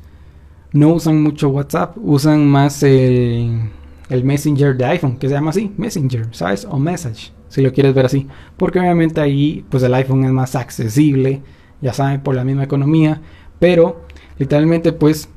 no 0.73 0.91
usan 0.91 1.23
mucho 1.23 1.49
WhatsApp, 1.49 1.97
usan 1.99 2.47
más 2.47 2.83
el, 2.83 3.71
el 4.11 4.25
Messenger 4.25 4.77
de 4.77 4.85
iPhone, 4.85 5.17
que 5.17 5.29
se 5.29 5.35
llama 5.35 5.51
así, 5.51 5.73
Messenger, 5.79 6.29
¿sabes? 6.33 6.67
O 6.67 6.79
Message 6.79 7.33
si 7.53 7.61
lo 7.61 7.71
quieres 7.73 7.93
ver 7.93 8.07
así. 8.07 8.27
Porque 8.57 8.81
obviamente 8.81 9.21
ahí 9.21 9.63
pues 9.69 9.83
el 9.83 9.93
iPhone 9.93 10.25
es 10.25 10.33
más 10.33 10.57
accesible, 10.57 11.43
ya 11.83 11.93
saben, 11.93 12.23
por 12.23 12.35
la 12.35 12.45
misma 12.45 12.65
economía. 12.65 13.21
Pero 13.59 14.07
literalmente 14.39 14.93
pues 14.93 15.29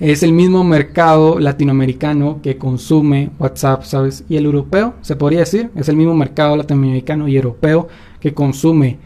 es 0.00 0.24
el 0.24 0.32
mismo 0.32 0.64
mercado 0.64 1.38
latinoamericano 1.38 2.40
que 2.42 2.58
consume 2.58 3.30
WhatsApp, 3.38 3.84
¿sabes? 3.84 4.24
Y 4.28 4.36
el 4.36 4.46
europeo, 4.46 4.94
se 5.00 5.14
podría 5.14 5.40
decir, 5.40 5.70
es 5.76 5.88
el 5.88 5.94
mismo 5.94 6.14
mercado 6.14 6.56
latinoamericano 6.56 7.28
y 7.28 7.36
europeo 7.36 7.86
que 8.18 8.34
consume 8.34 8.98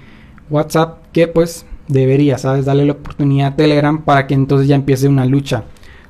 WhatsApp, 0.49 1.05
que 1.13 1.29
pues 1.29 1.67
debería, 1.87 2.39
¿sabes? 2.39 2.65
Darle 2.65 2.87
la 2.87 2.93
oportunidad 2.93 3.49
a 3.49 3.57
Telegram 3.57 4.03
para 4.03 4.27
que 4.27 4.33
entonces 4.33 4.69
ya 4.69 4.75
empiece 4.75 5.07
una 5.07 5.27
lucha. 5.27 5.65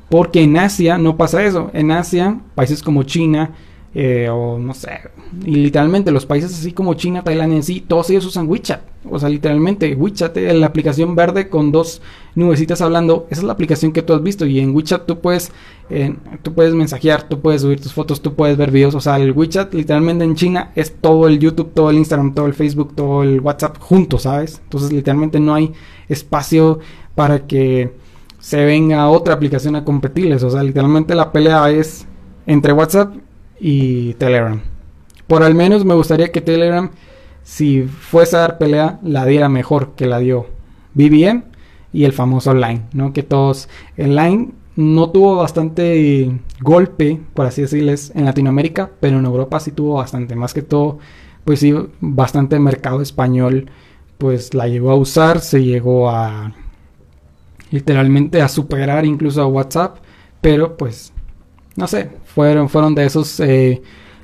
Porque 0.09 0.43
en 0.43 0.57
Asia 0.57 0.99
no 0.99 1.17
pasa 1.17 1.45
eso. 1.45 1.71
En 1.73 1.91
Asia, 1.91 2.39
países 2.55 2.81
como 2.81 3.03
China, 3.03 3.51
eh, 3.95 4.29
o 4.31 4.59
no 4.59 4.73
sé, 4.73 5.01
y 5.45 5.57
literalmente 5.57 6.13
los 6.13 6.27
países 6.27 6.53
así 6.53 6.73
como 6.73 6.95
China, 6.95 7.25
Tailandia 7.25 7.57
en 7.57 7.63
sí, 7.63 7.85
todos 7.87 8.09
ellos 8.11 8.25
usan 8.27 8.49
WeChat. 8.49 8.81
O 9.09 9.19
sea, 9.19 9.29
literalmente 9.29 9.95
WeChat, 9.95 10.37
eh, 10.37 10.53
la 10.55 10.67
aplicación 10.67 11.17
verde 11.17 11.49
con 11.49 11.73
dos 11.73 12.03
nubecitas 12.35 12.81
hablando, 12.83 13.27
esa 13.31 13.41
es 13.41 13.47
la 13.47 13.53
aplicación 13.53 13.93
que 13.93 14.03
tú 14.03 14.13
has 14.13 14.23
visto. 14.23 14.47
Y 14.47 14.61
en 14.61 14.75
WeChat 14.75 15.07
tú 15.07 15.21
puedes, 15.21 15.53
eh, 15.89 16.15
tú 16.43 16.53
puedes 16.55 16.75
mensajear, 16.75 17.29
tú 17.29 17.41
puedes 17.41 17.63
subir 17.63 17.81
tus 17.81 17.93
fotos, 17.93 18.21
tú 18.21 18.35
puedes 18.35 18.57
ver 18.57 18.71
videos. 18.71 18.95
O 18.95 19.01
sea, 19.01 19.17
el 19.17 19.33
WeChat 19.33 19.73
literalmente 19.75 20.25
en 20.25 20.35
China 20.35 20.71
es 20.77 20.95
todo 21.01 21.27
el 21.29 21.39
YouTube, 21.39 21.73
todo 21.73 21.91
el 21.91 21.97
Instagram, 21.97 22.35
todo 22.35 22.47
el 22.47 22.55
Facebook, 22.55 22.95
todo 22.95 23.23
el 23.23 23.41
WhatsApp 23.41 23.79
juntos, 23.79 24.23
¿sabes? 24.23 24.61
Entonces 24.65 24.93
literalmente 24.93 25.41
no 25.41 25.55
hay 25.55 25.73
espacio 26.09 26.81
para 27.15 27.47
que 27.47 27.91
se 28.39 28.65
venga 28.65 29.09
otra 29.09 29.35
aplicación 29.35 29.77
a 29.77 29.85
competirles. 29.85 30.43
O 30.43 30.51
sea, 30.51 30.63
literalmente 30.63 31.15
la 31.15 31.33
pelea 31.33 31.71
es 31.71 32.07
entre 32.47 32.73
WhatsApp 32.73 33.15
y 33.61 34.15
Telegram. 34.15 34.61
Por 35.27 35.43
al 35.43 35.55
menos 35.55 35.85
me 35.85 35.95
gustaría 35.95 36.33
que 36.33 36.41
Telegram, 36.41 36.91
si 37.43 37.83
fuese 37.83 38.37
a 38.37 38.41
dar 38.41 38.59
pelea, 38.59 38.99
la 39.03 39.27
diera 39.27 39.49
mejor 39.49 39.95
que 39.95 40.07
la 40.07 40.19
dio 40.19 40.47
BBM 40.95 41.45
y 41.93 42.05
el 42.05 42.13
famoso 42.13 42.55
Line, 42.55 42.83
¿no? 42.93 43.13
Que 43.13 43.23
todos, 43.23 43.69
el 43.97 44.17
Line 44.17 44.53
no 44.77 45.11
tuvo 45.11 45.37
bastante 45.37 46.41
golpe, 46.61 47.21
por 47.35 47.47
así 47.47 47.63
decirles, 47.63 48.13
en 48.15 48.25
Latinoamérica, 48.25 48.91
pero 49.01 49.19
en 49.19 49.25
Europa 49.25 49.61
sí 49.61 49.73
tuvo 49.73 49.95
bastante, 49.95 50.35
más 50.35 50.55
que 50.55 50.63
todo, 50.63 50.99
pues 51.45 51.61
sí, 51.61 51.75
bastante 52.01 52.59
mercado 52.59 53.01
español, 53.03 53.71
pues 54.19 54.55
la 54.55 54.69
llegó 54.69 54.91
a 54.91 54.97
usar, 54.97 55.41
se 55.41 55.65
llegó 55.65 56.11
a 56.11 56.53
literalmente 57.71 58.43
a 58.43 58.49
superar 58.49 59.05
incluso 59.05 59.43
a 59.43 59.47
WhatsApp, 59.47 59.99
pero 60.41 60.77
pues 60.77 61.13
no 61.77 61.87
sé, 61.87 62.11
fueron, 62.25 62.69
fueron 62.69 62.95
de 62.95 63.05
esos, 63.05 63.41
eh, 63.41 63.83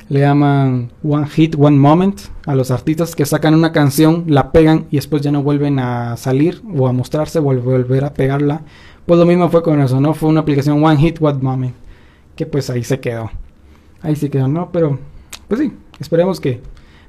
le 0.09 0.21
llaman 0.21 0.93
One 1.03 1.27
Hit, 1.29 1.57
One 1.59 1.77
Moment 1.77 2.21
a 2.47 2.55
los 2.55 2.71
artistas 2.71 3.15
que 3.17 3.27
sacan 3.27 3.55
una 3.55 3.73
canción, 3.73 4.25
la 4.29 4.53
pegan 4.53 4.87
y 4.91 4.97
después 4.97 5.23
ya 5.23 5.33
no 5.33 5.43
vuelven 5.43 5.79
a 5.79 6.17
salir 6.17 6.63
o 6.77 6.87
a 6.87 6.93
mostrarse, 6.93 7.39
o 7.39 7.43
volver 7.43 8.05
a 8.05 8.15
pegarla. 8.15 8.63
Pues 9.05 9.19
lo 9.19 9.27
mismo 9.27 9.49
fue 9.51 9.63
con 9.63 9.81
eso, 9.81 10.01
¿no? 10.01 10.15
Fue 10.15 10.29
una 10.29 10.41
aplicación 10.41 10.83
One 10.85 10.99
Hit, 10.99 11.19
One 11.21 11.39
Moment, 11.41 11.75
que 12.35 12.47
pues 12.47 12.71
ahí 12.71 12.85
se 12.85 13.01
quedó. 13.01 13.31
Ahí 14.03 14.17
se 14.17 14.31
quedó, 14.31 14.49
¿no? 14.49 14.71
Pero, 14.71 14.99
pues 15.49 15.61
sí, 15.61 15.73
esperemos 15.99 16.41
que 16.41 16.61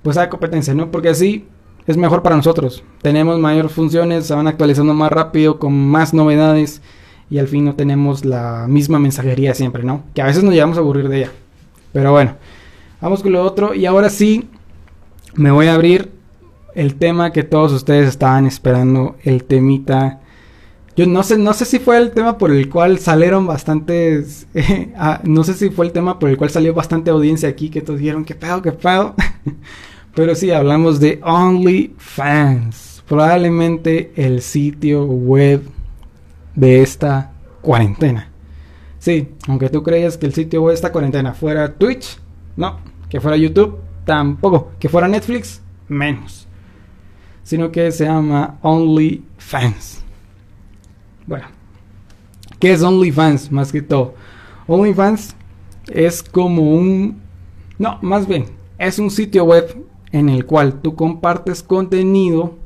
pues 0.02 0.18
haya 0.18 0.30
competencia, 0.30 0.74
¿no? 0.74 0.92
Porque 0.92 1.10
así 1.10 1.48
es 1.86 1.98
mejor 1.98 2.24
para 2.24 2.36
nosotros. 2.36 2.84
Tenemos 3.02 3.40
mayor 3.40 3.70
funciones, 3.70 4.28
se 4.28 4.34
van 4.34 4.48
actualizando 4.48 4.94
más 4.94 5.12
rápido, 5.12 5.60
con 5.60 5.74
más 5.74 6.14
novedades 6.14 6.82
y 7.30 7.40
al 7.40 7.48
fin 7.48 7.66
no 7.66 7.76
tenemos 7.76 8.26
la 8.26 8.66
misma 8.68 9.00
mensajería 9.00 9.54
siempre, 9.54 9.84
¿no? 9.84 10.04
Que 10.14 10.22
a 10.22 10.26
veces 10.26 10.44
nos 10.44 10.54
llegamos 10.54 10.78
a 10.78 10.82
aburrir 10.82 11.10
de 11.10 11.18
ella. 11.20 11.32
Pero 11.92 12.12
bueno, 12.12 12.36
vamos 13.02 13.22
con 13.22 13.32
lo 13.32 13.44
otro 13.44 13.74
y 13.74 13.86
ahora 13.86 14.10
sí 14.10 14.50
me 15.36 15.52
voy 15.52 15.68
a 15.68 15.74
abrir 15.74 16.12
el 16.74 16.96
tema 16.96 17.32
que 17.32 17.44
todos 17.44 17.74
ustedes 17.74 18.08
estaban 18.08 18.46
esperando, 18.46 19.16
el 19.24 19.44
temita. 19.44 20.22
Yo 20.96 21.06
no 21.06 21.24
sé, 21.24 21.38
no 21.38 21.54
sé 21.54 21.66
si 21.66 21.80
fue 21.80 21.98
el 21.98 22.12
tema 22.12 22.38
por 22.38 22.52
el 22.52 22.70
cual 22.70 23.00
salieron 23.00 23.46
bastantes, 23.46 24.48
ah, 24.96 25.20
no 25.24 25.44
sé 25.44 25.54
si 25.54 25.70
fue 25.70 25.86
el 25.86 25.92
tema 25.92 26.20
por 26.20 26.30
el 26.30 26.38
cual 26.38 26.50
salió 26.50 26.74
bastante 26.74 27.12
audiencia 27.12 27.50
aquí, 27.50 27.70
que 27.70 27.82
todos 27.82 28.00
dijeron, 28.00 28.26
qué 28.26 28.36
pedo, 28.36 28.62
qué 28.62 28.72
pedo. 28.72 29.16
Pero 30.16 30.34
sí, 30.34 30.50
hablamos 30.50 31.00
de 31.00 31.20
OnlyFans, 31.24 33.04
probablemente 33.08 34.12
el 34.16 34.42
sitio 34.42 35.06
web 35.06 35.62
de 36.58 36.82
esta 36.82 37.32
cuarentena. 37.62 38.32
Sí, 38.98 39.30
aunque 39.48 39.70
tú 39.70 39.84
creías 39.84 40.18
que 40.18 40.26
el 40.26 40.34
sitio 40.34 40.68
de 40.68 40.74
esta 40.74 40.92
cuarentena 40.92 41.34
fuera 41.34 41.76
Twitch, 41.76 42.20
no, 42.56 42.80
que 43.10 43.22
fuera 43.22 43.38
YouTube, 43.38 43.78
tampoco, 44.06 44.72
que 44.80 44.90
fuera 44.90 45.08
Netflix, 45.08 45.62
menos. 45.88 46.48
Sino 47.44 47.72
que 47.72 47.92
se 47.92 48.06
llama 48.06 48.58
OnlyFans. 48.64 50.04
Bueno, 51.28 51.46
¿qué 52.60 52.74
es 52.74 52.82
OnlyFans 52.82 53.52
más 53.52 53.72
que 53.72 53.84
todo? 53.84 54.16
OnlyFans 54.66 55.36
es 55.88 56.24
como 56.24 56.74
un... 56.74 57.22
No, 57.78 58.00
más 58.02 58.28
bien, 58.28 58.46
es 58.80 58.98
un 58.98 59.12
sitio 59.12 59.44
web 59.44 59.86
en 60.12 60.28
el 60.28 60.48
cual 60.48 60.82
tú 60.82 60.96
compartes 60.96 61.62
contenido 61.62 62.58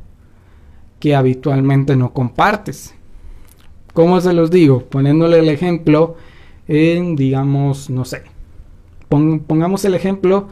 que 1.02 1.14
habitualmente 1.14 1.98
no 1.98 2.14
compartes. 2.14 2.96
¿Cómo 3.94 4.22
se 4.22 4.34
los 4.34 4.52
digo? 4.52 4.84
Poniéndole 4.84 5.40
el 5.40 5.50
ejemplo 5.50 6.16
en, 6.68 7.16
digamos, 7.16 7.90
no 7.90 8.06
sé. 8.06 8.24
pongamos 9.10 9.84
el 9.86 9.96
ejemplo 9.96 10.48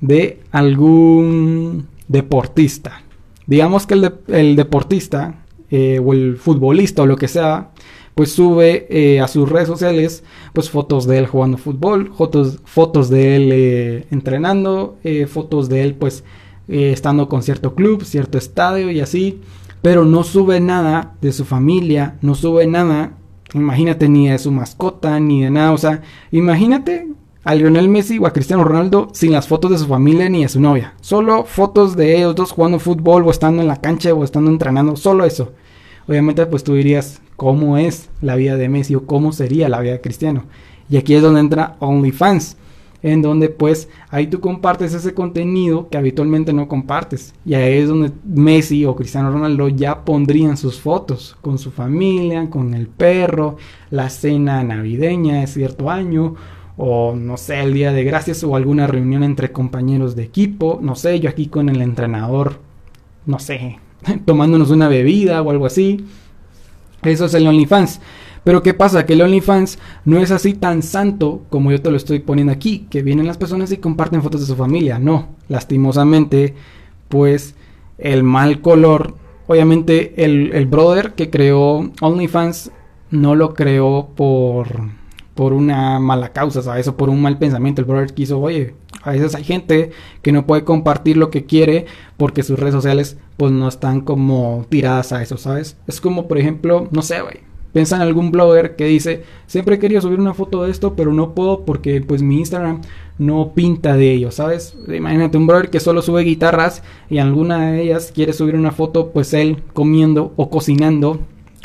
de 0.00 0.40
algún 0.50 1.86
deportista. 2.08 3.02
Digamos 3.46 3.86
que 3.86 3.94
el, 4.28 4.56
deportista 4.56 5.44
eh, 5.70 6.00
o 6.02 6.12
el 6.12 6.36
futbolista 6.36 7.02
o 7.02 7.06
lo 7.06 7.16
que 7.16 7.28
sea, 7.28 7.70
pues 8.14 8.32
sube 8.32 8.86
eh, 8.90 9.20
a 9.20 9.28
sus 9.28 9.48
redes 9.48 9.68
sociales 9.68 10.24
pues 10.52 10.70
fotos 10.70 11.06
de 11.06 11.18
él 11.18 11.26
jugando 11.26 11.58
fútbol, 11.58 12.12
fotos, 12.16 12.58
fotos 12.64 13.10
de 13.10 13.36
él 13.36 13.50
eh, 13.52 14.06
entrenando, 14.10 14.96
fotos 15.28 15.68
de 15.68 15.82
él 15.82 15.94
pues 15.94 16.24
estando 16.68 17.28
con 17.28 17.42
cierto 17.42 17.74
club, 17.74 18.04
cierto 18.04 18.36
estadio 18.36 18.90
y 18.90 19.00
así 19.00 19.40
pero 19.82 20.04
no 20.04 20.22
sube 20.24 20.60
nada 20.60 21.14
de 21.20 21.32
su 21.32 21.44
familia, 21.44 22.16
no 22.20 22.34
sube 22.34 22.66
nada, 22.66 23.12
imagínate, 23.54 24.08
ni 24.08 24.28
de 24.28 24.38
su 24.38 24.50
mascota, 24.50 25.18
ni 25.20 25.42
de 25.42 25.50
nada, 25.50 25.72
o 25.72 25.78
sea, 25.78 26.02
imagínate 26.30 27.08
a 27.44 27.54
Lionel 27.54 27.88
Messi 27.88 28.18
o 28.18 28.26
a 28.26 28.32
Cristiano 28.32 28.64
Ronaldo 28.64 29.08
sin 29.12 29.32
las 29.32 29.48
fotos 29.48 29.70
de 29.70 29.78
su 29.78 29.86
familia 29.86 30.28
ni 30.28 30.42
de 30.42 30.48
su 30.48 30.60
novia, 30.60 30.94
solo 31.00 31.44
fotos 31.44 31.96
de 31.96 32.16
ellos 32.16 32.34
dos 32.34 32.52
jugando 32.52 32.78
fútbol 32.78 33.24
o 33.26 33.30
estando 33.30 33.62
en 33.62 33.68
la 33.68 33.80
cancha 33.80 34.12
o 34.12 34.24
estando 34.24 34.50
entrenando, 34.50 34.96
solo 34.96 35.24
eso. 35.24 35.52
Obviamente, 36.08 36.46
pues 36.46 36.64
tú 36.64 36.74
dirías, 36.74 37.20
¿cómo 37.36 37.76
es 37.76 38.08
la 38.22 38.34
vida 38.34 38.56
de 38.56 38.70
Messi 38.70 38.94
o 38.94 39.04
cómo 39.04 39.32
sería 39.32 39.68
la 39.68 39.80
vida 39.80 39.92
de 39.92 40.00
Cristiano? 40.00 40.44
Y 40.88 40.96
aquí 40.96 41.14
es 41.14 41.22
donde 41.22 41.40
entra 41.40 41.76
OnlyFans. 41.80 42.56
En 43.02 43.22
donde 43.22 43.48
pues 43.48 43.88
ahí 44.10 44.26
tú 44.26 44.40
compartes 44.40 44.92
ese 44.94 45.14
contenido 45.14 45.88
que 45.88 45.98
habitualmente 45.98 46.52
no 46.52 46.68
compartes. 46.68 47.34
Y 47.44 47.54
ahí 47.54 47.78
es 47.78 47.88
donde 47.88 48.12
Messi 48.24 48.84
o 48.84 48.96
Cristiano 48.96 49.30
Ronaldo 49.30 49.68
ya 49.68 50.04
pondrían 50.04 50.56
sus 50.56 50.80
fotos 50.80 51.36
con 51.40 51.58
su 51.58 51.70
familia, 51.70 52.50
con 52.50 52.74
el 52.74 52.88
perro, 52.88 53.56
la 53.90 54.10
cena 54.10 54.62
navideña 54.64 55.40
de 55.40 55.46
cierto 55.46 55.90
año 55.90 56.34
o 56.76 57.14
no 57.16 57.36
sé, 57.36 57.60
el 57.60 57.74
día 57.74 57.92
de 57.92 58.04
gracias 58.04 58.44
o 58.44 58.54
alguna 58.54 58.86
reunión 58.86 59.24
entre 59.24 59.50
compañeros 59.50 60.14
de 60.14 60.22
equipo, 60.22 60.78
no 60.80 60.94
sé, 60.94 61.18
yo 61.18 61.28
aquí 61.28 61.48
con 61.48 61.68
el 61.68 61.82
entrenador, 61.82 62.60
no 63.26 63.40
sé, 63.40 63.80
tomándonos 64.24 64.70
una 64.70 64.88
bebida 64.88 65.42
o 65.42 65.50
algo 65.50 65.66
así. 65.66 66.06
Eso 67.02 67.26
es 67.26 67.34
el 67.34 67.46
OnlyFans. 67.46 68.00
Pero 68.48 68.62
¿qué 68.62 68.72
pasa? 68.72 69.04
Que 69.04 69.12
el 69.12 69.20
OnlyFans 69.20 69.78
no 70.06 70.20
es 70.20 70.30
así 70.30 70.54
tan 70.54 70.82
santo 70.82 71.42
como 71.50 71.70
yo 71.70 71.82
te 71.82 71.90
lo 71.90 71.98
estoy 71.98 72.20
poniendo 72.20 72.50
aquí, 72.50 72.86
que 72.88 73.02
vienen 73.02 73.26
las 73.26 73.36
personas 73.36 73.70
y 73.72 73.76
comparten 73.76 74.22
fotos 74.22 74.40
de 74.40 74.46
su 74.46 74.56
familia. 74.56 74.98
No, 74.98 75.28
lastimosamente, 75.48 76.54
pues 77.10 77.54
el 77.98 78.22
mal 78.22 78.62
color, 78.62 79.16
obviamente 79.48 80.24
el, 80.24 80.52
el 80.54 80.64
brother 80.64 81.12
que 81.12 81.28
creó 81.28 81.90
OnlyFans 82.00 82.70
no 83.10 83.34
lo 83.34 83.52
creó 83.52 84.08
por 84.16 84.96
por 85.34 85.52
una 85.52 86.00
mala 86.00 86.32
causa, 86.32 86.62
¿sabes? 86.62 86.88
O 86.88 86.96
por 86.96 87.10
un 87.10 87.20
mal 87.20 87.36
pensamiento. 87.36 87.82
El 87.82 87.86
brother 87.86 88.14
quiso, 88.14 88.40
oye, 88.40 88.74
a 89.02 89.10
veces 89.10 89.34
hay 89.34 89.44
gente 89.44 89.90
que 90.22 90.32
no 90.32 90.46
puede 90.46 90.64
compartir 90.64 91.18
lo 91.18 91.30
que 91.30 91.44
quiere 91.44 91.84
porque 92.16 92.42
sus 92.42 92.58
redes 92.58 92.74
sociales 92.74 93.18
pues 93.36 93.52
no 93.52 93.68
están 93.68 94.00
como 94.00 94.64
tiradas 94.70 95.12
a 95.12 95.22
eso, 95.22 95.36
¿sabes? 95.36 95.76
Es 95.86 96.00
como, 96.00 96.28
por 96.28 96.38
ejemplo, 96.38 96.88
no 96.92 97.02
sé, 97.02 97.20
güey. 97.20 97.47
Piensa 97.72 97.96
en 97.96 98.02
algún 98.02 98.30
blogger 98.30 98.76
que 98.76 98.86
dice, 98.86 99.24
siempre 99.46 99.76
he 99.76 99.78
querido 99.78 100.00
subir 100.00 100.18
una 100.18 100.34
foto 100.34 100.64
de 100.64 100.70
esto, 100.70 100.94
pero 100.94 101.12
no 101.12 101.34
puedo 101.34 101.64
porque 101.64 102.00
pues 102.00 102.22
mi 102.22 102.38
Instagram 102.38 102.80
no 103.18 103.52
pinta 103.54 103.96
de 103.96 104.12
ello, 104.12 104.30
¿sabes? 104.30 104.76
Imagínate 104.88 105.36
un 105.36 105.46
brother 105.46 105.70
que 105.70 105.80
solo 105.80 106.00
sube 106.00 106.22
guitarras 106.22 106.82
y 107.10 107.18
alguna 107.18 107.72
de 107.72 107.82
ellas 107.82 108.12
quiere 108.14 108.32
subir 108.32 108.54
una 108.54 108.70
foto 108.70 109.10
pues 109.10 109.34
él 109.34 109.62
comiendo 109.74 110.32
o 110.36 110.48
cocinando, 110.50 111.20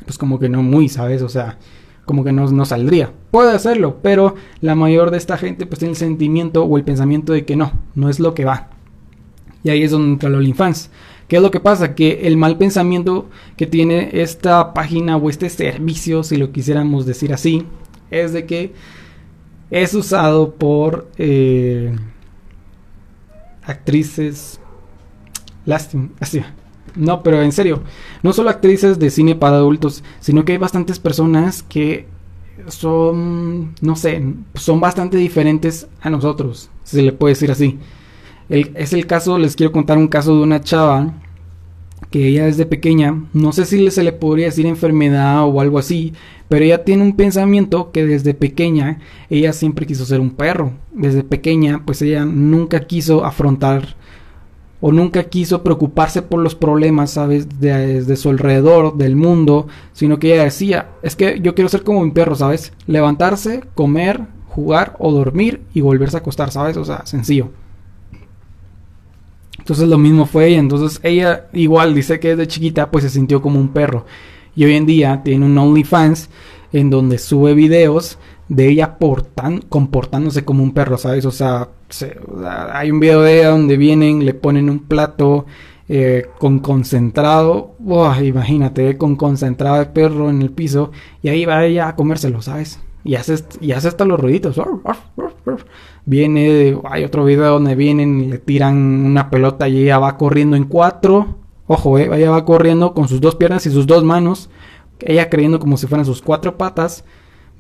pues 0.06 0.18
como 0.18 0.40
que 0.40 0.50
no 0.50 0.62
muy, 0.62 0.90
¿sabes? 0.90 1.22
O 1.22 1.30
sea, 1.30 1.58
como 2.06 2.24
que 2.24 2.34
no, 2.34 2.50
no 2.52 2.66
saldría. 2.66 3.12
Puede 3.32 3.54
hacerlo, 3.54 4.00
pero 4.02 4.36
la 4.62 4.76
mayor 4.76 5.12
de 5.12 5.18
esta 5.18 5.38
gente 5.38 5.66
pues 5.66 5.80
tiene 5.80 5.92
el 5.92 5.98
sentimiento 5.98 6.64
o 6.64 6.78
el 6.78 6.84
pensamiento 6.84 7.34
de 7.34 7.46
que 7.46 7.56
no, 7.56 7.72
no 7.96 8.10
es 8.10 8.20
lo 8.20 8.34
que 8.34 8.46
va. 8.46 8.70
Y 9.64 9.70
ahí 9.70 9.84
es 9.84 9.92
donde 9.92 10.14
entra 10.14 10.30
el 10.30 10.36
OnlyFans. 10.36 10.90
¿Qué 11.34 11.38
es 11.38 11.42
lo 11.42 11.50
que 11.50 11.60
pasa? 11.60 11.96
Que 11.96 12.28
el 12.28 12.38
mal 12.38 12.60
pensamiento 12.60 13.28
que 13.58 13.66
tiene 13.66 14.22
esta 14.22 14.72
página 14.76 15.18
o 15.18 15.32
este 15.32 15.50
servicio, 15.50 16.22
si 16.22 16.38
lo 16.38 16.52
quisiéramos 16.52 17.08
decir 17.08 17.34
así, 17.34 17.66
es 18.12 18.34
de 18.34 18.46
que 18.46 18.72
es 19.72 19.96
usado 19.96 20.54
por 20.54 21.10
eh, 21.18 21.96
actrices. 23.64 24.60
Lástima, 25.66 26.10
así. 26.20 26.44
No, 26.96 27.24
pero 27.24 27.42
en 27.42 27.52
serio, 27.52 27.82
no 28.22 28.32
solo 28.32 28.52
actrices 28.52 29.00
de 29.00 29.10
cine 29.10 29.34
para 29.34 29.56
adultos, 29.56 30.04
sino 30.20 30.46
que 30.46 30.52
hay 30.52 30.60
bastantes 30.60 31.00
personas 31.00 31.64
que 31.64 32.06
son, 32.68 33.74
no 33.82 33.96
sé, 33.96 34.24
son 34.54 34.80
bastante 34.80 35.18
diferentes 35.18 35.88
a 36.00 36.12
nosotros, 36.12 36.70
si 36.84 36.98
se 36.98 37.02
le 37.02 37.12
puede 37.12 37.34
decir 37.34 37.50
así. 37.50 37.80
es 38.50 38.94
el 38.94 39.08
caso, 39.08 39.40
les 39.40 39.56
quiero 39.56 39.72
contar 39.72 39.98
un 39.98 40.08
caso 40.08 40.36
de 40.36 40.44
una 40.44 40.62
chava 40.62 41.23
que 42.14 42.28
ella 42.28 42.46
desde 42.46 42.68
pequeña, 42.68 43.24
no 43.34 43.54
sé 43.54 43.66
si 43.66 43.90
se 43.90 44.04
le 44.04 44.14
podría 44.14 44.46
decir 44.46 44.68
enfermedad 44.68 45.46
o 45.46 45.60
algo 45.60 45.80
así, 45.80 46.14
pero 46.48 46.64
ella 46.64 46.84
tiene 46.84 47.02
un 47.02 47.16
pensamiento 47.16 47.92
que 47.92 48.06
desde 48.06 48.36
pequeña 48.36 49.00
ella 49.32 49.52
siempre 49.52 49.88
quiso 49.88 50.06
ser 50.06 50.20
un 50.20 50.30
perro. 50.30 50.74
Desde 50.92 51.24
pequeña, 51.24 51.82
pues 51.84 52.04
ella 52.04 52.24
nunca 52.24 52.82
quiso 52.82 53.26
afrontar 53.26 53.96
o 54.80 54.92
nunca 54.92 55.24
quiso 55.24 55.64
preocuparse 55.64 56.22
por 56.22 56.40
los 56.40 56.54
problemas, 56.54 57.10
¿sabes? 57.10 57.60
De, 57.60 58.16
su 58.16 58.30
alrededor, 58.30 58.96
del 58.96 59.16
mundo, 59.16 59.66
sino 59.94 60.20
que 60.20 60.36
ella 60.36 60.44
decía, 60.44 60.92
es 61.02 61.16
que 61.16 61.40
yo 61.42 61.56
quiero 61.56 61.70
ser 61.70 61.82
como 61.82 62.06
mi 62.06 62.12
perro, 62.12 62.36
¿sabes? 62.36 62.74
Levantarse, 62.86 63.64
comer, 63.74 64.22
jugar 64.50 64.96
o 65.00 65.12
dormir 65.12 65.64
y 65.74 65.82
volverse 65.82 66.18
a 66.18 66.20
acostar, 66.20 66.52
¿sabes? 66.52 66.78
O 66.78 66.86
sea, 66.86 67.08
sencillo. 67.08 67.50
Entonces 69.64 69.88
lo 69.88 69.98
mismo 69.98 70.26
fue 70.26 70.48
ella, 70.48 70.60
entonces 70.60 71.00
ella 71.04 71.48
igual 71.54 71.96
dice 71.96 72.20
que 72.20 72.36
desde 72.36 72.48
chiquita 72.48 72.92
pues 72.92 73.06
se 73.06 73.10
sintió 73.10 73.42
como 73.42 73.62
un 73.62 73.70
perro. 73.70 74.06
Y 74.58 74.66
hoy 74.66 74.76
en 74.76 74.86
día 74.86 75.22
tiene 75.24 75.46
un 75.46 75.58
OnlyFans 75.58 76.30
en 76.74 76.90
donde 76.90 77.18
sube 77.18 77.54
videos 77.54 78.18
de 78.50 78.68
ella 78.68 78.98
portan, 78.98 79.62
comportándose 79.70 80.44
como 80.44 80.64
un 80.64 80.74
perro, 80.74 80.98
¿sabes? 80.98 81.26
O 81.26 81.32
sea, 81.32 81.70
hay 82.74 82.92
un 82.92 83.00
video 83.00 83.22
de 83.22 83.40
ella 83.40 83.50
donde 83.52 83.78
vienen, 83.78 84.26
le 84.26 84.34
ponen 84.34 84.70
un 84.70 84.80
plato 84.80 85.46
eh, 85.88 86.26
con 86.40 86.60
concentrado, 86.60 87.78
imagínate, 88.22 88.98
con 88.98 89.16
concentrado 89.16 89.78
de 89.78 89.86
perro 89.86 90.30
en 90.30 90.42
el 90.42 90.52
piso, 90.52 90.92
y 91.22 91.30
ahí 91.30 91.46
va 91.46 91.64
ella 91.64 91.88
a 91.88 91.96
comérselo, 91.96 92.42
¿sabes? 92.42 92.82
Y 93.04 93.16
hace, 93.16 93.36
y 93.60 93.74
hace 93.74 93.90
hasta 93.90 94.06
los 94.06 94.20
ruiditos. 94.20 94.60
Viene, 96.06 96.78
hay 96.86 97.04
otro 97.04 97.26
video 97.26 97.54
donde 97.54 97.76
vienen 97.76 98.22
y 98.22 98.28
le 98.28 98.38
tiran 98.38 98.76
una 98.76 99.30
pelota 99.30 99.68
y 99.68 99.84
ella 99.84 100.00
va 100.00 100.18
corriendo 100.18 100.56
en 100.56 100.66
cuatro. 100.66 101.36
Ojo, 101.68 101.98
eh, 101.98 102.10
ella 102.14 102.32
va 102.32 102.46
corriendo 102.46 102.94
con 102.94 103.08
sus 103.08 103.20
dos 103.22 103.36
piernas 103.36 103.66
y 103.66 103.72
sus 103.72 103.88
dos 103.88 104.04
manos. 104.04 104.50
Ella 105.00 105.30
creyendo 105.30 105.60
como 105.60 105.78
si 105.78 105.88
fueran 105.88 106.06
sus 106.06 106.22
cuatro 106.22 106.58
patas 106.58 107.04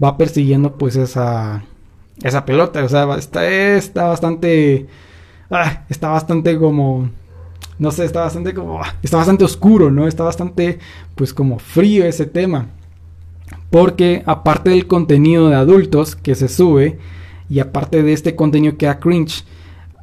va 0.02 0.18
persiguiendo 0.18 0.78
pues 0.78 0.96
esa, 0.96 1.64
esa 2.22 2.46
pelota. 2.46 2.84
O 2.84 2.90
sea, 2.90 3.16
está, 3.16 3.46
está 3.48 4.06
bastante... 4.06 4.88
Ah, 5.50 5.84
está 5.90 6.10
bastante 6.10 6.58
como... 6.58 7.10
No 7.80 7.92
sé, 7.92 8.06
está 8.06 8.22
bastante 8.22 8.54
como... 8.54 8.82
Ah, 8.82 8.96
está 9.02 9.18
bastante 9.18 9.44
oscuro, 9.44 9.92
¿no? 9.92 10.08
Está 10.08 10.24
bastante 10.24 10.80
pues 11.16 11.34
como 11.34 11.60
frío 11.60 12.06
ese 12.06 12.26
tema. 12.26 12.68
Porque 13.74 14.22
aparte 14.28 14.70
del 14.70 14.86
contenido 14.86 15.50
de 15.50 15.56
adultos 15.56 16.16
que 16.16 16.36
se 16.36 16.48
sube 16.48 17.00
y 17.50 17.60
aparte 17.60 18.04
de 18.04 18.14
este 18.14 18.36
contenido 18.36 18.78
que 18.78 18.88
a 18.88 19.00
cringe, 19.00 19.46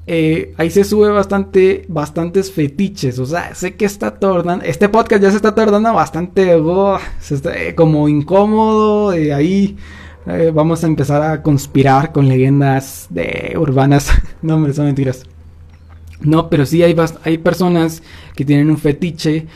eh, 0.08 0.54
ahí 0.56 0.70
se 0.70 0.82
sube 0.82 1.08
bastante, 1.10 1.84
bastantes 1.86 2.50
fetiches. 2.50 3.20
O 3.20 3.26
sea, 3.26 3.54
sé 3.54 3.76
que 3.76 3.84
está 3.84 4.18
tardando. 4.18 4.64
Este 4.64 4.88
podcast 4.88 5.22
ya 5.22 5.30
se 5.30 5.36
está 5.36 5.54
tardando 5.54 5.94
bastante. 5.94 6.56
Oh, 6.56 6.98
eh, 7.54 7.74
como 7.76 8.08
incómodo. 8.08 9.10
Ahí 9.10 9.76
eh, 10.26 10.50
vamos 10.52 10.82
a 10.82 10.88
empezar 10.88 11.22
a 11.22 11.40
conspirar 11.40 12.10
con 12.10 12.26
leyendas 12.26 13.06
de 13.08 13.54
urbanas. 13.56 14.10
no, 14.42 14.56
hombre, 14.56 14.72
son 14.72 14.86
mentiras. 14.86 15.22
No, 16.22 16.50
pero 16.50 16.66
sí 16.66 16.82
hay, 16.82 16.96
hay 17.22 17.38
personas 17.38 18.02
que 18.34 18.44
tienen 18.44 18.68
un 18.68 18.78
fetiche 18.78 19.46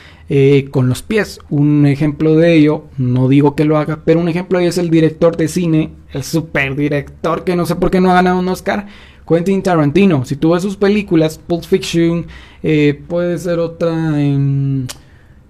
con 0.70 0.88
los 0.88 1.02
pies. 1.02 1.40
Un 1.50 1.86
ejemplo 1.86 2.36
de 2.36 2.54
ello, 2.54 2.84
no 2.98 3.28
digo 3.28 3.54
que 3.54 3.64
lo 3.64 3.78
haga, 3.78 4.00
pero 4.04 4.20
un 4.20 4.28
ejemplo 4.28 4.58
es 4.58 4.78
el 4.78 4.90
director 4.90 5.36
de 5.36 5.48
cine, 5.48 5.90
el 6.12 6.22
super 6.22 6.74
director 6.74 7.44
que 7.44 7.56
no 7.56 7.66
sé 7.66 7.76
por 7.76 7.90
qué 7.90 8.00
no 8.00 8.10
ha 8.10 8.14
ganado 8.14 8.38
un 8.38 8.48
Oscar, 8.48 8.86
Quentin 9.26 9.62
Tarantino. 9.62 10.24
Si 10.24 10.36
tú 10.36 10.50
ves 10.50 10.62
sus 10.62 10.76
películas, 10.76 11.38
Pulp 11.38 11.64
Fiction, 11.64 12.26
eh, 12.62 13.00
puede 13.08 13.38
ser 13.38 13.58
otra. 13.58 13.92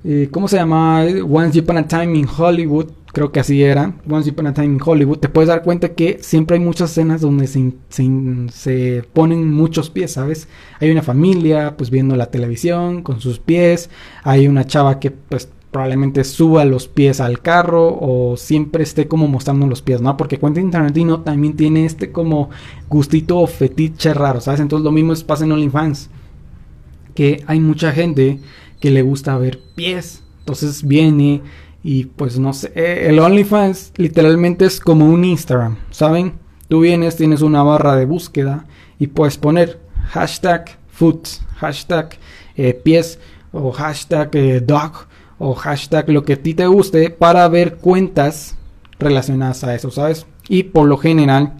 Eh, 0.07 0.29
¿Cómo 0.31 0.49
se 0.49 0.57
llama? 0.57 1.05
Once 1.29 1.59
Upon 1.59 1.79
a 1.79 1.89
Time 1.89 2.19
in 2.19 2.27
Hollywood. 2.27 2.89
Creo 3.15 3.31
que 3.31 3.39
así 3.39 3.63
era. 3.63 3.95
Once 4.11 4.29
Upon 4.29 4.49
a 4.49 4.55
Time 4.55 4.67
in 4.67 4.81
Hollywood. 4.85 5.19
Te 5.19 5.29
puedes 5.29 5.49
dar 5.49 5.63
cuenta 5.63 5.95
que 5.95 6.19
siempre 6.21 6.57
hay 6.57 6.63
muchas 6.63 6.91
escenas 6.91 7.21
donde 7.21 7.47
se, 7.47 7.73
se, 7.89 9.05
ponen 9.13 9.53
muchos 9.53 9.89
pies, 9.89 10.15
¿sabes? 10.15 10.49
Hay 10.81 10.91
una 10.91 11.01
familia 11.01 11.77
pues 11.77 11.91
viendo 11.91 12.17
la 12.17 12.27
televisión 12.27 13.03
con 13.03 13.21
sus 13.21 13.39
pies. 13.39 13.89
Hay 14.25 14.49
una 14.49 14.67
chava 14.67 14.99
que 14.99 15.13
pues 15.13 15.49
probablemente 15.71 16.25
suba 16.25 16.65
los 16.65 16.89
pies 16.89 17.21
al 17.21 17.41
carro 17.41 17.97
o 18.01 18.37
siempre 18.37 18.83
esté 18.83 19.07
como 19.07 19.29
mostrando 19.29 19.69
los 19.69 19.81
pies, 19.81 20.01
¿no? 20.01 20.17
Porque 20.17 20.39
Quentin 20.39 20.73
Tarantino 20.73 21.21
también 21.21 21.55
tiene 21.55 21.85
este 21.85 22.11
como 22.11 22.51
gustito 22.89 23.39
o 23.39 23.47
fetiche 23.47 24.13
raro, 24.13 24.41
¿sabes? 24.41 24.59
Entonces 24.59 24.85
lo 24.85 24.91
mismo 24.91 25.13
es 25.13 25.23
pasa 25.23 25.45
en 25.45 25.53
OnlyFans, 25.53 26.11
que 27.15 27.45
hay 27.47 27.61
mucha 27.61 27.93
gente 27.93 28.41
que 28.81 28.91
le 28.91 29.03
gusta 29.03 29.39
ver 29.39 29.61
pies, 29.77 30.23
entonces 30.41 30.87
viene 30.87 31.43
y 31.85 32.07
pues 32.07 32.39
no 32.39 32.55
sé, 32.55 32.73
el 33.09 33.19
OnlyFans 33.19 33.93
literalmente 33.97 34.65
es 34.65 34.81
como 34.81 35.05
un 35.05 35.23
Instagram, 35.23 35.77
¿saben? 35.91 36.33
Tú 36.67 36.81
vienes, 36.81 37.17
tienes 37.17 37.43
una 37.43 37.63
barra 37.63 37.95
de 37.95 38.07
búsqueda 38.07 38.65
y 38.99 39.09
puedes 39.09 39.37
poner 39.37 39.79
hashtag 40.09 40.79
foot, 40.89 41.29
hashtag 41.57 42.17
eh, 42.57 42.73
pies 42.73 43.19
o 43.53 43.71
hashtag 43.71 44.35
eh, 44.35 44.61
dog 44.61 44.93
o 45.39 45.55
hashtag 45.55 46.09
lo 46.09 46.25
que 46.25 46.33
a 46.33 46.43
ti 46.43 46.55
te 46.55 46.67
guste 46.67 47.11
para 47.11 47.47
ver 47.49 47.77
cuentas 47.77 48.57
relacionadas 48.99 49.63
a 49.63 49.75
eso, 49.75 49.91
¿sabes? 49.91 50.27
Y 50.49 50.63
por 50.63 50.89
lo 50.89 50.97
general, 50.97 51.53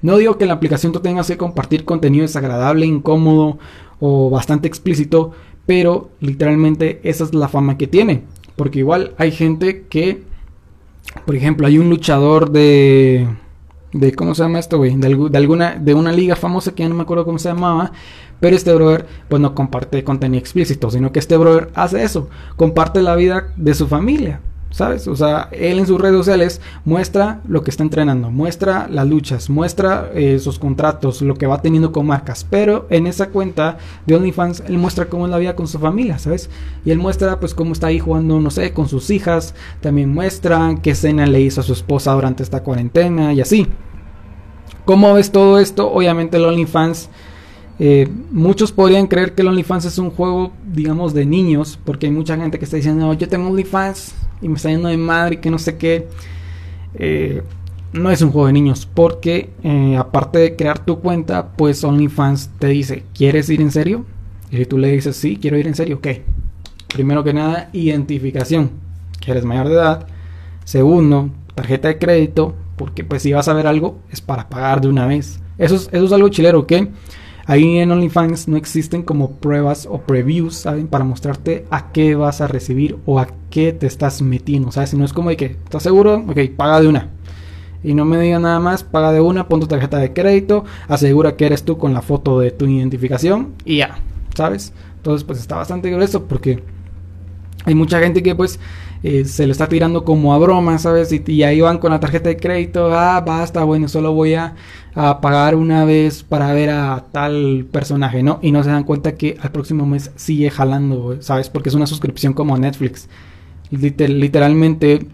no 0.00 0.16
digo 0.16 0.38
que 0.38 0.44
en 0.44 0.48
la 0.48 0.54
aplicación 0.54 0.92
tú 0.92 1.00
tengas 1.00 1.26
que 1.26 1.36
compartir 1.36 1.84
contenido 1.84 2.22
desagradable, 2.22 2.86
incómodo 2.86 3.58
o 3.98 4.30
bastante 4.30 4.68
explícito, 4.68 5.32
pero 5.66 6.10
literalmente 6.20 7.00
esa 7.02 7.24
es 7.24 7.34
la 7.34 7.48
fama 7.48 7.76
que 7.76 7.88
tiene. 7.88 8.22
Porque 8.62 8.78
igual 8.78 9.12
hay 9.18 9.32
gente 9.32 9.86
que, 9.88 10.22
por 11.26 11.34
ejemplo, 11.34 11.66
hay 11.66 11.78
un 11.78 11.90
luchador 11.90 12.52
de, 12.52 13.26
de 13.92 14.14
¿cómo 14.14 14.36
se 14.36 14.44
llama 14.44 14.60
esto, 14.60 14.78
güey? 14.78 14.94
De, 14.94 15.08
de, 15.08 15.36
alguna, 15.36 15.74
de 15.74 15.94
una 15.94 16.12
liga 16.12 16.36
famosa 16.36 16.72
que 16.72 16.84
ya 16.84 16.88
no 16.88 16.94
me 16.94 17.02
acuerdo 17.02 17.24
cómo 17.24 17.40
se 17.40 17.48
llamaba. 17.48 17.90
Pero 18.38 18.54
este 18.54 18.72
brother, 18.72 19.06
pues 19.28 19.42
no 19.42 19.52
comparte 19.56 20.04
contenido 20.04 20.38
explícito, 20.38 20.92
sino 20.92 21.10
que 21.10 21.18
este 21.18 21.36
brother 21.36 21.70
hace 21.74 22.04
eso, 22.04 22.30
comparte 22.54 23.02
la 23.02 23.16
vida 23.16 23.52
de 23.56 23.74
su 23.74 23.88
familia. 23.88 24.40
¿Sabes? 24.72 25.06
O 25.06 25.14
sea, 25.14 25.48
él 25.52 25.78
en 25.78 25.86
sus 25.86 26.00
redes 26.00 26.16
sociales 26.16 26.60
muestra 26.86 27.42
lo 27.46 27.62
que 27.62 27.70
está 27.70 27.82
entrenando, 27.82 28.30
muestra 28.30 28.88
las 28.90 29.06
luchas, 29.06 29.50
muestra 29.50 30.10
eh, 30.14 30.38
sus 30.38 30.58
contratos, 30.58 31.20
lo 31.20 31.34
que 31.34 31.46
va 31.46 31.60
teniendo 31.60 31.92
con 31.92 32.06
marcas. 32.06 32.46
Pero 32.48 32.86
en 32.88 33.06
esa 33.06 33.28
cuenta 33.28 33.76
de 34.06 34.16
OnlyFans, 34.16 34.64
él 34.66 34.78
muestra 34.78 35.06
cómo 35.06 35.26
es 35.26 35.30
la 35.30 35.38
vida 35.38 35.54
con 35.54 35.68
su 35.68 35.78
familia, 35.78 36.18
¿sabes? 36.18 36.48
Y 36.86 36.90
él 36.90 36.98
muestra, 36.98 37.38
pues, 37.38 37.54
cómo 37.54 37.74
está 37.74 37.88
ahí 37.88 37.98
jugando, 37.98 38.40
no 38.40 38.50
sé, 38.50 38.72
con 38.72 38.88
sus 38.88 39.10
hijas. 39.10 39.54
También 39.82 40.12
muestra 40.12 40.74
qué 40.82 40.94
cena 40.94 41.26
le 41.26 41.42
hizo 41.42 41.60
a 41.60 41.64
su 41.64 41.74
esposa 41.74 42.12
durante 42.14 42.42
esta 42.42 42.62
cuarentena 42.62 43.34
y 43.34 43.42
así. 43.42 43.68
¿Cómo 44.86 45.12
ves 45.12 45.30
todo 45.30 45.58
esto? 45.58 45.92
Obviamente, 45.92 46.38
el 46.38 46.46
OnlyFans 46.46 47.10
eh, 47.78 48.08
muchos 48.30 48.72
podrían 48.72 49.06
creer 49.06 49.34
que 49.34 49.42
el 49.42 49.48
OnlyFans 49.48 49.84
es 49.84 49.98
un 49.98 50.10
juego, 50.10 50.52
digamos, 50.72 51.12
de 51.14 51.26
niños, 51.26 51.78
porque 51.84 52.06
hay 52.06 52.12
mucha 52.12 52.36
gente 52.36 52.58
que 52.58 52.64
está 52.64 52.76
diciendo, 52.76 53.12
yo 53.14 53.28
tengo 53.28 53.48
OnlyFans 53.48 54.14
y 54.42 54.48
me 54.48 54.56
está 54.56 54.68
yendo 54.68 54.88
de 54.88 54.96
madre 54.96 55.40
que 55.40 55.50
no 55.50 55.58
sé 55.58 55.78
qué. 55.78 56.08
Eh, 56.94 57.42
no 57.92 58.10
es 58.10 58.22
un 58.22 58.30
juego 58.30 58.46
de 58.46 58.52
niños, 58.54 58.88
porque 58.92 59.50
eh, 59.62 59.96
aparte 59.98 60.38
de 60.38 60.56
crear 60.56 60.84
tu 60.84 61.00
cuenta, 61.00 61.52
pues 61.56 61.84
OnlyFans 61.84 62.50
te 62.58 62.68
dice, 62.68 63.04
¿quieres 63.14 63.48
ir 63.50 63.60
en 63.60 63.70
serio? 63.70 64.04
Y 64.50 64.56
si 64.56 64.66
tú 64.66 64.78
le 64.78 64.90
dices, 64.90 65.16
sí, 65.16 65.38
quiero 65.40 65.58
ir 65.58 65.66
en 65.66 65.74
serio, 65.74 66.00
¿qué? 66.00 66.24
Primero 66.88 67.22
que 67.24 67.32
nada, 67.32 67.70
identificación, 67.72 68.70
que 69.20 69.30
eres 69.30 69.44
mayor 69.44 69.68
de 69.68 69.74
edad. 69.74 70.06
Segundo, 70.64 71.30
tarjeta 71.54 71.88
de 71.88 71.98
crédito, 71.98 72.54
porque 72.76 73.04
pues 73.04 73.22
si 73.22 73.32
vas 73.32 73.48
a 73.48 73.54
ver 73.54 73.66
algo, 73.66 73.98
es 74.10 74.20
para 74.20 74.48
pagar 74.48 74.80
de 74.80 74.88
una 74.88 75.06
vez. 75.06 75.40
Eso 75.58 75.74
es, 75.74 75.88
eso 75.92 76.04
es 76.04 76.12
algo 76.12 76.28
chilero, 76.28 76.60
¿ok? 76.60 76.72
Ahí 77.46 77.78
en 77.78 77.90
OnlyFans 77.90 78.48
no 78.48 78.56
existen 78.56 79.02
como 79.02 79.32
pruebas 79.32 79.88
o 79.90 80.02
previews, 80.02 80.54
¿saben? 80.54 80.86
Para 80.86 81.04
mostrarte 81.04 81.64
a 81.70 81.92
qué 81.92 82.14
vas 82.14 82.40
a 82.40 82.46
recibir 82.46 82.98
o 83.04 83.18
a 83.18 83.28
qué 83.50 83.72
te 83.72 83.86
estás 83.86 84.22
metiendo, 84.22 84.70
¿sabes? 84.70 84.90
Si 84.90 84.96
no 84.96 85.04
es 85.04 85.12
como 85.12 85.30
de 85.30 85.36
que, 85.36 85.46
¿estás 85.46 85.82
seguro? 85.82 86.24
Ok, 86.28 86.38
paga 86.56 86.80
de 86.80 86.88
una. 86.88 87.08
Y 87.82 87.94
no 87.94 88.04
me 88.04 88.18
diga 88.20 88.38
nada 88.38 88.60
más, 88.60 88.84
paga 88.84 89.12
de 89.12 89.20
una, 89.20 89.48
pon 89.48 89.60
tu 89.60 89.66
tarjeta 89.66 89.98
de 89.98 90.12
crédito, 90.12 90.64
asegura 90.86 91.36
que 91.36 91.46
eres 91.46 91.64
tú 91.64 91.78
con 91.78 91.92
la 91.92 92.02
foto 92.02 92.38
de 92.38 92.52
tu 92.52 92.66
identificación 92.66 93.54
y 93.64 93.78
ya, 93.78 93.98
¿sabes? 94.36 94.72
Entonces, 94.96 95.24
pues 95.24 95.40
está 95.40 95.56
bastante 95.56 95.90
grueso 95.90 96.26
porque 96.26 96.62
hay 97.64 97.74
mucha 97.74 97.98
gente 97.98 98.22
que 98.22 98.36
pues 98.36 98.60
eh, 99.02 99.24
se 99.24 99.46
lo 99.46 99.52
está 99.52 99.68
tirando 99.68 100.04
como 100.04 100.32
a 100.32 100.38
broma, 100.38 100.78
¿sabes? 100.78 101.12
Y, 101.12 101.42
ahí 101.42 101.60
van 101.60 101.78
con 101.78 101.90
la 101.90 102.00
tarjeta 102.00 102.28
de 102.28 102.36
crédito, 102.36 102.92
ah, 102.92 103.20
basta, 103.20 103.64
bueno, 103.64 103.88
solo 103.88 104.12
voy 104.12 104.34
a, 104.34 104.54
pagar 104.94 105.54
una 105.54 105.86
vez 105.86 106.22
para 106.22 106.52
ver 106.52 106.68
a 106.70 107.06
tal 107.12 107.66
personaje, 107.70 108.22
¿no? 108.22 108.38
Y 108.42 108.52
no 108.52 108.62
se 108.62 108.70
dan 108.70 108.84
cuenta 108.84 109.14
que 109.16 109.38
al 109.40 109.50
próximo 109.50 109.86
mes 109.86 110.10
sigue 110.16 110.50
jalando, 110.50 111.16
¿sabes? 111.20 111.48
Porque 111.48 111.70
es 111.70 111.74
una 111.74 111.86
suscripción 111.86 112.34
como 112.34 112.56
Netflix. 112.58 113.08
literalmente 113.70 115.06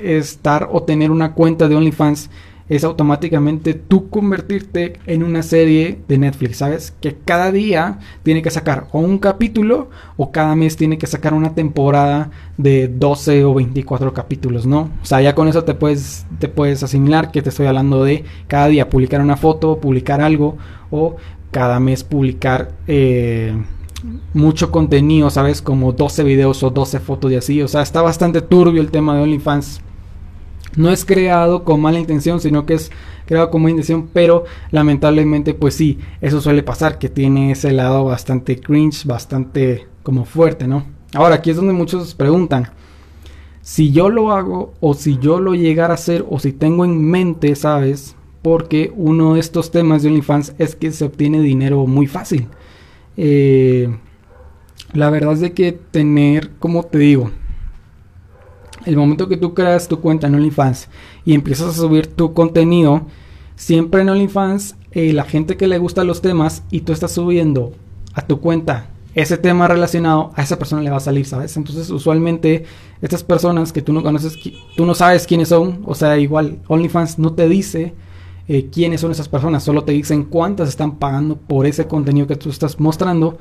estar 0.00 0.68
o 0.70 0.84
tener 0.84 1.10
una 1.10 1.34
cuenta 1.34 1.68
de 1.68 1.74
OnlyFans 1.74 2.30
es 2.68 2.84
automáticamente 2.84 3.74
tú 3.74 4.08
convertirte 4.10 4.94
en 5.06 5.22
una 5.22 5.42
serie 5.42 6.00
de 6.06 6.18
Netflix, 6.18 6.58
¿sabes? 6.58 6.94
Que 7.00 7.16
cada 7.24 7.50
día 7.50 7.98
tiene 8.22 8.42
que 8.42 8.50
sacar 8.50 8.88
o 8.92 8.98
un 8.98 9.18
capítulo 9.18 9.88
o 10.16 10.30
cada 10.32 10.54
mes 10.54 10.76
tiene 10.76 10.98
que 10.98 11.06
sacar 11.06 11.34
una 11.34 11.54
temporada 11.54 12.30
de 12.56 12.88
12 12.88 13.44
o 13.44 13.54
24 13.54 14.12
capítulos, 14.12 14.66
¿no? 14.66 14.90
O 15.02 15.04
sea, 15.04 15.20
ya 15.22 15.34
con 15.34 15.48
eso 15.48 15.64
te 15.64 15.74
puedes, 15.74 16.26
te 16.38 16.48
puedes 16.48 16.82
asimilar 16.82 17.30
que 17.30 17.42
te 17.42 17.48
estoy 17.48 17.66
hablando 17.66 18.04
de 18.04 18.24
cada 18.46 18.68
día 18.68 18.90
publicar 18.90 19.20
una 19.20 19.36
foto, 19.36 19.80
publicar 19.80 20.20
algo 20.20 20.56
o 20.90 21.16
cada 21.50 21.80
mes 21.80 22.04
publicar... 22.04 22.72
Eh, 22.86 23.54
mucho 24.32 24.70
contenido, 24.70 25.28
¿sabes? 25.28 25.60
Como 25.60 25.92
12 25.92 26.22
videos 26.22 26.62
o 26.62 26.70
12 26.70 27.00
fotos 27.00 27.32
y 27.32 27.34
así. 27.34 27.62
O 27.62 27.66
sea, 27.66 27.82
está 27.82 28.00
bastante 28.00 28.40
turbio 28.42 28.80
el 28.80 28.92
tema 28.92 29.16
de 29.16 29.22
OnlyFans 29.22 29.80
no 30.78 30.90
es 30.90 31.04
creado 31.04 31.64
con 31.64 31.80
mala 31.80 31.98
intención, 31.98 32.40
sino 32.40 32.64
que 32.64 32.74
es 32.74 32.90
creado 33.26 33.50
con 33.50 33.60
mala 33.60 33.72
intención, 33.72 34.08
pero 34.12 34.44
lamentablemente 34.70 35.52
pues 35.52 35.74
sí, 35.74 35.98
eso 36.20 36.40
suele 36.40 36.62
pasar, 36.62 36.98
que 36.98 37.08
tiene 37.08 37.50
ese 37.50 37.72
lado 37.72 38.04
bastante 38.04 38.58
cringe, 38.58 39.04
bastante 39.04 39.86
como 40.02 40.24
fuerte, 40.24 40.66
¿no? 40.66 40.86
Ahora, 41.14 41.36
aquí 41.36 41.50
es 41.50 41.56
donde 41.56 41.72
muchos 41.72 42.14
preguntan, 42.14 42.70
si 43.60 43.90
yo 43.92 44.08
lo 44.08 44.32
hago 44.32 44.72
o 44.80 44.94
si 44.94 45.18
yo 45.18 45.40
lo 45.40 45.54
llegara 45.54 45.92
a 45.92 45.96
hacer 45.96 46.24
o 46.30 46.38
si 46.38 46.52
tengo 46.52 46.84
en 46.84 47.02
mente, 47.02 47.54
¿sabes? 47.56 48.14
Porque 48.40 48.92
uno 48.94 49.34
de 49.34 49.40
estos 49.40 49.70
temas 49.70 50.02
de 50.02 50.08
OnlyFans 50.08 50.54
es 50.58 50.76
que 50.76 50.92
se 50.92 51.04
obtiene 51.04 51.40
dinero 51.40 51.86
muy 51.86 52.06
fácil. 52.06 52.46
Eh, 53.16 53.94
la 54.92 55.10
verdad 55.10 55.34
es 55.34 55.40
de 55.40 55.52
que 55.52 55.72
tener, 55.72 56.52
como 56.58 56.84
te 56.84 56.98
digo, 56.98 57.30
el 58.88 58.96
momento 58.96 59.28
que 59.28 59.36
tú 59.36 59.54
creas 59.54 59.88
tu 59.88 60.00
cuenta 60.00 60.26
en 60.26 60.34
OnlyFans 60.34 60.88
y 61.24 61.34
empiezas 61.34 61.68
a 61.68 61.80
subir 61.80 62.06
tu 62.06 62.32
contenido, 62.32 63.02
siempre 63.54 64.00
en 64.00 64.08
OnlyFans, 64.08 64.76
eh, 64.92 65.12
la 65.12 65.24
gente 65.24 65.56
que 65.56 65.68
le 65.68 65.78
gusta 65.78 66.04
los 66.04 66.22
temas 66.22 66.62
y 66.70 66.80
tú 66.80 66.92
estás 66.92 67.12
subiendo 67.12 67.72
a 68.14 68.22
tu 68.22 68.40
cuenta 68.40 68.90
ese 69.14 69.36
tema 69.36 69.68
relacionado, 69.68 70.32
a 70.36 70.42
esa 70.42 70.58
persona 70.58 70.82
le 70.82 70.90
va 70.90 70.98
a 70.98 71.00
salir, 71.00 71.26
¿sabes? 71.26 71.56
Entonces, 71.56 71.90
usualmente, 71.90 72.64
estas 73.02 73.24
personas 73.24 73.72
que 73.72 73.82
tú 73.82 73.92
no 73.92 74.02
conoces, 74.02 74.38
tú 74.76 74.86
no 74.86 74.94
sabes 74.94 75.26
quiénes 75.26 75.48
son, 75.48 75.82
o 75.84 75.94
sea, 75.94 76.18
igual, 76.18 76.60
OnlyFans 76.68 77.18
no 77.18 77.32
te 77.34 77.48
dice 77.48 77.94
eh, 78.46 78.70
quiénes 78.72 79.00
son 79.00 79.10
esas 79.10 79.28
personas, 79.28 79.64
solo 79.64 79.84
te 79.84 79.92
dicen 79.92 80.24
cuántas 80.24 80.68
están 80.68 80.96
pagando 80.96 81.36
por 81.36 81.66
ese 81.66 81.86
contenido 81.86 82.26
que 82.26 82.36
tú 82.36 82.48
estás 82.48 82.80
mostrando, 82.80 83.38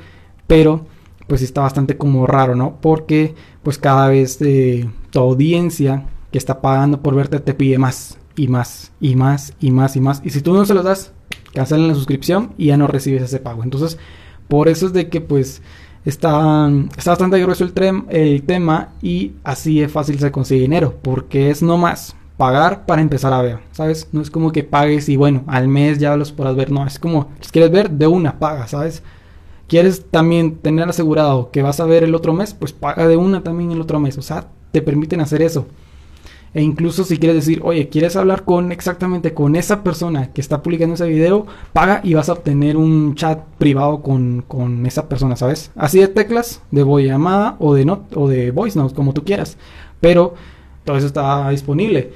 pero 0.47 0.85
pues 1.27 1.41
está 1.41 1.61
bastante 1.61 1.97
como 1.97 2.25
raro, 2.25 2.55
¿no? 2.55 2.77
Porque 2.81 3.35
pues 3.61 3.77
cada 3.77 4.07
vez 4.07 4.41
eh, 4.41 4.89
tu 5.17 5.23
audiencia 5.23 6.05
que 6.31 6.37
está 6.37 6.61
pagando 6.61 7.01
por 7.01 7.15
verte 7.15 7.39
te 7.39 7.55
pide 7.55 7.79
más 7.79 8.19
y 8.35 8.47
más 8.47 8.91
y 9.01 9.15
más 9.15 9.51
y 9.59 9.71
más 9.71 9.95
y 9.95 9.99
más. 9.99 10.21
Y 10.23 10.29
si 10.29 10.41
tú 10.41 10.53
no 10.53 10.63
se 10.63 10.75
los 10.75 10.83
das, 10.83 11.11
cancelan 11.55 11.87
la 11.87 11.95
suscripción 11.95 12.53
y 12.55 12.67
ya 12.67 12.77
no 12.77 12.85
recibes 12.85 13.23
ese 13.23 13.39
pago. 13.39 13.63
Entonces, 13.63 13.97
por 14.47 14.67
eso 14.67 14.85
es 14.85 14.93
de 14.93 15.09
que 15.09 15.19
pues 15.19 15.63
está, 16.05 16.69
está 16.95 17.11
bastante 17.11 17.41
grueso 17.41 17.63
el, 17.63 18.43
tema 18.43 18.89
y 19.01 19.31
así 19.43 19.81
es 19.81 19.91
fácil 19.91 20.19
se 20.19 20.31
consigue 20.31 20.61
dinero. 20.61 20.93
Porque 21.01 21.49
es 21.49 21.63
no 21.63 21.79
más 21.79 22.15
pagar 22.37 22.85
para 22.85 23.01
empezar 23.01 23.33
a 23.33 23.41
ver, 23.41 23.57
¿sabes? 23.71 24.09
No 24.11 24.21
es 24.21 24.29
como 24.29 24.51
que 24.51 24.63
pagues 24.63 25.09
y 25.09 25.15
bueno, 25.15 25.45
al 25.47 25.67
mes 25.67 25.97
ya 25.97 26.15
los 26.15 26.31
podrás 26.31 26.55
ver, 26.55 26.69
no, 26.69 26.85
es 26.85 26.99
como, 26.99 27.29
si 27.39 27.49
quieres 27.49 27.71
ver, 27.71 27.89
de 27.89 28.05
una 28.05 28.37
paga, 28.37 28.67
¿sabes? 28.67 29.01
¿Quieres 29.67 30.05
también 30.11 30.57
tener 30.57 30.87
asegurado 30.87 31.49
que 31.49 31.63
vas 31.63 31.79
a 31.79 31.85
ver 31.85 32.03
el 32.03 32.13
otro 32.13 32.33
mes? 32.33 32.53
Pues 32.53 32.71
paga 32.71 33.07
de 33.07 33.17
una 33.17 33.41
también 33.41 33.71
el 33.71 33.81
otro 33.81 33.99
mes. 33.99 34.19
O 34.19 34.21
sea, 34.21 34.49
te 34.77 34.83
permiten 34.83 35.21
hacer 35.21 35.41
eso. 35.41 35.65
E 36.53 36.61
incluso 36.61 37.03
si 37.03 37.17
quieres 37.17 37.35
decir, 37.35 37.61
oye, 37.63 37.89
¿quieres 37.89 38.15
hablar 38.15 38.43
con 38.45 38.71
exactamente 38.71 39.33
con 39.33 39.55
esa 39.55 39.83
persona 39.83 40.31
que 40.31 40.39
está 40.39 40.61
publicando 40.61 40.93
ese 40.93 41.07
video? 41.07 41.47
Paga 41.73 41.99
y 42.03 42.13
vas 42.13 42.29
a 42.29 42.33
obtener 42.33 42.77
un 42.77 43.15
chat 43.15 43.39
privado 43.57 44.01
con, 44.01 44.43
con 44.47 44.85
esa 44.85 45.09
persona, 45.09 45.35
¿sabes? 45.35 45.71
Así 45.75 45.99
de 45.99 46.07
teclas, 46.07 46.61
de 46.69 46.83
voz 46.83 47.01
llamada 47.01 47.57
o 47.59 47.73
de, 47.73 47.85
not, 47.85 48.15
o 48.15 48.27
de 48.27 48.51
voice 48.51 48.77
notes, 48.77 48.93
como 48.93 49.13
tú 49.13 49.23
quieras. 49.23 49.57
Pero 49.99 50.35
todo 50.85 50.97
eso 50.97 51.07
está 51.07 51.49
disponible. 51.49 52.11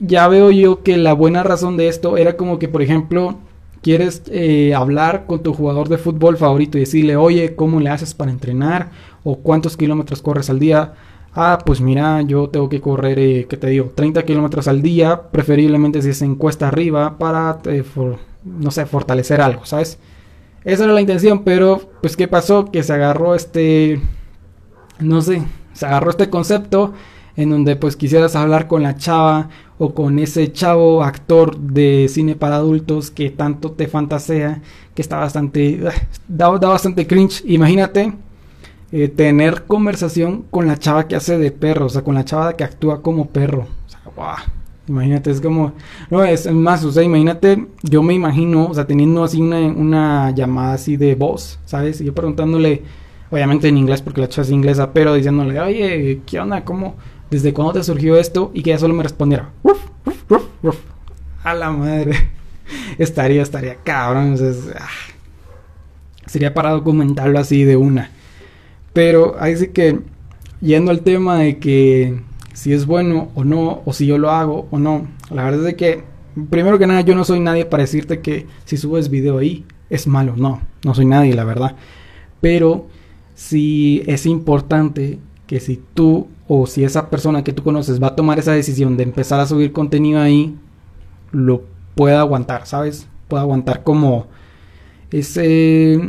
Ya 0.00 0.26
veo 0.26 0.50
yo 0.50 0.82
que 0.82 0.96
la 0.96 1.12
buena 1.12 1.42
razón 1.42 1.76
de 1.76 1.88
esto 1.88 2.16
era 2.16 2.36
como 2.36 2.58
que, 2.58 2.68
por 2.68 2.80
ejemplo, 2.80 3.38
quieres 3.82 4.22
eh, 4.30 4.74
hablar 4.74 5.26
con 5.26 5.42
tu 5.42 5.52
jugador 5.52 5.90
de 5.90 5.98
fútbol 5.98 6.38
favorito 6.38 6.78
y 6.78 6.80
decirle, 6.80 7.16
oye, 7.16 7.54
¿cómo 7.54 7.80
le 7.80 7.90
haces 7.90 8.14
para 8.14 8.30
entrenar? 8.30 8.90
¿O 9.22 9.36
cuántos 9.36 9.76
kilómetros 9.76 10.22
corres 10.22 10.50
al 10.50 10.58
día? 10.58 10.94
Ah, 11.34 11.58
pues 11.64 11.80
mira, 11.80 12.22
yo 12.22 12.48
tengo 12.48 12.68
que 12.68 12.80
correr, 12.80 13.18
eh, 13.18 13.46
¿qué 13.48 13.56
te 13.56 13.66
digo? 13.68 13.90
30 13.94 14.24
kilómetros 14.24 14.68
al 14.68 14.82
día, 14.82 15.30
preferiblemente 15.32 16.00
si 16.00 16.10
es 16.10 16.22
en 16.22 16.36
cuesta 16.36 16.68
arriba, 16.68 17.18
para, 17.18 17.58
eh, 17.64 17.82
no 18.44 18.70
sé, 18.70 18.86
fortalecer 18.86 19.40
algo, 19.40 19.66
¿sabes? 19.66 19.98
Esa 20.64 20.84
era 20.84 20.92
la 20.92 21.00
intención, 21.00 21.42
pero 21.44 21.80
pues 22.00 22.16
¿qué 22.16 22.28
pasó? 22.28 22.66
Que 22.70 22.82
se 22.82 22.92
agarró 22.92 23.34
este, 23.34 24.00
no 25.00 25.20
sé, 25.22 25.42
se 25.72 25.86
agarró 25.86 26.10
este 26.10 26.30
concepto 26.30 26.94
en 27.36 27.50
donde 27.50 27.76
pues 27.76 27.96
quisieras 27.96 28.36
hablar 28.36 28.68
con 28.68 28.82
la 28.82 28.96
chava 28.96 29.48
o 29.78 29.92
con 29.92 30.18
ese 30.18 30.52
chavo 30.52 31.02
actor 31.02 31.58
de 31.58 32.06
cine 32.08 32.36
para 32.36 32.56
adultos 32.56 33.10
que 33.10 33.30
tanto 33.30 33.72
te 33.72 33.88
fantasea, 33.88 34.62
que 34.94 35.02
está 35.02 35.18
bastante, 35.18 35.80
da, 36.28 36.48
bastante 36.48 37.06
cringe. 37.06 37.42
Imagínate 37.46 38.12
eh, 38.96 39.08
tener 39.08 39.64
conversación 39.64 40.44
con 40.52 40.68
la 40.68 40.76
chava 40.76 41.08
que 41.08 41.16
hace 41.16 41.36
de 41.36 41.50
perro, 41.50 41.86
o 41.86 41.88
sea, 41.88 42.02
con 42.02 42.14
la 42.14 42.24
chava 42.24 42.56
que 42.56 42.62
actúa 42.62 43.02
como 43.02 43.26
perro. 43.26 43.66
O 43.86 43.90
sea. 43.90 44.36
Imagínate, 44.86 45.32
es 45.32 45.40
como, 45.40 45.72
no, 46.10 46.22
es 46.22 46.48
más, 46.52 46.84
o 46.84 46.92
sea, 46.92 47.02
imagínate, 47.02 47.66
yo 47.82 48.04
me 48.04 48.14
imagino, 48.14 48.66
o 48.66 48.74
sea, 48.74 48.86
teniendo 48.86 49.24
así 49.24 49.42
una, 49.42 49.58
una 49.58 50.30
llamada 50.30 50.74
así 50.74 50.96
de 50.96 51.16
voz, 51.16 51.58
¿sabes? 51.64 52.00
Y 52.00 52.04
yo 52.04 52.14
preguntándole, 52.14 52.82
obviamente 53.32 53.66
en 53.66 53.78
inglés 53.78 54.00
porque 54.00 54.20
la 54.20 54.28
chava 54.28 54.44
es 54.46 54.52
inglesa, 54.52 54.92
pero 54.92 55.14
diciéndole, 55.14 55.58
oye, 55.58 56.20
¿qué 56.24 56.38
onda? 56.38 56.64
¿Cómo? 56.64 56.94
¿Desde 57.32 57.52
cuándo 57.52 57.72
te 57.72 57.82
surgió 57.82 58.16
esto? 58.16 58.52
Y 58.54 58.62
que 58.62 58.70
ella 58.70 58.78
solo 58.78 58.94
me 58.94 59.02
respondiera, 59.02 59.50
a 61.42 61.54
la 61.54 61.72
madre. 61.72 62.30
estaría, 62.98 63.42
estaría 63.42 63.74
cabrón. 63.82 64.36
Ah, 64.78 64.86
sería 66.26 66.54
para 66.54 66.70
documentarlo 66.70 67.40
así 67.40 67.64
de 67.64 67.76
una. 67.76 68.10
Pero 68.94 69.36
ahí 69.38 69.56
sí 69.56 69.68
que, 69.68 70.00
yendo 70.62 70.90
al 70.90 71.02
tema 71.02 71.36
de 71.36 71.58
que 71.58 72.22
si 72.54 72.72
es 72.72 72.86
bueno 72.86 73.28
o 73.34 73.44
no, 73.44 73.82
o 73.84 73.92
si 73.92 74.06
yo 74.06 74.16
lo 74.16 74.30
hago 74.30 74.66
o 74.70 74.78
no, 74.78 75.06
la 75.30 75.44
verdad 75.44 75.68
es 75.68 75.74
que, 75.74 76.04
primero 76.48 76.78
que 76.78 76.86
nada, 76.86 77.02
yo 77.02 77.14
no 77.14 77.24
soy 77.24 77.40
nadie 77.40 77.66
para 77.66 77.82
decirte 77.82 78.20
que 78.20 78.46
si 78.64 78.78
subes 78.78 79.10
video 79.10 79.38
ahí 79.38 79.66
es 79.90 80.06
malo. 80.06 80.34
No, 80.36 80.62
no 80.84 80.94
soy 80.94 81.04
nadie, 81.04 81.34
la 81.34 81.44
verdad. 81.44 81.76
Pero 82.40 82.86
si 83.34 84.02
es 84.06 84.26
importante 84.26 85.18
que 85.46 85.60
si 85.60 85.82
tú 85.94 86.28
o 86.46 86.66
si 86.66 86.84
esa 86.84 87.10
persona 87.10 87.42
que 87.42 87.52
tú 87.52 87.62
conoces 87.62 88.02
va 88.02 88.08
a 88.08 88.16
tomar 88.16 88.38
esa 88.38 88.52
decisión 88.52 88.96
de 88.96 89.02
empezar 89.02 89.40
a 89.40 89.46
subir 89.46 89.72
contenido 89.72 90.20
ahí, 90.20 90.56
lo 91.32 91.64
pueda 91.94 92.20
aguantar, 92.20 92.66
¿sabes? 92.66 93.08
Pueda 93.28 93.42
aguantar 93.42 93.82
como 93.82 94.26
ese... 95.10 96.00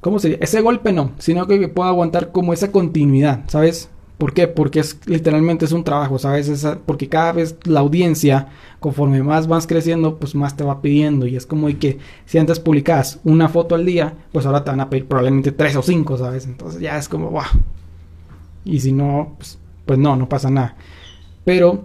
¿Cómo 0.00 0.18
sería? 0.18 0.38
Ese 0.40 0.60
golpe 0.60 0.92
no, 0.92 1.12
sino 1.18 1.46
que 1.46 1.68
pueda 1.68 1.88
aguantar 1.88 2.30
como 2.30 2.52
esa 2.52 2.70
continuidad, 2.70 3.44
¿sabes? 3.48 3.90
¿Por 4.16 4.32
qué? 4.32 4.48
Porque 4.48 4.80
es 4.80 4.98
literalmente 5.06 5.64
es 5.64 5.72
un 5.72 5.84
trabajo, 5.84 6.18
¿sabes? 6.18 6.66
porque 6.86 7.08
cada 7.08 7.32
vez 7.32 7.56
la 7.64 7.80
audiencia, 7.80 8.48
conforme 8.80 9.22
más 9.22 9.46
vas 9.46 9.68
creciendo, 9.68 10.18
pues 10.18 10.34
más 10.34 10.56
te 10.56 10.64
va 10.64 10.82
pidiendo. 10.82 11.26
Y 11.26 11.36
es 11.36 11.46
como 11.46 11.68
que 11.78 11.98
si 12.26 12.38
antes 12.38 12.58
publicabas 12.58 13.20
una 13.22 13.48
foto 13.48 13.76
al 13.76 13.86
día, 13.86 14.14
pues 14.32 14.44
ahora 14.44 14.64
te 14.64 14.72
van 14.72 14.80
a 14.80 14.90
pedir 14.90 15.06
probablemente 15.06 15.52
tres 15.52 15.76
o 15.76 15.82
cinco, 15.82 16.16
¿sabes? 16.16 16.46
Entonces 16.46 16.80
ya 16.80 16.98
es 16.98 17.08
como, 17.08 17.30
wow. 17.30 17.44
Y 18.64 18.80
si 18.80 18.90
no, 18.92 19.36
pues, 19.38 19.58
pues 19.86 19.98
no, 20.00 20.16
no 20.16 20.28
pasa 20.28 20.50
nada. 20.50 20.76
Pero, 21.44 21.84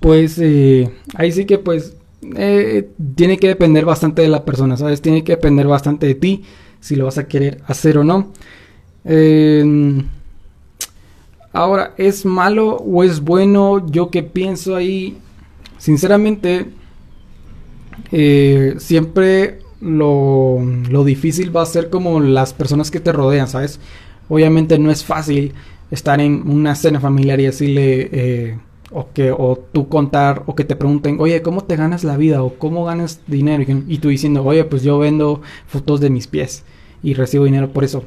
pues 0.00 0.38
eh, 0.38 0.88
ahí 1.14 1.32
sí 1.32 1.46
que 1.46 1.58
pues 1.58 1.96
eh, 2.36 2.90
tiene 3.16 3.38
que 3.38 3.48
depender 3.48 3.84
bastante 3.84 4.22
de 4.22 4.28
la 4.28 4.44
persona, 4.44 4.76
¿sabes? 4.76 5.02
Tiene 5.02 5.24
que 5.24 5.32
depender 5.32 5.66
bastante 5.66 6.06
de 6.06 6.14
ti 6.14 6.44
si 6.80 6.96
lo 6.96 7.06
vas 7.06 7.18
a 7.18 7.28
querer 7.28 7.62
hacer 7.66 7.98
o 7.98 8.04
no. 8.04 8.32
Eh, 9.04 10.02
ahora, 11.52 11.94
¿es 11.96 12.24
malo 12.24 12.76
o 12.76 13.04
es 13.04 13.20
bueno? 13.20 13.86
Yo 13.90 14.10
que 14.10 14.22
pienso 14.22 14.76
ahí, 14.76 15.18
sinceramente, 15.78 16.66
eh, 18.12 18.74
siempre 18.78 19.60
lo, 19.80 20.58
lo 20.88 21.04
difícil 21.04 21.54
va 21.54 21.62
a 21.62 21.66
ser 21.66 21.90
como 21.90 22.20
las 22.20 22.52
personas 22.52 22.90
que 22.90 23.00
te 23.00 23.12
rodean, 23.12 23.48
¿sabes? 23.48 23.80
Obviamente 24.28 24.78
no 24.78 24.90
es 24.90 25.04
fácil 25.04 25.54
estar 25.90 26.20
en 26.20 26.48
una 26.48 26.74
cena 26.74 27.00
familiar 27.00 27.40
y 27.40 27.44
decirle... 27.44 28.08
Eh, 28.12 28.58
o 28.90 29.12
que 29.12 29.32
o 29.32 29.58
tú 29.72 29.88
contar 29.88 30.42
o 30.46 30.54
que 30.54 30.64
te 30.64 30.76
pregunten, 30.76 31.18
oye, 31.20 31.42
¿cómo 31.42 31.64
te 31.64 31.76
ganas 31.76 32.04
la 32.04 32.16
vida? 32.16 32.42
o 32.42 32.54
¿cómo 32.54 32.84
ganas 32.84 33.20
dinero? 33.26 33.64
Y, 33.86 33.98
tú 33.98 34.08
diciendo, 34.08 34.44
oye, 34.44 34.64
pues 34.64 34.82
yo 34.82 34.98
vendo 34.98 35.42
fotos 35.66 36.00
de 36.00 36.10
mis 36.10 36.26
pies 36.26 36.64
y 37.02 37.14
recibo 37.14 37.44
dinero 37.44 37.72
por 37.72 37.84
eso. 37.84 38.04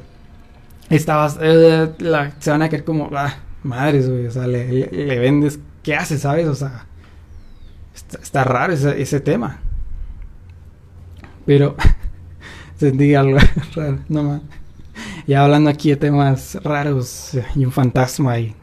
Estabas, 0.90 1.38
eh, 1.40 1.90
se 2.38 2.50
van 2.50 2.62
a 2.62 2.68
quedar 2.68 2.84
como, 2.84 3.10
ah, 3.14 3.36
madres, 3.62 4.10
güey, 4.10 4.26
o 4.26 4.30
sea, 4.30 4.46
le, 4.46 5.18
vendes, 5.18 5.58
¿qué 5.82 5.94
haces, 5.94 6.22
sabes? 6.22 6.46
O 6.48 6.54
sea, 6.54 6.86
está, 7.94 8.44
raro 8.44 8.72
ese, 8.72 9.00
ese, 9.00 9.20
tema. 9.20 9.60
Pero, 11.46 11.76
sentí 12.76 13.14
algo 13.14 13.38
raro, 13.74 14.00
no 14.08 14.22
más. 14.24 14.42
Ya 15.26 15.44
hablando 15.44 15.70
aquí 15.70 15.90
de 15.90 15.96
temas 15.96 16.58
raros 16.62 17.38
y 17.54 17.64
un 17.64 17.72
fantasma 17.72 18.38
y 18.38 18.54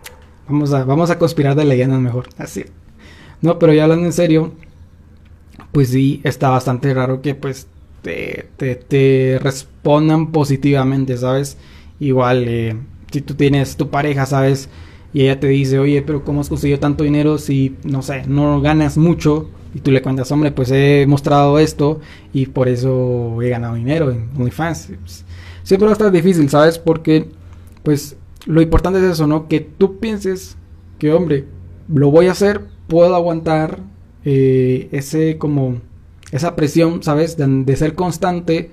Vamos 0.50 0.74
a, 0.74 0.84
vamos 0.84 1.10
a 1.12 1.20
conspirar 1.20 1.56
de 1.56 1.66
leyendas 1.66 2.00
mejor. 2.00 2.30
Así. 2.38 2.66
No, 3.42 3.60
pero 3.60 3.74
ya 3.74 3.84
hablando 3.84 4.06
en 4.06 4.14
serio, 4.14 4.52
pues 5.72 5.90
sí, 5.90 6.22
está 6.24 6.50
bastante 6.50 6.94
raro 6.94 7.22
que 7.22 7.36
pues 7.36 7.68
te, 8.02 8.50
te, 8.58 9.40
respondan 9.42 10.32
positivamente, 10.32 11.18
¿sabes? 11.18 11.58
Igual, 12.00 12.46
eh, 12.48 12.76
si 13.12 13.22
tú 13.22 13.36
tienes 13.36 13.78
tu 13.78 13.90
pareja, 13.90 14.26
¿sabes? 14.26 14.70
Y 15.14 15.22
ella 15.22 15.40
te 15.40 15.48
dice, 15.48 15.80
oye, 15.80 16.02
pero 16.02 16.24
¿cómo 16.24 16.42
has 16.42 16.50
conseguido 16.50 16.80
tanto 16.80 17.04
dinero 17.04 17.38
si, 17.38 17.76
no 17.84 18.02
sé, 18.02 18.24
no 18.28 18.62
ganas 18.62 18.98
mucho? 18.98 19.50
Y 19.74 19.80
tú 19.80 19.92
le 19.92 20.02
cuentas, 20.02 20.32
hombre, 20.32 20.52
pues 20.52 20.72
he 20.72 21.06
mostrado 21.08 21.60
esto 21.60 22.00
y 22.34 22.48
por 22.48 22.68
eso 22.68 23.42
he 23.42 23.50
ganado 23.50 23.76
dinero 23.76 24.12
en 24.12 24.30
OnlyFans. 24.38 24.92
Pues, 25.02 25.26
siempre 25.64 25.86
va 25.86 25.92
a 25.92 25.94
estar 25.94 26.12
difícil, 26.12 26.50
¿sabes? 26.50 26.80
Porque, 26.80 27.28
pues, 27.84 28.16
lo 28.46 28.62
importante 28.62 29.00
es 29.00 29.06
eso, 29.06 29.28
¿no? 29.28 29.48
Que 29.48 29.60
tú 29.60 30.00
pienses 30.00 30.58
que, 30.98 31.14
hombre, 31.14 31.46
lo 31.88 32.12
voy 32.12 32.28
a 32.28 32.32
hacer, 32.32 32.62
puedo 32.88 33.16
aguantar 33.16 33.80
eh, 34.26 34.90
ese 34.92 35.38
como 35.38 35.78
esa 36.32 36.56
presión, 36.56 37.02
¿sabes? 37.04 37.38
De, 37.38 37.76
ser 37.76 37.96
constante 37.96 38.70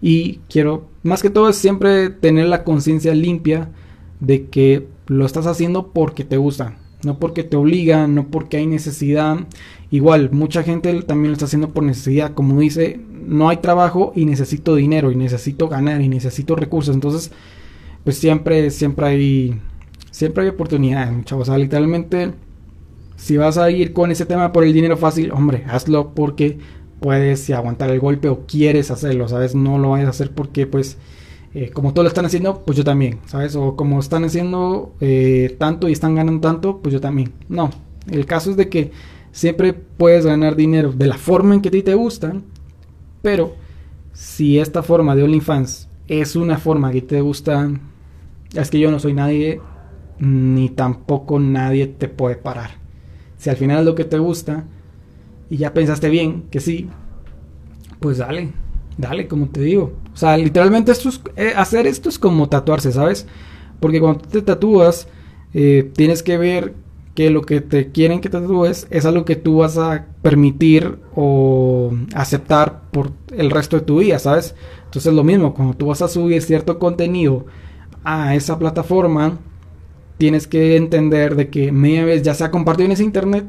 y 0.00 0.40
quiero, 0.48 0.88
más 1.02 1.22
que 1.22 1.30
todo 1.30 1.48
es 1.48 1.56
siempre 1.56 2.10
tener 2.10 2.46
la 2.46 2.64
conciencia 2.64 3.14
limpia 3.14 3.70
de 4.20 4.46
que 4.46 4.86
lo 5.06 5.26
estás 5.26 5.46
haciendo 5.46 5.88
porque 5.88 6.24
te 6.24 6.36
gusta, 6.36 6.78
no 7.02 7.18
porque 7.18 7.42
te 7.42 7.56
obligan, 7.56 8.14
no 8.14 8.28
porque 8.28 8.58
hay 8.58 8.66
necesidad. 8.66 9.38
Igual, 9.90 10.30
mucha 10.30 10.62
gente 10.62 11.02
también 11.02 11.30
lo 11.30 11.32
está 11.32 11.46
haciendo 11.46 11.70
por 11.70 11.82
necesidad, 11.82 12.34
como 12.34 12.60
dice, 12.60 13.00
no 13.26 13.48
hay 13.48 13.56
trabajo 13.58 14.12
y 14.14 14.24
necesito 14.26 14.74
dinero 14.74 15.10
y 15.10 15.16
necesito 15.16 15.68
ganar 15.68 16.00
y 16.00 16.08
necesito 16.08 16.54
recursos, 16.54 16.94
entonces 16.94 17.32
pues 18.08 18.16
siempre, 18.16 18.70
siempre 18.70 19.06
hay, 19.06 19.60
siempre 20.10 20.44
hay 20.44 20.48
oportunidades, 20.48 21.26
chavos. 21.26 21.46
O 21.46 21.52
sea, 21.52 21.58
literalmente, 21.58 22.32
si 23.16 23.36
vas 23.36 23.58
a 23.58 23.70
ir 23.70 23.92
con 23.92 24.10
ese 24.10 24.24
tema 24.24 24.50
por 24.50 24.64
el 24.64 24.72
dinero 24.72 24.96
fácil, 24.96 25.30
hombre, 25.30 25.66
hazlo 25.68 26.14
porque 26.14 26.56
puedes 27.00 27.50
aguantar 27.50 27.90
el 27.90 28.00
golpe 28.00 28.30
o 28.30 28.46
quieres 28.46 28.90
hacerlo, 28.90 29.28
¿sabes? 29.28 29.54
No 29.54 29.76
lo 29.76 29.90
vayas 29.90 30.06
a 30.06 30.10
hacer 30.12 30.30
porque, 30.30 30.66
pues, 30.66 30.96
eh, 31.52 31.68
como 31.68 31.92
todos 31.92 32.04
lo 32.04 32.08
están 32.08 32.24
haciendo, 32.24 32.62
pues 32.64 32.78
yo 32.78 32.84
también, 32.84 33.18
¿sabes? 33.26 33.54
O 33.56 33.76
como 33.76 34.00
están 34.00 34.24
haciendo 34.24 34.94
eh, 35.02 35.54
tanto 35.58 35.86
y 35.86 35.92
están 35.92 36.14
ganando 36.14 36.40
tanto, 36.40 36.78
pues 36.78 36.94
yo 36.94 37.02
también. 37.02 37.34
No, 37.50 37.68
el 38.10 38.24
caso 38.24 38.50
es 38.50 38.56
de 38.56 38.70
que 38.70 38.90
siempre 39.32 39.74
puedes 39.74 40.24
ganar 40.24 40.56
dinero 40.56 40.92
de 40.92 41.08
la 41.08 41.18
forma 41.18 41.54
en 41.54 41.60
que 41.60 41.68
a 41.68 41.72
ti 41.72 41.82
te 41.82 41.92
gusta, 41.92 42.40
pero 43.20 43.54
si 44.14 44.58
esta 44.58 44.82
forma 44.82 45.14
de 45.14 45.24
OnlyFans 45.24 45.88
es 46.08 46.36
una 46.36 46.56
forma 46.56 46.90
que 46.90 47.02
te 47.02 47.20
gusta, 47.20 47.70
es 48.54 48.70
que 48.70 48.78
yo 48.78 48.90
no 48.90 48.98
soy 48.98 49.12
nadie, 49.12 49.60
ni 50.18 50.68
tampoco 50.70 51.38
nadie 51.38 51.86
te 51.86 52.08
puede 52.08 52.36
parar. 52.36 52.70
Si 53.36 53.50
al 53.50 53.56
final 53.56 53.80
es 53.80 53.84
lo 53.86 53.94
que 53.94 54.04
te 54.04 54.18
gusta 54.18 54.64
y 55.50 55.58
ya 55.58 55.72
pensaste 55.74 56.08
bien 56.08 56.44
que 56.50 56.60
sí, 56.60 56.88
pues 58.00 58.18
dale, 58.18 58.52
dale, 58.96 59.28
como 59.28 59.48
te 59.48 59.60
digo. 59.60 59.92
O 60.12 60.16
sea, 60.16 60.36
literalmente 60.36 60.92
esto 60.92 61.10
eh, 61.36 61.52
hacer 61.56 61.86
esto 61.86 62.08
es 62.08 62.18
como 62.18 62.48
tatuarse, 62.48 62.92
¿sabes? 62.92 63.26
Porque 63.80 64.00
cuando 64.00 64.20
te 64.20 64.42
tatúas, 64.42 65.08
eh, 65.54 65.90
tienes 65.94 66.22
que 66.22 66.36
ver 66.36 66.74
que 67.14 67.30
lo 67.30 67.42
que 67.42 67.60
te 67.60 67.90
quieren 67.90 68.20
que 68.20 68.28
tatúes 68.28 68.86
es 68.90 69.04
algo 69.04 69.24
que 69.24 69.36
tú 69.36 69.58
vas 69.58 69.76
a 69.76 70.06
permitir 70.22 70.98
o 71.16 71.92
aceptar 72.14 72.82
por 72.92 73.10
el 73.36 73.50
resto 73.50 73.76
de 73.76 73.84
tu 73.84 73.98
vida, 73.98 74.18
¿sabes? 74.18 74.54
Entonces 74.84 75.12
lo 75.12 75.24
mismo, 75.24 75.54
cuando 75.54 75.74
tú 75.74 75.86
vas 75.86 76.00
a 76.02 76.08
subir 76.08 76.42
cierto 76.42 76.78
contenido 76.78 77.46
a 78.08 78.34
esa 78.34 78.58
plataforma, 78.58 79.38
tienes 80.16 80.46
que 80.46 80.76
entender 80.76 81.36
de 81.36 81.50
que 81.50 81.72
media 81.72 82.06
vez 82.06 82.22
ya 82.22 82.32
se 82.32 82.42
ha 82.42 82.50
compartido 82.50 82.86
en 82.86 82.92
ese 82.92 83.04
internet, 83.04 83.44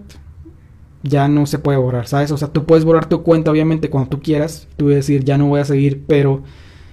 ya 1.01 1.29
no 1.29 1.45
se 1.45 1.59
puede 1.59 1.77
borrar, 1.77 2.07
¿sabes? 2.07 2.31
O 2.31 2.37
sea, 2.37 2.49
tú 2.49 2.65
puedes 2.65 2.83
borrar 2.83 3.07
tu 3.07 3.23
cuenta 3.23 3.51
obviamente 3.51 3.89
cuando 3.89 4.09
tú 4.09 4.21
quieras, 4.21 4.67
tú 4.75 4.85
puedes 4.85 5.07
decir 5.07 5.23
ya 5.23 5.37
no 5.37 5.47
voy 5.47 5.61
a 5.61 5.65
seguir, 5.65 6.03
pero 6.05 6.43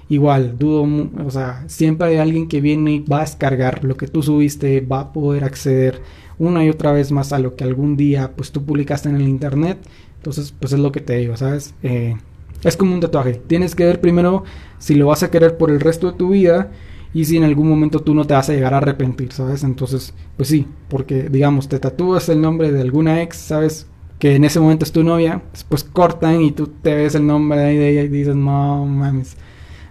igual, 0.09 0.57
dudo, 0.57 0.87
o 1.25 1.31
sea, 1.33 1.65
siempre 1.67 2.07
hay 2.07 2.17
alguien 2.19 2.47
que 2.47 2.61
viene 2.61 2.93
y 2.93 2.99
va 3.01 3.19
a 3.19 3.23
descargar 3.23 3.83
lo 3.83 3.97
que 3.97 4.07
tú 4.07 4.23
subiste, 4.23 4.81
va 4.81 5.01
a 5.01 5.13
poder 5.13 5.43
acceder 5.43 6.01
una 6.39 6.65
y 6.65 6.69
otra 6.69 6.93
vez 6.93 7.11
más 7.11 7.33
a 7.33 7.41
lo 7.41 7.57
que 7.57 7.65
algún 7.65 7.97
día 7.97 8.33
pues 8.37 8.53
tú 8.53 8.65
publicaste 8.65 9.09
en 9.09 9.17
el 9.17 9.27
internet. 9.27 9.79
Entonces, 10.19 10.55
pues 10.59 10.73
es 10.73 10.79
lo 10.79 10.93
que 10.93 11.01
te 11.01 11.17
digo, 11.17 11.37
¿sabes? 11.37 11.75
Eh, 11.83 12.17
es 12.63 12.77
como 12.77 12.95
un 12.95 13.01
tatuaje. 13.01 13.35
Tienes 13.35 13.75
que 13.75 13.85
ver 13.85 14.01
primero 14.01 14.45
si 14.79 14.95
lo 14.95 15.07
vas 15.07 15.23
a 15.23 15.31
querer 15.31 15.57
por 15.57 15.71
el 15.71 15.81
resto 15.81 16.13
de 16.13 16.19
tu 16.19 16.31
vida 16.31 16.71
y 17.17 17.25
si 17.25 17.39
en 17.39 17.45
algún 17.45 17.67
momento 17.67 18.01
tú 18.01 18.15
no 18.15 18.27
te 18.27 18.35
vas 18.35 18.51
a 18.51 18.53
llegar 18.53 18.75
a 18.75 18.77
arrepentir, 18.77 19.33
¿sabes? 19.33 19.65
Entonces, 19.65 20.13
pues 20.37 20.51
sí, 20.51 20.67
porque 20.91 21.31
digamos, 21.31 21.67
te 21.67 21.79
tatúas 21.79 22.29
el 22.29 22.43
nombre 22.43 22.71
de 22.71 22.83
alguna 22.83 23.23
ex, 23.23 23.39
¿sabes? 23.39 23.87
Que 24.19 24.37
en 24.37 24.45
ese 24.45 24.61
momento 24.61 24.85
es 24.85 24.93
tu 24.93 25.03
novia, 25.03 25.41
después 25.51 25.83
cortan 25.83 26.43
y 26.43 26.53
tú 26.53 26.67
te 26.67 26.95
ves 26.95 27.15
el 27.15 27.27
nombre 27.27 27.59
de 27.59 27.89
ella 27.89 28.03
y 28.03 28.09
dices, 28.09 28.37
no 28.37 28.85
mames. 28.85 29.39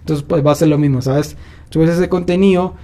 Entonces, 0.01 0.23
pues 0.23 0.45
va 0.45 0.51
a 0.51 0.55
ser 0.55 0.67
lo 0.67 0.77
mismo, 0.77 1.01
¿sabes? 1.01 1.35
Subes 1.71 1.89
ese 1.89 2.09
contenido, 2.09 2.75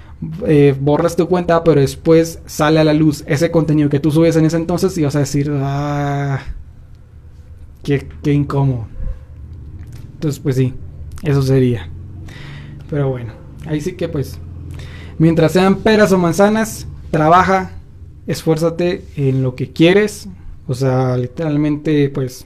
eh, 0.48 0.76
borras 0.82 1.16
tu 1.16 1.28
cuenta, 1.28 1.64
pero 1.64 1.80
después 1.80 2.40
sale 2.48 2.80
a 2.80 2.84
la 2.84 2.96
luz 2.96 3.24
ese 3.28 3.52
contenido 3.52 3.90
que 3.90 4.00
tú 4.00 4.10
subes 4.10 4.38
en 4.38 4.46
ese 4.46 4.58
entonces 4.58 4.98
y 4.98 5.04
vas 5.04 5.16
a 5.16 5.20
decir, 5.20 5.52
ah, 5.54 6.40
qué, 7.84 8.08
qué 8.24 8.34
incómodo. 8.34 8.88
Entonces, 10.16 10.40
pues 10.40 10.56
sí, 10.56 10.74
eso 11.22 11.44
sería. 11.44 11.92
Pero 12.90 13.10
bueno, 13.10 13.41
ahí 13.66 13.82
sí 13.82 13.94
que 13.94 14.10
pues, 14.10 14.38
mientras 15.18 15.52
sean 15.54 15.78
peras 15.78 16.12
o 16.12 16.18
manzanas, 16.18 16.88
trabaja, 17.12 17.72
esfuérzate 18.28 19.04
en 19.16 19.44
lo 19.44 19.56
que 19.56 19.72
quieres 19.72 20.30
O 20.68 20.74
sea, 20.74 21.18
literalmente, 21.18 22.10
pues, 22.10 22.46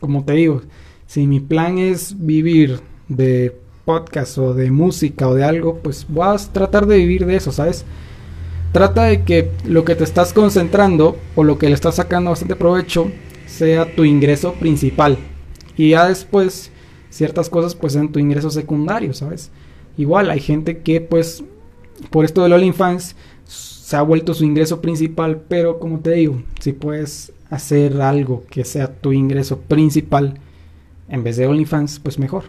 como 0.00 0.24
te 0.24 0.32
digo, 0.32 0.62
si 1.06 1.26
mi 1.26 1.40
plan 1.40 1.78
es 1.78 2.14
vivir 2.18 2.80
de 3.08 3.54
podcast 3.84 4.38
o 4.38 4.54
de 4.54 4.70
música 4.70 5.28
o 5.28 5.34
de 5.34 5.44
algo, 5.44 5.78
pues 5.82 6.06
vas 6.08 6.46
a 6.46 6.52
tratar 6.52 6.86
de 6.86 6.98
vivir 6.98 7.26
de 7.26 7.36
eso, 7.36 7.52
¿sabes? 7.52 7.84
Trata 8.72 9.04
de 9.04 9.22
que 9.22 9.50
lo 9.64 9.84
que 9.84 9.94
te 9.94 10.04
estás 10.04 10.32
concentrando 10.32 11.18
o 11.34 11.44
lo 11.44 11.58
que 11.58 11.68
le 11.68 11.74
estás 11.74 11.96
sacando 11.96 12.30
bastante 12.30 12.54
provecho 12.54 13.10
sea 13.46 13.94
tu 13.94 14.04
ingreso 14.04 14.52
principal. 14.54 15.18
Y 15.76 15.90
ya 15.90 16.08
después 16.08 16.70
ciertas 17.10 17.48
cosas 17.48 17.74
pues 17.74 17.94
sean 17.94 18.12
tu 18.12 18.18
ingreso 18.18 18.50
secundario, 18.50 19.14
¿sabes? 19.14 19.50
Igual 19.98 20.30
hay 20.30 20.40
gente 20.40 20.78
que 20.78 21.02
pues 21.02 21.44
por 22.10 22.24
esto 22.24 22.42
del 22.42 22.54
OnlyFans 22.54 23.16
se 23.44 23.96
ha 23.96 24.02
vuelto 24.02 24.32
su 24.32 24.44
ingreso 24.44 24.80
principal, 24.80 25.42
pero 25.48 25.78
como 25.78 26.00
te 26.00 26.12
digo, 26.12 26.42
si 26.60 26.72
puedes 26.72 27.32
hacer 27.50 28.00
algo 28.00 28.44
que 28.48 28.64
sea 28.64 28.92
tu 28.94 29.12
ingreso 29.12 29.58
principal 29.58 30.38
en 31.08 31.24
vez 31.24 31.36
de 31.36 31.46
OnlyFans, 31.46 31.98
pues 31.98 32.18
mejor. 32.18 32.44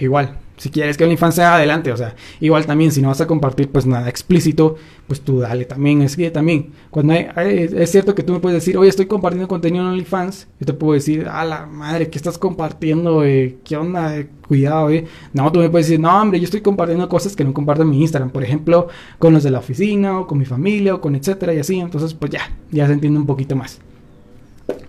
Igual, 0.00 0.38
si 0.56 0.70
quieres 0.70 0.96
que 0.96 1.04
OnlyFans 1.04 1.34
sea 1.34 1.56
adelante, 1.56 1.90
o 1.90 1.96
sea, 1.96 2.14
igual 2.40 2.64
también 2.64 2.92
si 2.92 3.02
no 3.02 3.08
vas 3.08 3.20
a 3.20 3.26
compartir 3.26 3.68
pues 3.68 3.86
nada 3.86 4.08
explícito, 4.08 4.76
pues 5.06 5.20
tú 5.20 5.40
dale 5.40 5.64
también, 5.64 6.02
es 6.02 6.16
que 6.16 6.30
también, 6.30 6.70
cuando 6.90 7.12
hay, 7.12 7.68
es 7.74 7.90
cierto 7.90 8.14
que 8.14 8.22
tú 8.22 8.32
me 8.32 8.38
puedes 8.38 8.62
decir, 8.62 8.78
oye, 8.78 8.88
estoy 8.88 9.06
compartiendo 9.06 9.48
contenido 9.48 9.84
en 9.84 9.90
OnlyFans, 9.90 10.46
yo 10.60 10.66
te 10.66 10.72
puedo 10.72 10.92
decir, 10.92 11.26
a 11.28 11.44
la 11.44 11.66
madre, 11.66 12.08
¿qué 12.08 12.18
estás 12.18 12.38
compartiendo? 12.38 13.22
¿Qué 13.22 13.76
onda? 13.76 14.24
Cuidado, 14.46 14.90
eh. 14.90 15.06
No, 15.32 15.50
tú 15.50 15.58
me 15.58 15.70
puedes 15.70 15.88
decir, 15.88 16.00
no, 16.00 16.20
hombre, 16.20 16.38
yo 16.38 16.44
estoy 16.44 16.60
compartiendo 16.60 17.08
cosas 17.08 17.34
que 17.34 17.44
no 17.44 17.52
comparto 17.52 17.82
en 17.82 17.90
mi 17.90 18.00
Instagram, 18.00 18.30
por 18.30 18.44
ejemplo, 18.44 18.88
con 19.18 19.34
los 19.34 19.42
de 19.42 19.50
la 19.50 19.58
oficina, 19.58 20.20
o 20.20 20.26
con 20.26 20.38
mi 20.38 20.44
familia, 20.44 20.94
o 20.94 21.00
con 21.00 21.16
etcétera, 21.16 21.52
y 21.54 21.58
así, 21.58 21.80
entonces 21.80 22.14
pues 22.14 22.30
ya, 22.30 22.52
ya 22.70 22.86
se 22.86 22.92
entiende 22.92 23.18
un 23.18 23.26
poquito 23.26 23.56
más. 23.56 23.80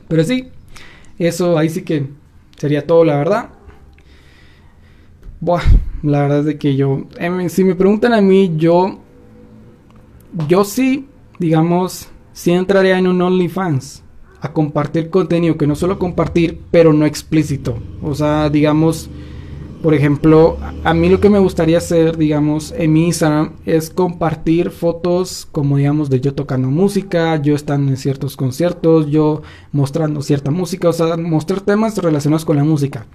Pero 0.07 0.24
sí, 0.24 0.49
eso 1.18 1.57
ahí 1.57 1.70
sí 1.70 1.82
que 1.82 2.07
sería 2.57 2.86
todo, 2.86 3.03
la 3.03 3.18
verdad. 3.18 3.49
Buah, 5.46 5.62
la 6.02 6.22
verdad 6.22 6.39
es 6.39 6.46
de 6.46 6.58
que 6.58 6.76
yo, 6.76 7.04
em, 7.20 7.50
si 7.50 7.64
me 7.64 7.76
preguntan 7.76 8.14
a 8.14 8.20
mí, 8.20 8.54
yo, 8.58 8.98
yo 10.48 10.64
sí, 10.66 11.06
digamos, 11.38 12.08
sí 12.34 12.50
entraría 12.50 12.98
en 12.98 13.06
un 13.06 13.22
OnlyFans 13.22 14.02
a 14.41 14.52
compartir 14.54 15.12
contenido, 15.12 15.56
que 15.56 15.68
no 15.68 15.76
solo 15.76 16.00
compartir, 16.00 16.62
pero 16.72 16.93
no 16.93 17.06
explícito. 17.06 17.78
O 18.02 18.16
sea, 18.16 18.50
digamos, 18.50 19.08
por 19.84 19.93
ejemplo, 19.93 20.58
a 20.84 20.96
mí 20.96 21.10
lo 21.10 21.20
que 21.20 21.30
me 21.30 21.38
gustaría 21.38 21.78
hacer, 21.78 22.18
digamos, 22.18 22.74
en 22.76 22.93
mi 22.93 23.06
Instagram 23.06 23.52
es 23.68 23.91
compartir 23.91 24.72
fotos 24.72 25.48
como, 25.52 25.78
digamos, 25.78 26.10
de 26.10 26.22
yo 26.22 26.34
tocando 26.34 26.72
música, 26.72 27.39
yo 27.39 27.54
estando 27.54 27.91
en 27.91 27.98
ciertos 27.98 28.36
conciertos, 28.36 29.12
yo 29.12 29.43
mostrando 29.72 30.24
cierta 30.24 30.50
música, 30.50 30.89
o 30.89 30.93
sea, 30.93 31.16
mostrar 31.18 31.62
temas 31.62 31.96
relacionados 32.00 32.46
con 32.46 32.56
la 32.56 32.64
música. 32.64 33.06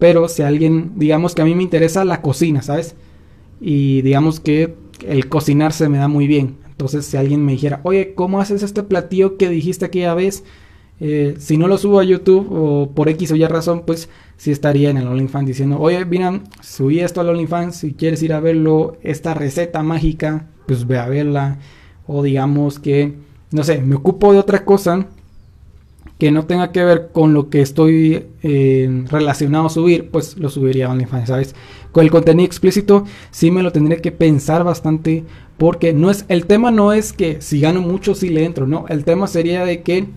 Pero 0.00 0.28
si 0.28 0.42
alguien, 0.42 0.94
digamos 0.96 1.34
que 1.34 1.42
a 1.42 1.44
mí 1.44 1.54
me 1.54 1.62
interesa 1.62 2.04
la 2.04 2.22
cocina, 2.22 2.62
¿sabes? 2.62 2.96
Y 3.60 4.00
digamos 4.00 4.40
que 4.40 4.74
el 5.06 5.28
cocinar 5.28 5.72
se 5.74 5.88
me 5.90 5.98
da 5.98 6.08
muy 6.08 6.26
bien. 6.26 6.56
Entonces, 6.70 7.04
si 7.04 7.18
alguien 7.18 7.44
me 7.44 7.52
dijera, 7.52 7.80
oye, 7.84 8.14
¿cómo 8.14 8.40
haces 8.40 8.62
este 8.62 8.82
platillo 8.82 9.36
que 9.36 9.50
dijiste 9.50 9.84
aquella 9.84 10.14
vez? 10.14 10.42
Eh, 11.00 11.36
si 11.38 11.58
no 11.58 11.68
lo 11.68 11.76
subo 11.76 12.00
a 12.00 12.04
YouTube 12.04 12.46
o 12.50 12.90
por 12.94 13.10
X 13.10 13.32
o 13.32 13.36
Y 13.36 13.44
razón, 13.44 13.82
pues 13.86 14.08
sí 14.38 14.50
estaría 14.50 14.88
en 14.88 14.96
el 14.96 15.06
OnlyFans 15.06 15.46
diciendo, 15.46 15.78
oye, 15.78 16.02
mira, 16.06 16.40
subí 16.62 17.00
esto 17.00 17.20
al 17.20 17.28
OnlyFans, 17.28 17.76
si 17.76 17.92
quieres 17.92 18.22
ir 18.22 18.32
a 18.32 18.40
verlo, 18.40 18.96
esta 19.02 19.34
receta 19.34 19.82
mágica, 19.82 20.48
pues 20.66 20.86
ve 20.86 20.98
a 20.98 21.08
verla. 21.08 21.58
O 22.06 22.22
digamos 22.22 22.78
que, 22.78 23.16
no 23.50 23.64
sé, 23.64 23.82
me 23.82 23.96
ocupo 23.96 24.32
de 24.32 24.38
otra 24.38 24.64
cosa 24.64 25.06
que 26.20 26.30
no 26.30 26.44
tenga 26.44 26.70
que 26.70 26.84
ver 26.84 27.08
con 27.12 27.32
lo 27.32 27.48
que 27.48 27.62
estoy 27.62 28.26
eh, 28.42 29.04
relacionado 29.08 29.66
a 29.66 29.70
subir, 29.70 30.10
pues 30.10 30.36
lo 30.36 30.50
subiría 30.50 30.86
a 30.86 30.90
OnlyFans, 30.90 31.28
¿sabes? 31.28 31.54
Con 31.92 32.04
el 32.04 32.10
contenido 32.10 32.46
explícito 32.46 33.04
sí 33.30 33.50
me 33.50 33.62
lo 33.62 33.72
tendré 33.72 34.02
que 34.02 34.12
pensar 34.12 34.62
bastante 34.62 35.24
porque 35.56 35.94
no 35.94 36.10
es 36.10 36.26
el 36.28 36.44
tema 36.44 36.70
no 36.70 36.92
es 36.92 37.14
que 37.14 37.40
si 37.40 37.60
gano 37.60 37.80
mucho 37.80 38.14
si 38.14 38.28
le 38.28 38.44
entro, 38.44 38.66
no, 38.66 38.84
el 38.88 39.04
tema 39.04 39.26
sería 39.26 39.64
de 39.64 39.82
que 39.82 40.08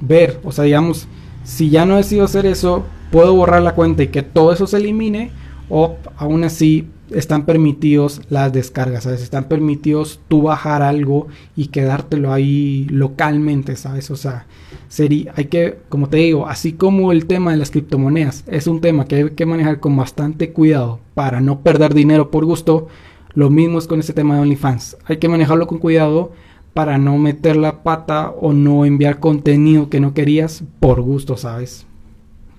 ver, 0.00 0.40
o 0.44 0.50
sea, 0.50 0.64
digamos, 0.64 1.06
si 1.44 1.68
ya 1.68 1.84
no 1.84 1.96
decido 1.98 2.24
hacer 2.24 2.46
eso, 2.46 2.82
puedo 3.10 3.34
borrar 3.34 3.62
la 3.62 3.74
cuenta 3.74 4.02
y 4.02 4.08
que 4.08 4.22
todo 4.22 4.50
eso 4.50 4.66
se 4.66 4.78
elimine 4.78 5.30
o 5.68 5.96
aún 6.16 6.42
así 6.44 6.88
están 7.14 7.46
permitidos 7.46 8.22
las 8.30 8.52
descargas, 8.52 9.04
¿sabes? 9.04 9.22
Están 9.22 9.44
permitidos 9.44 10.20
tú 10.28 10.42
bajar 10.42 10.82
algo 10.82 11.28
y 11.56 11.68
quedártelo 11.68 12.32
ahí 12.32 12.86
localmente, 12.90 13.76
¿sabes? 13.76 14.10
O 14.10 14.16
sea, 14.16 14.46
sería, 14.88 15.32
hay 15.36 15.46
que, 15.46 15.78
como 15.88 16.08
te 16.08 16.18
digo, 16.18 16.46
así 16.46 16.72
como 16.72 17.12
el 17.12 17.26
tema 17.26 17.52
de 17.52 17.56
las 17.56 17.70
criptomonedas 17.70 18.44
es 18.46 18.66
un 18.66 18.80
tema 18.80 19.06
que 19.06 19.16
hay 19.16 19.30
que 19.30 19.46
manejar 19.46 19.80
con 19.80 19.96
bastante 19.96 20.52
cuidado 20.52 21.00
para 21.14 21.40
no 21.40 21.60
perder 21.60 21.94
dinero 21.94 22.30
por 22.30 22.44
gusto, 22.44 22.88
lo 23.34 23.50
mismo 23.50 23.78
es 23.78 23.86
con 23.86 24.00
este 24.00 24.12
tema 24.12 24.34
de 24.34 24.42
OnlyFans. 24.42 24.98
Hay 25.06 25.16
que 25.16 25.28
manejarlo 25.28 25.66
con 25.66 25.78
cuidado 25.78 26.32
para 26.74 26.98
no 26.98 27.18
meter 27.18 27.56
la 27.56 27.82
pata 27.82 28.30
o 28.30 28.52
no 28.52 28.84
enviar 28.84 29.20
contenido 29.20 29.88
que 29.88 30.00
no 30.00 30.14
querías 30.14 30.64
por 30.80 31.00
gusto, 31.00 31.36
¿sabes? 31.36 31.86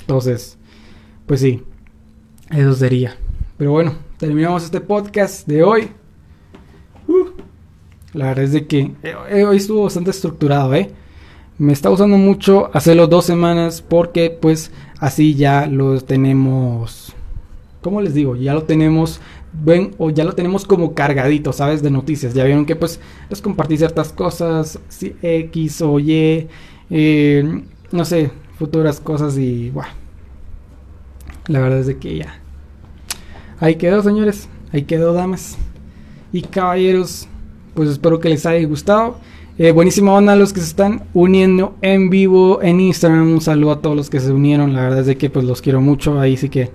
Entonces, 0.02 0.58
pues 1.26 1.40
sí, 1.40 1.64
eso 2.52 2.74
sería. 2.74 3.16
Pero 3.58 3.72
bueno, 3.72 3.94
terminamos 4.24 4.64
este 4.64 4.80
podcast 4.80 5.46
de 5.46 5.64
hoy. 5.64 5.90
Uh, 7.10 7.26
la 8.14 8.28
verdad 8.28 8.46
es 8.46 8.54
de 8.54 8.68
que 8.68 8.94
eh, 9.04 9.44
hoy 9.44 9.58
estuvo 9.58 9.84
bastante 9.84 10.12
estructurado, 10.12 10.74
¿eh? 10.74 10.92
Me 11.58 11.74
está 11.74 11.90
usando 11.90 12.16
mucho 12.16 12.72
hacerlo 12.74 13.08
dos 13.08 13.26
semanas 13.26 13.82
porque 13.82 14.30
pues 14.30 14.72
así 14.98 15.36
ya 15.36 15.68
lo 15.68 16.00
tenemos... 16.00 17.12
¿Cómo 17.82 18.00
les 18.00 18.14
digo? 18.14 18.38
Ya 18.38 18.54
lo 18.54 18.64
tenemos 18.64 19.20
ven 19.52 19.94
o 19.98 20.10
ya 20.10 20.24
lo 20.24 20.32
tenemos 20.32 20.64
como 20.64 20.94
cargadito, 20.94 21.52
¿sabes? 21.52 21.84
De 21.84 21.92
noticias. 21.92 22.34
Ya 22.34 22.46
vieron 22.46 22.66
que 22.66 22.78
pues 22.78 23.02
les 23.30 23.42
compartí 23.42 23.76
ciertas 23.76 24.14
cosas, 24.14 24.80
X 25.22 25.82
o 25.82 26.00
Y, 26.00 26.48
eh, 26.90 27.62
no 27.92 28.06
sé, 28.06 28.32
futuras 28.58 29.02
cosas 29.02 29.38
y 29.38 29.70
bueno. 29.72 29.92
La 31.48 31.60
verdad 31.60 31.80
es 31.80 31.88
de 31.88 31.98
que 31.98 32.20
ya 32.20 32.43
Ahí 33.64 33.76
quedó, 33.76 34.04
señores. 34.04 34.50
Ahí 34.74 34.82
quedó, 34.82 35.14
damas 35.14 35.58
y 36.34 36.42
caballeros. 36.42 37.30
Pues 37.74 37.88
espero 37.88 38.20
que 38.20 38.28
les 38.28 38.46
haya 38.46 38.68
gustado. 38.68 39.20
Eh, 39.58 39.72
buenísima 39.72 40.12
onda 40.12 40.34
a 40.34 40.36
los 40.36 40.52
que 40.52 40.60
se 40.60 40.66
están 40.66 41.04
uniendo 41.14 41.74
en 41.82 42.10
vivo 42.10 42.62
en 42.62 42.82
Instagram. 42.82 43.32
Un 43.32 43.40
saludo 43.40 43.72
a 43.72 43.80
todos 43.80 43.96
los 43.96 44.10
que 44.10 44.20
se 44.20 44.34
unieron. 44.34 44.74
La 44.74 44.82
verdad 44.82 45.00
es 45.00 45.06
de 45.06 45.16
que 45.16 45.30
pues 45.30 45.46
los 45.46 45.62
quiero 45.62 45.80
mucho. 45.80 46.20
Ahí 46.20 46.36
sí 46.36 46.50
que 46.50 46.72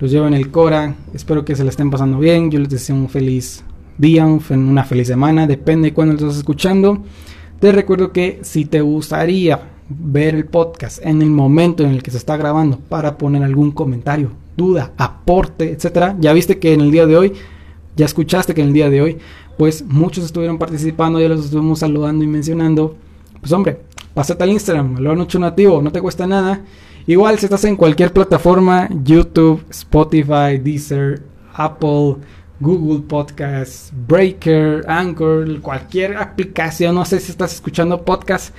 los 0.00 0.10
llevo 0.10 0.26
en 0.26 0.34
el 0.34 0.50
Cora. 0.50 0.96
Espero 1.14 1.44
que 1.44 1.54
se 1.54 1.62
la 1.62 1.70
estén 1.70 1.88
pasando 1.88 2.18
bien. 2.18 2.50
Yo 2.50 2.58
les 2.58 2.68
deseo 2.68 2.96
un 2.96 3.08
feliz 3.08 3.62
día, 3.96 4.26
una 4.26 4.82
feliz 4.82 5.06
semana. 5.06 5.46
Depende 5.46 5.90
de 5.90 5.94
cuándo 5.94 6.14
lo 6.14 6.18
estás 6.18 6.38
escuchando. 6.38 7.04
Te 7.60 7.70
recuerdo 7.70 8.10
que 8.10 8.40
si 8.42 8.64
te 8.64 8.80
gustaría 8.80 9.60
ver 9.88 10.34
el 10.34 10.46
podcast 10.46 10.98
en 11.00 11.22
el 11.22 11.30
momento 11.30 11.84
en 11.84 11.90
el 11.90 12.02
que 12.02 12.10
se 12.10 12.16
está 12.16 12.36
grabando 12.36 12.80
para 12.88 13.16
poner 13.18 13.44
algún 13.44 13.70
comentario, 13.70 14.32
duda, 14.58 14.92
aporte, 14.98 15.72
etcétera. 15.72 16.16
Ya 16.20 16.34
viste 16.34 16.58
que 16.58 16.74
en 16.74 16.82
el 16.82 16.90
día 16.90 17.06
de 17.06 17.16
hoy, 17.16 17.32
ya 17.96 18.04
escuchaste 18.04 18.52
que 18.52 18.60
en 18.60 18.68
el 18.68 18.72
día 18.74 18.90
de 18.90 19.00
hoy, 19.00 19.18
pues 19.56 19.84
muchos 19.84 20.24
estuvieron 20.24 20.58
participando, 20.58 21.20
ya 21.20 21.28
los 21.28 21.46
estuvimos 21.46 21.78
saludando 21.78 22.24
y 22.24 22.26
mencionando. 22.26 22.96
Pues 23.40 23.52
hombre, 23.52 23.80
pásate 24.12 24.44
al 24.44 24.50
Instagram, 24.50 24.98
lo 24.98 25.12
han 25.12 25.20
hecho 25.20 25.38
nativo, 25.38 25.80
no 25.80 25.90
te 25.90 26.02
cuesta 26.02 26.26
nada. 26.26 26.60
Igual 27.06 27.38
si 27.38 27.46
estás 27.46 27.64
en 27.64 27.76
cualquier 27.76 28.12
plataforma, 28.12 28.88
YouTube, 29.02 29.64
Spotify, 29.70 30.58
Deezer, 30.62 31.22
Apple, 31.54 32.16
Google 32.60 33.00
Podcasts, 33.06 33.92
Breaker, 34.06 34.84
Anchor, 34.88 35.60
cualquier 35.60 36.16
aplicación, 36.16 36.96
no 36.96 37.04
sé 37.04 37.20
si 37.20 37.30
estás 37.30 37.54
escuchando 37.54 38.04
podcast 38.04 38.54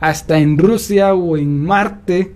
hasta 0.00 0.38
en 0.38 0.58
Rusia 0.58 1.14
o 1.14 1.36
en 1.36 1.64
Marte 1.64 2.34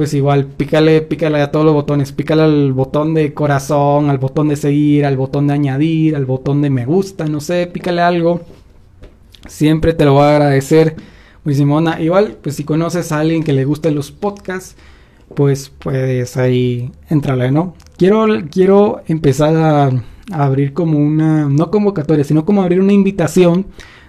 pues 0.00 0.14
igual, 0.14 0.46
pícale, 0.46 1.02
pícale 1.02 1.42
a 1.42 1.50
todos 1.50 1.66
los 1.66 1.74
botones, 1.74 2.10
pícale 2.12 2.40
al 2.40 2.72
botón 2.72 3.12
de 3.12 3.34
corazón, 3.34 4.08
al 4.08 4.16
botón 4.16 4.48
de 4.48 4.56
seguir, 4.56 5.04
al 5.04 5.18
botón 5.18 5.46
de 5.46 5.52
añadir, 5.52 6.16
al 6.16 6.24
botón 6.24 6.62
de 6.62 6.70
me 6.70 6.86
gusta, 6.86 7.26
no 7.26 7.38
sé, 7.38 7.66
pícale 7.66 8.00
algo. 8.00 8.40
Siempre 9.46 9.92
te 9.92 10.06
lo 10.06 10.14
voy 10.14 10.22
a 10.22 10.36
agradecer. 10.36 10.96
Muy 11.44 11.54
Simona, 11.54 12.00
igual, 12.00 12.38
pues 12.40 12.56
si 12.56 12.64
conoces 12.64 13.12
a 13.12 13.18
alguien 13.18 13.42
que 13.42 13.52
le 13.52 13.66
gusten 13.66 13.94
los 13.94 14.10
podcasts, 14.10 14.74
pues 15.34 15.68
puedes 15.68 16.38
ahí 16.38 16.90
entrarle, 17.10 17.50
¿no? 17.50 17.74
Quiero, 17.98 18.24
quiero 18.50 19.02
empezar 19.06 19.54
a, 19.54 19.88
a 19.88 20.44
abrir 20.46 20.72
como 20.72 20.98
una, 20.98 21.46
no 21.46 21.70
convocatoria, 21.70 22.24
sino 22.24 22.46
como 22.46 22.62
abrir 22.62 22.80
una 22.80 22.94
invitación 22.94 23.66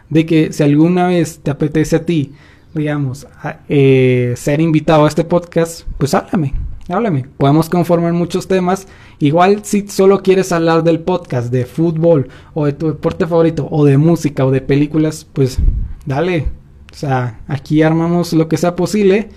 de 0.09 0.25
que 0.25 0.53
si 0.53 0.63
alguna 0.63 1.07
vez 1.07 1.41
te 1.43 1.51
apetece 1.51 1.97
a 1.97 2.05
ti 2.05 2.31
digamos, 2.73 3.27
eh, 3.69 4.33
ser 4.37 4.61
invitado 4.61 5.05
a 5.05 5.07
este 5.07 5.23
podcast, 5.23 5.85
pues 5.97 6.13
háblame, 6.13 6.53
háblame. 6.87 7.25
Podemos 7.37 7.69
conformar 7.69 8.13
muchos 8.13 8.47
temas. 8.47 8.87
Igual 9.19 9.63
si 9.63 9.87
solo 9.87 10.23
quieres 10.23 10.51
hablar 10.51 10.83
del 10.83 10.99
podcast, 10.99 11.51
de 11.51 11.65
fútbol, 11.65 12.29
o 12.53 12.65
de 12.65 12.73
tu 12.73 12.87
deporte 12.87 13.27
favorito, 13.27 13.67
o 13.69 13.85
de 13.85 13.97
música, 13.97 14.45
o 14.45 14.51
de 14.51 14.61
películas, 14.61 15.27
pues 15.31 15.59
dale, 16.05 16.47
O 16.91 16.95
sea, 16.95 17.41
aquí 17.47 17.81
armamos 17.81 18.33
lo 18.33 18.47
que 18.47 18.57
sea 18.57 18.75
posible 18.75 19.29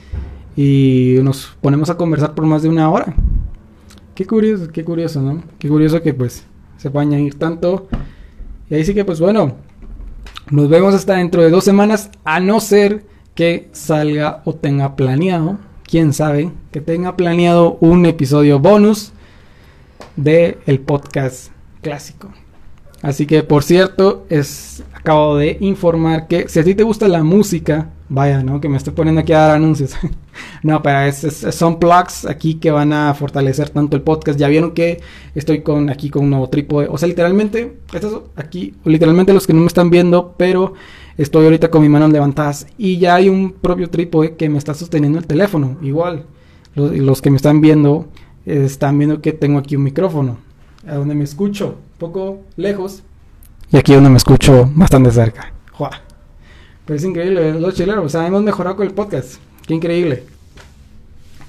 y 0.57 1.17
nos 1.23 1.57
ponemos 1.61 1.91
a 1.91 1.97
conversar 1.97 2.35
por 2.35 2.47
más 2.47 2.63
de 2.63 2.69
una 2.69 2.91
hora. 2.91 3.15
Qué 4.15 4.27
curioso, 4.27 4.69
qué 4.73 4.85
curioso, 4.85 5.21
¿no? 5.21 5.43
Qué 5.59 5.69
curioso 5.69 6.01
que 6.03 6.15
pues 6.15 6.47
se 6.77 6.91
pueda 6.91 7.03
añadir 7.03 7.37
tanto. 7.37 7.89
Y 8.71 8.75
ahí 8.75 8.85
sí 8.85 8.95
que 8.95 9.05
pues 9.05 9.21
bueno, 9.21 9.57
nos 10.51 10.69
vemos 10.69 10.95
hasta 10.95 11.15
dentro 11.17 11.43
de 11.43 11.51
dos 11.51 11.65
semanas, 11.65 12.11
a 12.25 12.39
no 12.41 12.61
ser 12.61 13.05
que 13.35 13.69
salga 13.73 14.43
o 14.45 14.55
tenga 14.55 14.97
planeado, 14.97 15.59
quién 15.85 16.13
sabe, 16.13 16.51
que 16.71 16.81
tenga 16.81 17.17
planeado 17.17 17.77
un 17.81 18.07
episodio 18.07 18.59
bonus 18.59 19.13
de 20.17 20.59
el 20.67 20.81
podcast 20.81 21.51
clásico. 21.83 22.31
Así 23.03 23.27
que 23.27 23.43
por 23.43 23.63
cierto, 23.63 24.25
es 24.31 24.83
acabo 24.95 25.37
de 25.37 25.59
informar 25.61 26.27
que 26.27 26.49
si 26.49 26.59
a 26.59 26.65
ti 26.65 26.75
te 26.75 26.83
gusta 26.83 27.07
la 27.09 27.23
música, 27.23 27.91
vaya, 28.09 28.43
¿no? 28.43 28.61
Que 28.61 28.71
me 28.71 28.79
estoy 28.79 28.95
poniendo 28.95 29.21
aquí 29.21 29.35
a 29.35 29.41
dar 29.41 29.51
anuncios. 29.51 29.95
no, 30.63 30.83
pero 30.83 31.01
es, 31.01 31.47
son 31.51 31.79
plugs 31.79 32.25
aquí 32.25 32.55
que 32.55 32.71
van 32.71 32.93
a 32.95 33.13
fortalecer 33.13 33.69
tanto 33.69 33.97
el 33.97 34.03
podcast. 34.03 34.39
Ya 34.39 34.49
vieron 34.49 34.73
que 34.73 35.03
estoy 35.35 35.61
con 35.61 35.91
aquí 35.91 36.09
con 36.09 36.25
un 36.25 36.31
nuevo 36.31 36.49
trípode. 36.49 36.87
O 36.89 36.97
sea, 36.97 37.09
literalmente, 37.09 37.77
esto 37.93 38.31
aquí, 38.37 38.75
literalmente 38.85 39.35
los 39.35 39.47
que 39.47 39.53
no 39.53 39.61
me 39.61 39.67
están 39.67 39.91
viendo, 39.91 40.35
pero 40.39 40.73
estoy 41.17 41.45
ahorita 41.45 41.71
con 41.71 41.83
mis 41.83 41.91
manos 41.91 42.13
levantadas 42.13 42.67
y 42.79 42.99
ya 42.99 43.15
hay 43.17 43.29
un 43.29 43.53
propio 43.53 43.89
trípode 43.91 44.37
que 44.37 44.49
me 44.49 44.59
está 44.59 44.75
sosteniendo 44.75 45.19
el 45.19 45.27
teléfono. 45.27 45.77
Igual, 45.83 46.25
los, 46.75 47.23
que 47.23 47.31
me 47.31 47.37
están 47.37 47.61
viendo 47.61 48.09
eh, 48.47 48.65
están 48.65 48.99
viendo 48.99 49.21
que 49.21 49.33
tengo 49.33 49.59
aquí 49.59 49.77
un 49.77 49.85
micrófono 49.85 50.39
a 50.87 50.95
donde 50.97 51.15
me 51.15 51.25
escucho 51.25 51.79
un 51.93 51.99
poco 51.99 52.41
lejos 52.57 53.03
y 53.71 53.77
aquí 53.77 53.95
donde 53.95 54.11
me 54.11 54.19
escucho 54.19 54.71
bastante 54.75 55.11
cerca. 55.11 55.53
Pero 56.87 56.97
es 56.97 57.05
increíble, 57.05 57.59
los 57.59 57.75
chileros. 57.75 58.05
O 58.05 58.09
sea, 58.09 58.27
hemos 58.27 58.43
mejorado 58.43 58.77
con 58.77 58.87
el 58.87 58.93
podcast. 58.93 59.37
Qué 59.67 59.75
increíble. 59.75 60.23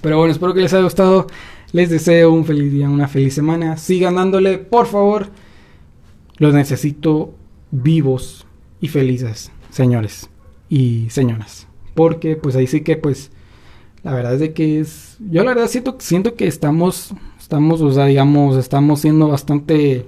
Pero 0.01 0.17
bueno, 0.17 0.31
espero 0.31 0.53
que 0.53 0.61
les 0.61 0.73
haya 0.73 0.83
gustado. 0.83 1.27
Les 1.71 1.89
deseo 1.89 2.31
un 2.31 2.45
feliz 2.45 2.71
día, 2.71 2.89
una 2.89 3.07
feliz 3.07 3.33
semana. 3.33 3.75
Sigan 3.77 4.15
dándole, 4.15 4.57
por 4.57 4.87
favor. 4.87 5.27
Los 6.37 6.53
necesito 6.53 7.33
vivos 7.71 8.45
y 8.79 8.87
felices, 8.87 9.51
señores 9.75 10.29
y 10.69 11.09
señoras. 11.09 11.67
Porque 11.93 12.35
pues 12.35 12.55
ahí 12.55 12.67
sí 12.67 12.81
que 12.81 12.97
pues 12.97 13.31
la 14.03 14.13
verdad 14.13 14.35
es 14.35 14.39
de 14.39 14.53
que 14.53 14.79
es 14.79 15.17
yo 15.19 15.43
la 15.43 15.53
verdad 15.53 15.67
siento 15.67 15.95
siento 15.99 16.35
que 16.35 16.47
estamos 16.47 17.13
Estamos, 17.45 17.79
o 17.81 17.91
sea, 17.91 18.05
digamos, 18.05 18.57
estamos 18.57 19.01
siendo 19.01 19.27
bastante 19.27 20.07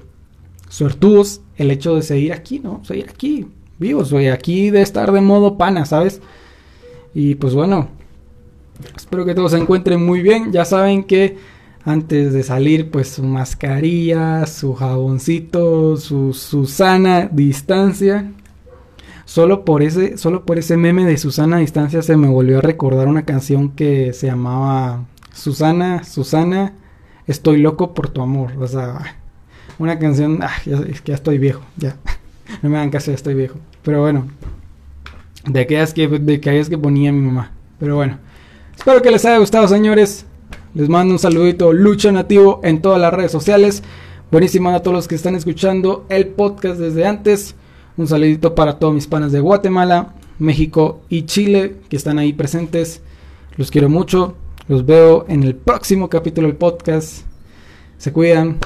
suertudos 0.70 1.42
el 1.56 1.70
hecho 1.70 1.94
de 1.94 2.02
seguir 2.02 2.34
aquí, 2.34 2.58
¿no? 2.58 2.84
Seguir 2.84 3.12
aquí, 3.12 3.46
vivos, 3.78 4.12
güey, 4.12 4.30
aquí 4.30 4.72
de 4.72 4.82
estar 4.82 5.12
de 5.12 5.22
modo 5.22 5.56
pana, 5.56 5.86
¿sabes? 5.86 6.20
Y 7.14 7.36
pues 7.36 7.54
bueno, 7.54 7.90
espero 8.96 9.24
que 9.24 9.36
todos 9.36 9.52
se 9.52 9.60
encuentren 9.60 10.04
muy 10.04 10.22
bien. 10.22 10.52
Ya 10.52 10.66
saben 10.66 11.04
que 11.04 11.38
antes 11.86 12.34
de 12.34 12.42
salir, 12.42 12.90
pues 12.90 13.10
su 13.10 13.24
mascarilla, 13.24 14.48
su 14.48 14.74
jaboncito, 14.74 15.96
su 15.98 16.34
Susana 16.34 17.30
distancia. 17.32 18.32
Solo 19.28 19.66
por 19.66 19.84
ese, 19.84 20.18
solo 20.18 20.46
por 20.46 20.58
ese 20.58 20.78
meme 20.78 21.06
de 21.06 21.18
Susana 21.18 21.58
distancia 21.58 22.02
se 22.02 22.16
me 22.16 22.30
volvió 22.30 22.60
a 22.60 22.62
recordar 22.62 23.10
una 23.10 23.26
canción 23.26 23.70
que 23.70 24.14
se 24.14 24.28
llamaba 24.28 25.04
Susana, 25.34 26.06
Susana 26.06 26.74
Estoy 27.28 27.58
loco 27.58 27.94
por 27.94 28.10
tu 28.10 28.22
amor. 28.22 28.54
O 28.58 28.68
sea, 28.68 29.18
una 29.78 30.00
canción. 30.00 30.40
Ah, 30.42 30.54
es 30.66 31.02
que 31.02 31.12
ya 31.12 31.16
estoy 31.16 31.38
viejo. 31.38 31.62
Ya. 31.76 31.98
no 32.62 32.70
me 32.70 32.78
dan 32.78 32.90
caso, 32.90 33.12
ya 33.12 33.16
estoy 33.16 33.34
viejo. 33.34 33.58
Pero 33.84 34.02
bueno. 34.02 34.28
De 35.46 35.60
aquellas 35.60 35.94
que, 35.94 36.08
de 36.08 36.36
aquellas 36.36 36.70
que 36.70 36.78
ponía 36.78 37.12
mi 37.12 37.20
mamá. 37.20 37.52
Pero 37.80 37.98
bueno. 37.98 38.18
Espero 38.78 39.02
que 39.02 39.12
les 39.12 39.26
haya 39.26 39.40
gustado, 39.40 39.68
señores. 39.68 40.26
Les 40.74 40.88
mando 40.88 41.14
un 41.14 41.20
saludito 41.20 41.74
Lucha 41.74 42.12
Nativo 42.14 42.62
en 42.64 42.82
todas 42.82 43.02
las 43.02 43.14
redes 43.14 43.32
sociales. 43.32 43.84
Buenísimo 44.32 44.70
a 44.70 44.82
todos 44.82 44.96
los 44.96 45.08
que 45.10 45.16
están 45.16 45.36
escuchando 45.36 46.06
el 46.08 46.28
podcast 46.28 46.80
desde 46.80 47.06
antes. 47.06 47.56
Un 47.98 48.08
saludito 48.08 48.54
para 48.54 48.78
todos 48.78 48.94
mis 48.94 49.08
panas 49.08 49.32
de 49.32 49.40
Guatemala, 49.40 50.14
México 50.38 51.02
y 51.10 51.24
Chile 51.24 51.78
que 51.90 51.96
están 51.96 52.20
ahí 52.20 52.32
presentes. 52.32 53.02
Los 53.56 53.72
quiero 53.72 53.90
mucho. 53.90 54.36
Los 54.68 54.86
veo 54.86 55.26
en 55.28 55.44
el 55.44 55.56
próximo 55.56 56.08
capítulo 56.08 56.48
del 56.48 56.58
podcast. 56.58 57.24
Se 57.98 58.14
cuidan. 58.14 58.60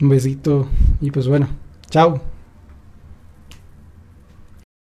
Un 0.00 0.08
besito. 0.10 0.66
Y 1.00 1.10
pues 1.10 1.26
bueno, 1.26 1.48
chao. 1.88 2.29